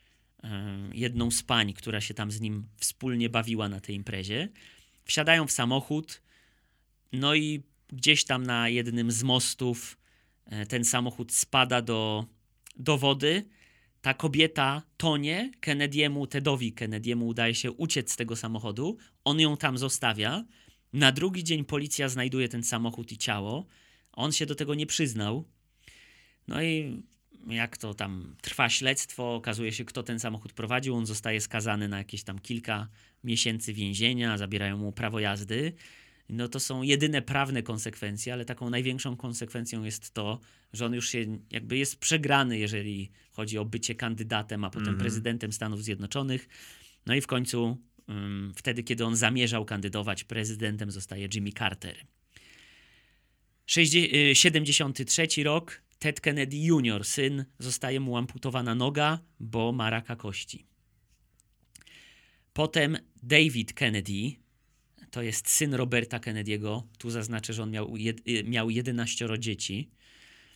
jedną 0.93 1.31
z 1.31 1.43
pań, 1.43 1.73
która 1.73 2.01
się 2.01 2.13
tam 2.13 2.31
z 2.31 2.41
nim 2.41 2.67
wspólnie 2.77 3.29
bawiła 3.29 3.69
na 3.69 3.79
tej 3.79 3.95
imprezie. 3.95 4.49
Wsiadają 5.05 5.47
w 5.47 5.51
samochód, 5.51 6.21
no 7.13 7.35
i 7.35 7.63
gdzieś 7.87 8.23
tam 8.23 8.43
na 8.43 8.69
jednym 8.69 9.11
z 9.11 9.23
mostów 9.23 9.97
e, 10.45 10.65
ten 10.65 10.85
samochód 10.85 11.33
spada 11.33 11.81
do, 11.81 12.25
do 12.77 12.97
wody. 12.97 13.45
Ta 14.01 14.13
kobieta 14.13 14.81
tonie, 14.97 15.51
Kennedy'emu, 15.61 16.27
Tedowi 16.27 16.73
Kennedy'emu 16.73 17.27
udaje 17.27 17.55
się 17.55 17.71
uciec 17.71 18.11
z 18.11 18.15
tego 18.15 18.35
samochodu. 18.35 18.97
On 19.23 19.39
ją 19.39 19.57
tam 19.57 19.77
zostawia. 19.77 20.45
Na 20.93 21.11
drugi 21.11 21.43
dzień 21.43 21.65
policja 21.65 22.09
znajduje 22.09 22.49
ten 22.49 22.63
samochód 22.63 23.11
i 23.11 23.17
ciało. 23.17 23.65
On 24.11 24.31
się 24.31 24.45
do 24.45 24.55
tego 24.55 24.75
nie 24.75 24.85
przyznał. 24.85 25.45
No 26.47 26.63
i 26.63 27.03
jak 27.47 27.77
to 27.77 27.93
tam 27.93 28.35
trwa 28.41 28.69
śledztwo, 28.69 29.35
okazuje 29.35 29.71
się, 29.71 29.85
kto 29.85 30.03
ten 30.03 30.19
samochód 30.19 30.53
prowadził. 30.53 30.95
On 30.95 31.05
zostaje 31.05 31.41
skazany 31.41 31.87
na 31.87 31.97
jakieś 31.97 32.23
tam 32.23 32.39
kilka 32.39 32.87
miesięcy 33.23 33.73
więzienia, 33.73 34.37
zabierają 34.37 34.77
mu 34.77 34.91
prawo 34.91 35.19
jazdy. 35.19 35.73
No 36.29 36.47
to 36.47 36.59
są 36.59 36.81
jedyne 36.81 37.21
prawne 37.21 37.63
konsekwencje, 37.63 38.33
ale 38.33 38.45
taką 38.45 38.69
największą 38.69 39.17
konsekwencją 39.17 39.83
jest 39.83 40.11
to, 40.13 40.39
że 40.73 40.85
on 40.85 40.93
już 40.93 41.09
się 41.09 41.25
jakby 41.51 41.77
jest 41.77 41.99
przegrany, 41.99 42.57
jeżeli 42.59 43.11
chodzi 43.31 43.57
o 43.57 43.65
bycie 43.65 43.95
kandydatem, 43.95 44.63
a 44.63 44.69
potem 44.69 44.81
Mhm. 44.87 44.97
prezydentem 44.97 45.51
Stanów 45.53 45.83
Zjednoczonych. 45.83 46.47
No 47.05 47.15
i 47.15 47.21
w 47.21 47.27
końcu, 47.27 47.77
ym, 48.09 48.53
wtedy, 48.55 48.83
kiedy 48.83 49.05
on 49.05 49.15
zamierzał 49.15 49.65
kandydować, 49.65 50.23
prezydentem 50.23 50.91
zostaje 50.91 51.27
Jimmy 51.33 51.51
Carter. 51.51 51.95
Sześćdzie- 53.65 54.29
y, 54.31 54.35
73 54.35 55.43
rok. 55.43 55.81
Ted 55.99 56.21
Kennedy 56.21 56.57
Jr., 56.57 57.05
syn, 57.05 57.45
zostaje 57.59 57.99
mu 57.99 58.17
amputowana 58.17 58.75
noga, 58.75 59.19
bo 59.39 59.71
ma 59.71 59.89
raka 59.89 60.15
kości. 60.15 60.65
Potem 62.53 62.97
David 63.23 63.73
Kennedy, 63.73 64.35
to 65.11 65.21
jest 65.21 65.49
syn 65.49 65.73
Roberta 65.73 66.19
Kennedy'ego. 66.19 66.81
Tu 66.97 67.09
zaznaczę, 67.09 67.53
że 67.53 67.63
on 67.63 67.71
miał, 67.71 67.97
jed, 67.97 68.27
y, 68.27 68.43
miał 68.43 68.69
11 68.69 69.37
dzieci. 69.39 69.89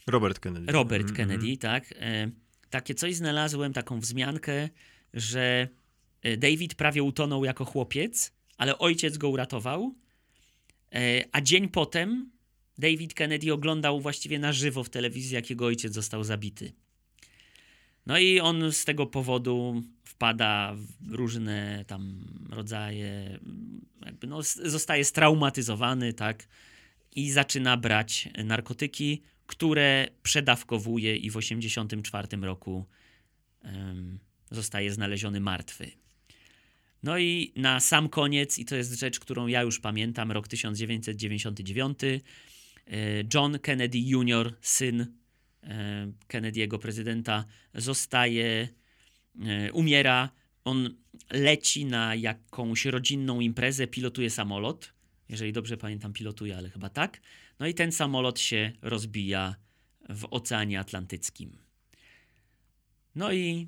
Robert 0.08 0.40
Kennedy. 0.40 0.72
Robert 0.72 1.10
Mhm, 1.10 1.16
Kennedy, 1.18 1.58
tak. 1.58 1.94
E, 2.00 2.32
takie 2.70 2.96
coś 2.96 3.16
znalazłem, 3.16 3.74
taką 3.74 4.00
wzmiankę, 4.00 4.70
że 5.14 5.68
e, 6.22 6.38
David 6.38 6.76
prawie 6.76 7.04
utonął 7.04 7.46
jako 7.46 7.66
chłopiec, 7.66 8.32
ale 8.58 8.78
ojciec 8.78 9.18
go 9.18 9.30
uratował. 9.30 9.96
E, 10.94 11.24
a 11.32 11.42
dzień 11.42 11.68
potem 11.68 12.32
David 12.80 13.14
Kennedy 13.14 13.54
oglądał 13.54 14.02
właściwie 14.02 14.40
na 14.40 14.54
żywo 14.54 14.84
w 14.84 14.90
telewizji, 14.90 15.36
jak 15.36 15.50
jego 15.50 15.66
ojciec 15.66 15.94
został 15.94 16.24
zabity. 16.24 16.72
No 18.06 18.20
i 18.20 18.40
on 18.40 18.72
z 18.72 18.86
tego 18.86 19.06
powodu 19.06 19.84
wpada 20.04 20.76
w 20.76 21.12
różne 21.12 21.86
tam 21.88 22.24
rodzaje, 22.50 23.40
jakby 24.06 24.28
no, 24.28 24.42
zostaje 24.44 25.06
straumatyzowany, 25.06 26.14
tak, 26.14 26.48
i 27.16 27.32
zaczyna 27.32 27.78
brać 27.78 28.30
narkotyki, 28.46 29.22
które 29.48 30.08
przedawkowuje 30.24 31.18
i 31.18 31.30
w 31.30 31.34
1984 31.34 32.28
roku 32.42 32.86
em, 33.62 34.20
zostaje 34.52 34.94
znaleziony 34.94 35.40
martwy. 35.40 35.92
No 37.04 37.18
i 37.18 37.54
na 37.56 37.80
sam 37.80 38.10
koniec, 38.10 38.60
i 38.60 38.66
to 38.66 38.76
jest 38.76 39.00
rzecz, 39.00 39.20
którą 39.20 39.48
ja 39.48 39.62
już 39.62 39.80
pamiętam, 39.80 40.32
rok 40.32 40.48
1999, 40.48 42.04
e, 42.04 42.20
John 43.34 43.60
Kennedy 43.60 44.00
Jr., 44.00 44.56
syn 44.62 45.06
e, 45.64 46.12
Kennedy'ego 46.28 46.80
prezydenta, 46.80 47.46
zostaje, 47.74 48.68
e, 49.42 49.72
umiera. 49.72 50.30
On 50.66 50.96
leci 51.30 51.86
na 51.86 52.16
jakąś 52.16 52.86
rodzinną 52.86 53.40
imprezę, 53.40 53.88
pilotuje 53.88 54.30
samolot. 54.30 54.94
Jeżeli 55.30 55.54
dobrze 55.54 55.78
pamiętam, 55.78 56.14
pilotuje, 56.14 56.58
ale 56.58 56.70
chyba 56.70 56.90
tak. 56.90 57.22
No 57.60 57.68
i 57.68 57.74
ten 57.74 57.92
samolot 57.92 58.40
się 58.40 58.72
rozbija 58.82 59.56
w 60.10 60.28
Oceanie 60.32 60.80
Atlantyckim. 60.80 61.58
No 63.16 63.34
i 63.34 63.68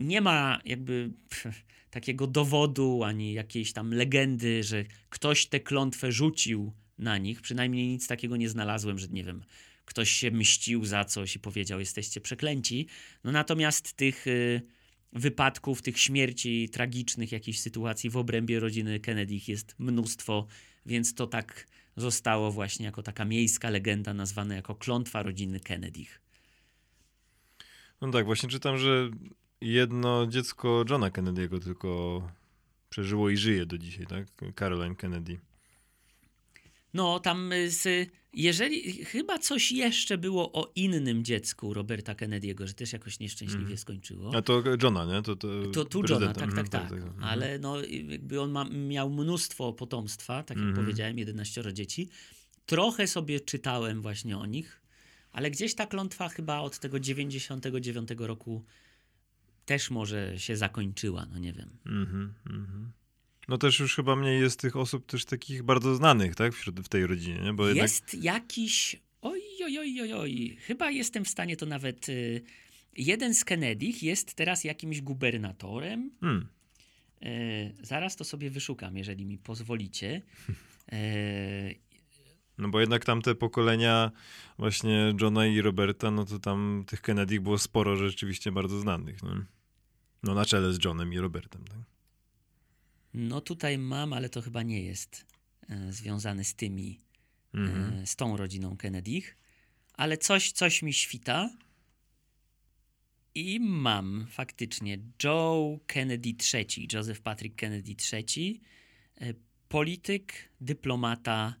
nie 0.00 0.20
ma 0.20 0.60
jakby 0.64 1.10
pff, 1.28 1.64
takiego 1.90 2.26
dowodu 2.26 3.04
ani 3.04 3.32
jakiejś 3.32 3.72
tam 3.72 3.94
legendy, 3.94 4.62
że 4.62 4.84
ktoś 5.08 5.46
tę 5.46 5.60
klątwę 5.60 6.12
rzucił 6.12 6.72
na 6.98 7.18
nich. 7.18 7.40
Przynajmniej 7.40 7.88
nic 7.88 8.06
takiego 8.06 8.36
nie 8.36 8.48
znalazłem, 8.48 8.98
że 8.98 9.08
nie 9.08 9.24
wiem, 9.24 9.42
ktoś 9.84 10.10
się 10.10 10.30
mścił 10.30 10.84
za 10.84 11.04
coś 11.04 11.36
i 11.36 11.38
powiedział, 11.38 11.80
jesteście 11.80 12.20
przeklęci. 12.20 12.86
No 13.24 13.32
natomiast 13.32 13.92
tych 13.92 14.26
y, 14.26 14.62
wypadków, 15.12 15.82
tych 15.82 15.98
śmierci, 15.98 16.68
tragicznych 16.68 17.32
jakichś 17.32 17.58
sytuacji 17.58 18.10
w 18.10 18.16
obrębie 18.16 18.60
rodziny 18.60 19.00
Kennedy 19.00 19.34
jest 19.48 19.74
mnóstwo, 19.78 20.46
więc 20.86 21.14
to 21.14 21.26
tak 21.26 21.66
zostało 21.96 22.52
właśnie 22.52 22.86
jako 22.86 23.02
taka 23.02 23.24
miejska 23.24 23.70
legenda 23.70 24.14
nazwana 24.14 24.54
jako 24.54 24.74
klątwa 24.74 25.22
rodziny 25.22 25.60
Kennedy. 25.60 26.04
No 28.00 28.10
tak, 28.10 28.24
właśnie 28.24 28.48
czytam, 28.48 28.78
że 28.78 29.10
jedno 29.60 30.26
dziecko 30.26 30.84
Johna 30.90 31.10
Kennedy'ego 31.10 31.64
tylko 31.64 32.22
przeżyło 32.90 33.30
i 33.30 33.36
żyje 33.36 33.66
do 33.66 33.78
dzisiaj, 33.78 34.06
tak? 34.06 34.26
Caroline 34.54 34.96
Kennedy. 34.96 35.38
No, 36.94 37.20
tam 37.20 37.52
y, 37.52 37.70
z, 37.70 38.10
jeżeli 38.32 39.04
chyba 39.04 39.38
coś 39.38 39.72
jeszcze 39.72 40.18
było 40.18 40.52
o 40.52 40.72
innym 40.74 41.24
dziecku 41.24 41.74
Roberta 41.74 42.14
Kennedy'ego, 42.14 42.66
że 42.66 42.74
też 42.74 42.92
jakoś 42.92 43.20
nieszczęśliwie 43.20 43.60
Mhm. 43.62 43.78
skończyło. 43.78 44.34
A 44.36 44.42
to 44.42 44.62
Johna, 44.82 45.04
nie? 45.04 45.22
To, 45.22 45.36
to, 45.36 45.48
To 45.72 45.84
tu 45.84 46.02
Johna, 46.08 46.26
tak, 46.26 46.36
tak, 46.36 46.48
Mhm, 46.48 46.68
tak. 46.68 46.92
mhm. 46.92 47.24
Ale 47.24 47.58
no, 47.58 47.80
jakby 48.08 48.40
on 48.40 48.50
ma, 48.50 48.64
miał 48.64 49.10
mnóstwo 49.10 49.72
potomstwa, 49.72 50.42
tak 50.42 50.56
jak 50.56 50.66
Mhm. 50.66 50.84
powiedziałem, 50.86 51.18
11 51.18 51.72
dzieci. 51.72 52.08
Trochę 52.66 53.06
sobie 53.06 53.40
czytałem 53.40 54.02
właśnie 54.02 54.38
o 54.38 54.46
nich, 54.46 54.82
ale 55.32 55.50
gdzieś 55.50 55.74
ta 55.74 55.86
klątwa 55.86 56.28
chyba 56.28 56.58
od 56.60 56.78
tego 56.78 57.00
99 57.00 58.08
roku 58.18 58.64
też 59.64 59.90
może 59.90 60.38
się 60.38 60.56
zakończyła, 60.56 61.26
no 61.32 61.38
nie 61.38 61.52
wiem. 61.52 61.70
Mhm, 61.86 62.34
mhm. 62.50 62.92
No 63.48 63.58
też 63.58 63.80
już 63.80 63.96
chyba 63.96 64.16
mniej 64.16 64.40
jest 64.40 64.60
tych 64.60 64.76
osób 64.76 65.06
też 65.06 65.24
takich 65.24 65.62
bardzo 65.62 65.94
znanych, 65.94 66.34
tak? 66.34 66.54
Wśród, 66.54 66.80
w 66.80 66.88
tej 66.88 67.06
rodzinie, 67.06 67.40
nie? 67.40 67.52
Bo 67.52 67.68
jednak... 67.68 67.82
Jest 67.82 68.14
jakiś. 68.14 68.96
Oj, 69.22 69.40
oj, 69.64 69.78
oj, 69.78 70.00
oj, 70.00 70.12
oj. 70.12 70.56
Chyba 70.60 70.90
jestem 70.90 71.24
w 71.24 71.28
stanie 71.28 71.56
to 71.56 71.66
nawet. 71.66 72.08
Y, 72.08 72.42
jeden 72.96 73.34
z 73.34 73.44
Kennedych 73.44 74.02
jest 74.02 74.34
teraz 74.34 74.64
jakimś 74.64 75.00
gubernatorem. 75.00 76.10
Hmm. 76.20 76.48
E, 77.22 77.30
zaraz 77.82 78.16
to 78.16 78.24
sobie 78.24 78.50
wyszukam, 78.50 78.96
jeżeli 78.96 79.26
mi 79.26 79.38
pozwolicie. 79.38 80.22
E, 80.92 81.74
No 82.58 82.68
bo 82.68 82.80
jednak 82.80 83.04
tamte 83.04 83.34
pokolenia 83.34 84.10
właśnie 84.58 85.14
Johna 85.20 85.46
i 85.46 85.60
Roberta, 85.60 86.10
no 86.10 86.24
to 86.24 86.38
tam 86.38 86.84
tych 86.86 87.00
Kennedy 87.00 87.40
było 87.40 87.58
sporo 87.58 87.96
rzeczywiście 87.96 88.52
bardzo 88.52 88.80
znanych, 88.80 89.22
no. 89.22 89.30
No 90.22 90.34
na 90.34 90.44
czele 90.44 90.72
z 90.72 90.84
Johnem 90.84 91.12
i 91.12 91.18
Robertem, 91.18 91.64
tak? 91.64 91.78
No 93.14 93.40
tutaj 93.40 93.78
mam, 93.78 94.12
ale 94.12 94.28
to 94.28 94.42
chyba 94.42 94.62
nie 94.62 94.82
jest 94.82 95.26
e, 95.68 95.92
związane 95.92 96.44
z 96.44 96.54
tymi, 96.54 97.00
Mhm. 97.54 97.92
e, 98.02 98.06
z 98.06 98.16
tą 98.16 98.36
rodziną 98.36 98.76
Kennedych. 98.76 99.36
Ale 99.94 100.18
coś, 100.18 100.52
coś 100.52 100.82
mi 100.82 100.92
świta. 100.92 101.50
I 103.34 103.60
mam 103.60 104.26
faktycznie 104.30 104.98
Joe 105.24 105.78
Kennedy 105.86 106.34
III, 106.54 106.88
Joseph 106.92 107.20
Patrick 107.20 107.56
Kennedy 107.56 107.94
III, 108.12 108.60
e, 109.20 109.34
polityk, 109.68 110.50
dyplomata 110.60 111.54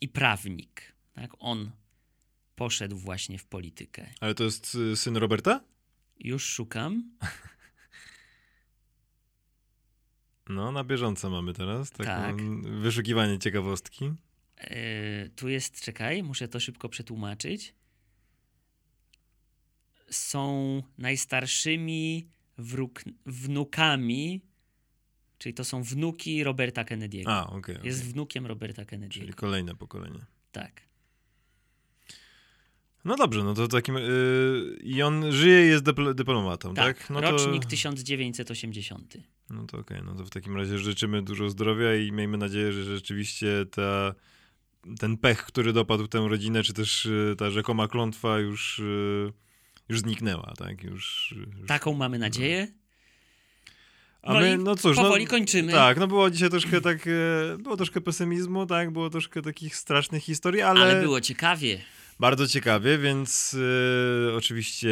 i 0.00 0.08
prawnik. 0.08 0.92
Tak? 1.14 1.30
On 1.38 1.70
poszedł 2.56 2.96
właśnie 2.96 3.38
w 3.38 3.44
politykę. 3.46 4.06
Ale 4.20 4.34
to 4.34 4.44
jest 4.44 4.74
y, 4.74 4.96
syn 4.96 5.16
Roberta? 5.16 5.60
Już 6.20 6.44
szukam. 6.44 7.10
No, 10.48 10.72
na 10.72 10.84
bieżąco 10.84 11.30
mamy 11.30 11.54
teraz. 11.54 11.90
Taką 11.90 12.04
Tak. 12.04 12.36
Wyszukiwanie 12.80 13.38
ciekawostki. 13.38 14.12
E, 14.56 15.28
tu 15.28 15.48
jest, 15.48 15.80
czekaj, 15.80 16.22
muszę 16.22 16.48
to 16.48 16.60
szybko 16.60 16.88
przetłumaczyć. 16.88 17.74
Są 20.10 20.82
najstarszymi 20.98 22.28
wróg, 22.58 23.02
wnukami, 23.26 24.42
czyli 25.38 25.54
to 25.54 25.64
są 25.64 25.82
wnuki 25.82 26.44
Roberta 26.44 26.84
Kennedy'ego. 26.84 27.30
A, 27.30 27.46
okej. 27.46 27.74
okej. 27.76 27.86
Jest 27.86 28.04
wnukiem 28.04 28.46
Roberta 28.46 28.82
Kennedy'ego. 28.82 29.08
Czyli 29.08 29.34
kolejne 29.34 29.74
pokolenie. 29.74 30.20
Tak. 30.52 30.87
No 33.04 33.16
dobrze, 33.16 33.44
no 33.44 33.54
to 33.54 33.64
w 33.64 33.68
takim... 33.68 33.96
y, 33.96 34.78
I 34.82 35.02
on 35.02 35.32
żyje 35.32 35.66
i 35.66 35.68
jest 35.68 35.84
dypl- 35.84 36.14
dyplomatą, 36.14 36.74
tak? 36.74 36.98
Tak, 36.98 37.10
No 37.10 37.20
rocznik 37.20 37.62
to, 37.62 37.68
1980. 37.68 39.16
No 39.50 39.66
to 39.66 39.78
okej, 39.78 39.98
no 40.04 40.14
to 40.14 40.24
w 40.24 40.30
takim 40.30 40.56
razie 40.56 40.78
życzymy 40.78 41.22
dużo 41.22 41.50
zdrowia 41.50 41.94
i 41.94 42.12
miejmy 42.12 42.38
nadzieję, 42.38 42.72
że 42.72 42.84
rzeczywiście 42.84 43.66
ta, 43.70 44.14
ten 44.98 45.16
pech, 45.16 45.44
który 45.44 45.72
dopadł 45.72 46.06
tę 46.06 46.28
rodzinę, 46.28 46.62
czy 46.62 46.72
też 46.72 47.06
y, 47.06 47.34
ta 47.38 47.50
rzekoma 47.50 47.88
klątwa 47.88 48.38
już, 48.38 48.78
y, 48.78 49.32
już 49.88 49.98
zniknęła, 50.00 50.54
tak? 50.58 50.82
Już, 50.82 51.34
już... 51.36 51.66
Taką 51.66 51.94
mamy 51.94 52.18
nadzieję. 52.18 52.68
A 54.22 54.34
no 54.34 54.40
my, 54.40 54.58
no 54.58 54.76
cóż, 54.76 54.96
powoli 54.96 55.24
no, 55.24 55.30
kończymy. 55.30 55.72
Tak, 55.72 55.98
no 55.98 56.06
było 56.06 56.30
dzisiaj 56.30 56.50
troszkę 56.50 56.80
tak, 56.80 57.06
e, 57.06 57.58
było 57.58 57.76
troszkę 57.76 58.00
pesymizmu, 58.00 58.66
tak, 58.66 58.90
było 58.90 59.10
troszkę 59.10 59.42
takich 59.42 59.76
strasznych 59.76 60.22
historii, 60.22 60.62
ale, 60.62 60.80
Ale 60.80 61.02
było 61.02 61.20
ciekawie. 61.20 61.78
Bardzo 62.20 62.48
ciekawie, 62.48 62.98
więc 62.98 63.56
e, 64.30 64.36
oczywiście 64.36 64.88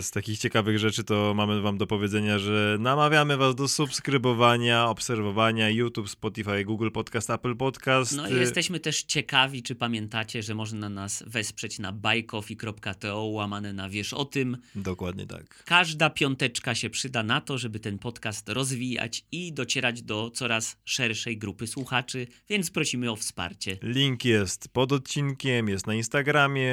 z 0.00 0.10
takich 0.10 0.38
ciekawych 0.38 0.78
rzeczy 0.78 1.04
to 1.04 1.34
mamy 1.34 1.60
wam 1.60 1.78
do 1.78 1.86
powiedzenia, 1.86 2.38
że 2.38 2.76
namawiamy 2.80 3.36
was 3.36 3.54
do 3.54 3.68
subskrybowania, 3.68 4.86
obserwowania 4.86 5.70
YouTube, 5.70 6.10
Spotify, 6.10 6.64
Google 6.64 6.90
Podcast, 6.90 7.30
Apple 7.30 7.56
Podcast. 7.56 8.16
No 8.16 8.28
i 8.28 8.34
jesteśmy 8.34 8.80
też 8.80 9.02
ciekawi, 9.02 9.62
czy 9.62 9.74
pamiętacie, 9.74 10.42
że 10.42 10.54
można 10.54 10.88
nas 10.88 11.24
wesprzeć 11.26 11.78
na 11.78 11.92
buycoffee.to 11.92 13.24
łamane 13.24 13.72
na 13.72 13.88
wiesz 13.88 14.14
o 14.14 14.24
tym. 14.24 14.56
Dokładnie 14.74 15.26
tak. 15.26 15.64
Każda 15.64 16.10
piąteczka 16.10 16.74
się 16.74 16.90
przyda 16.90 17.22
na 17.22 17.40
to, 17.40 17.58
żeby 17.58 17.80
ten 17.80 17.98
podcast 17.98 18.48
rozwijać 18.48 19.24
i 19.32 19.52
docierać 19.52 20.02
do 20.02 20.30
coraz 20.34 20.76
szerszej 20.84 21.38
grupy 21.38 21.66
słuchaczy, 21.66 22.26
więc 22.48 22.70
prosimy 22.70 23.10
o 23.10 23.16
wsparcie. 23.16 23.76
Link 23.82 24.24
jest 24.24 24.68
pod 24.68 24.92
odcinkiem, 24.92 25.68
jest 25.68 25.86
na 25.86 25.94
Instagramie. 25.94 26.69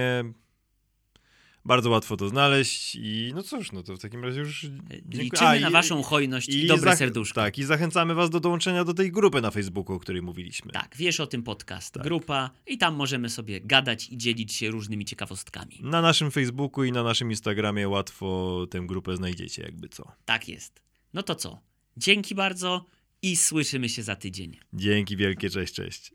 Bardzo 1.65 1.89
łatwo 1.89 2.17
to 2.17 2.29
znaleźć 2.29 2.95
i 2.95 3.31
no 3.35 3.43
cóż, 3.43 3.71
no 3.71 3.83
to 3.83 3.95
w 3.95 3.99
takim 3.99 4.23
razie 4.23 4.39
już... 4.39 4.61
dziękuję. 4.61 5.23
Liczymy 5.23 5.49
A, 5.49 5.59
na 5.59 5.69
i- 5.69 5.71
waszą 5.71 6.03
hojność 6.03 6.49
i, 6.49 6.67
dobre 6.67 6.91
zach- 6.91 6.97
serduszko. 6.97 7.41
Tak, 7.41 7.57
i 7.57 7.63
zachęcamy 7.63 8.15
was 8.15 8.29
do 8.29 8.39
dołączenia 8.39 8.83
do 8.83 8.93
tej 8.93 9.11
grupy 9.11 9.41
na 9.41 9.51
Facebooku, 9.51 9.95
o 9.95 9.99
której 9.99 10.21
mówiliśmy. 10.21 10.71
Tak, 10.71 10.95
wiesz 10.97 11.19
o 11.19 11.27
tym 11.27 11.43
podcast, 11.43 11.93
Tak. 11.93 12.03
grupa 12.03 12.49
i 12.67 12.77
tam 12.77 12.95
możemy 12.95 13.29
sobie 13.29 13.61
gadać 13.61 14.09
i 14.09 14.17
dzielić 14.17 14.53
się 14.53 14.71
różnymi 14.71 15.05
ciekawostkami. 15.05 15.79
Na 15.83 16.01
naszym 16.01 16.31
Facebooku 16.31 16.83
i 16.83 16.91
na 16.91 17.03
naszym 17.03 17.29
Instagramie 17.31 17.87
łatwo 17.89 18.67
tę 18.71 18.79
grupę 18.85 19.15
znajdziecie, 19.17 19.61
jakby 19.63 19.89
co. 19.89 20.11
Tak 20.25 20.49
jest. 20.49 20.81
No 21.13 21.23
to 21.23 21.35
co? 21.35 21.59
Dzięki 21.97 22.35
bardzo 22.35 22.85
i 23.21 23.35
słyszymy 23.35 23.89
się 23.89 24.03
za 24.03 24.15
tydzień. 24.15 24.57
Dzięki 24.73 25.17
wielkie, 25.17 25.49
cześć, 25.49 25.73
cześć. 25.73 26.11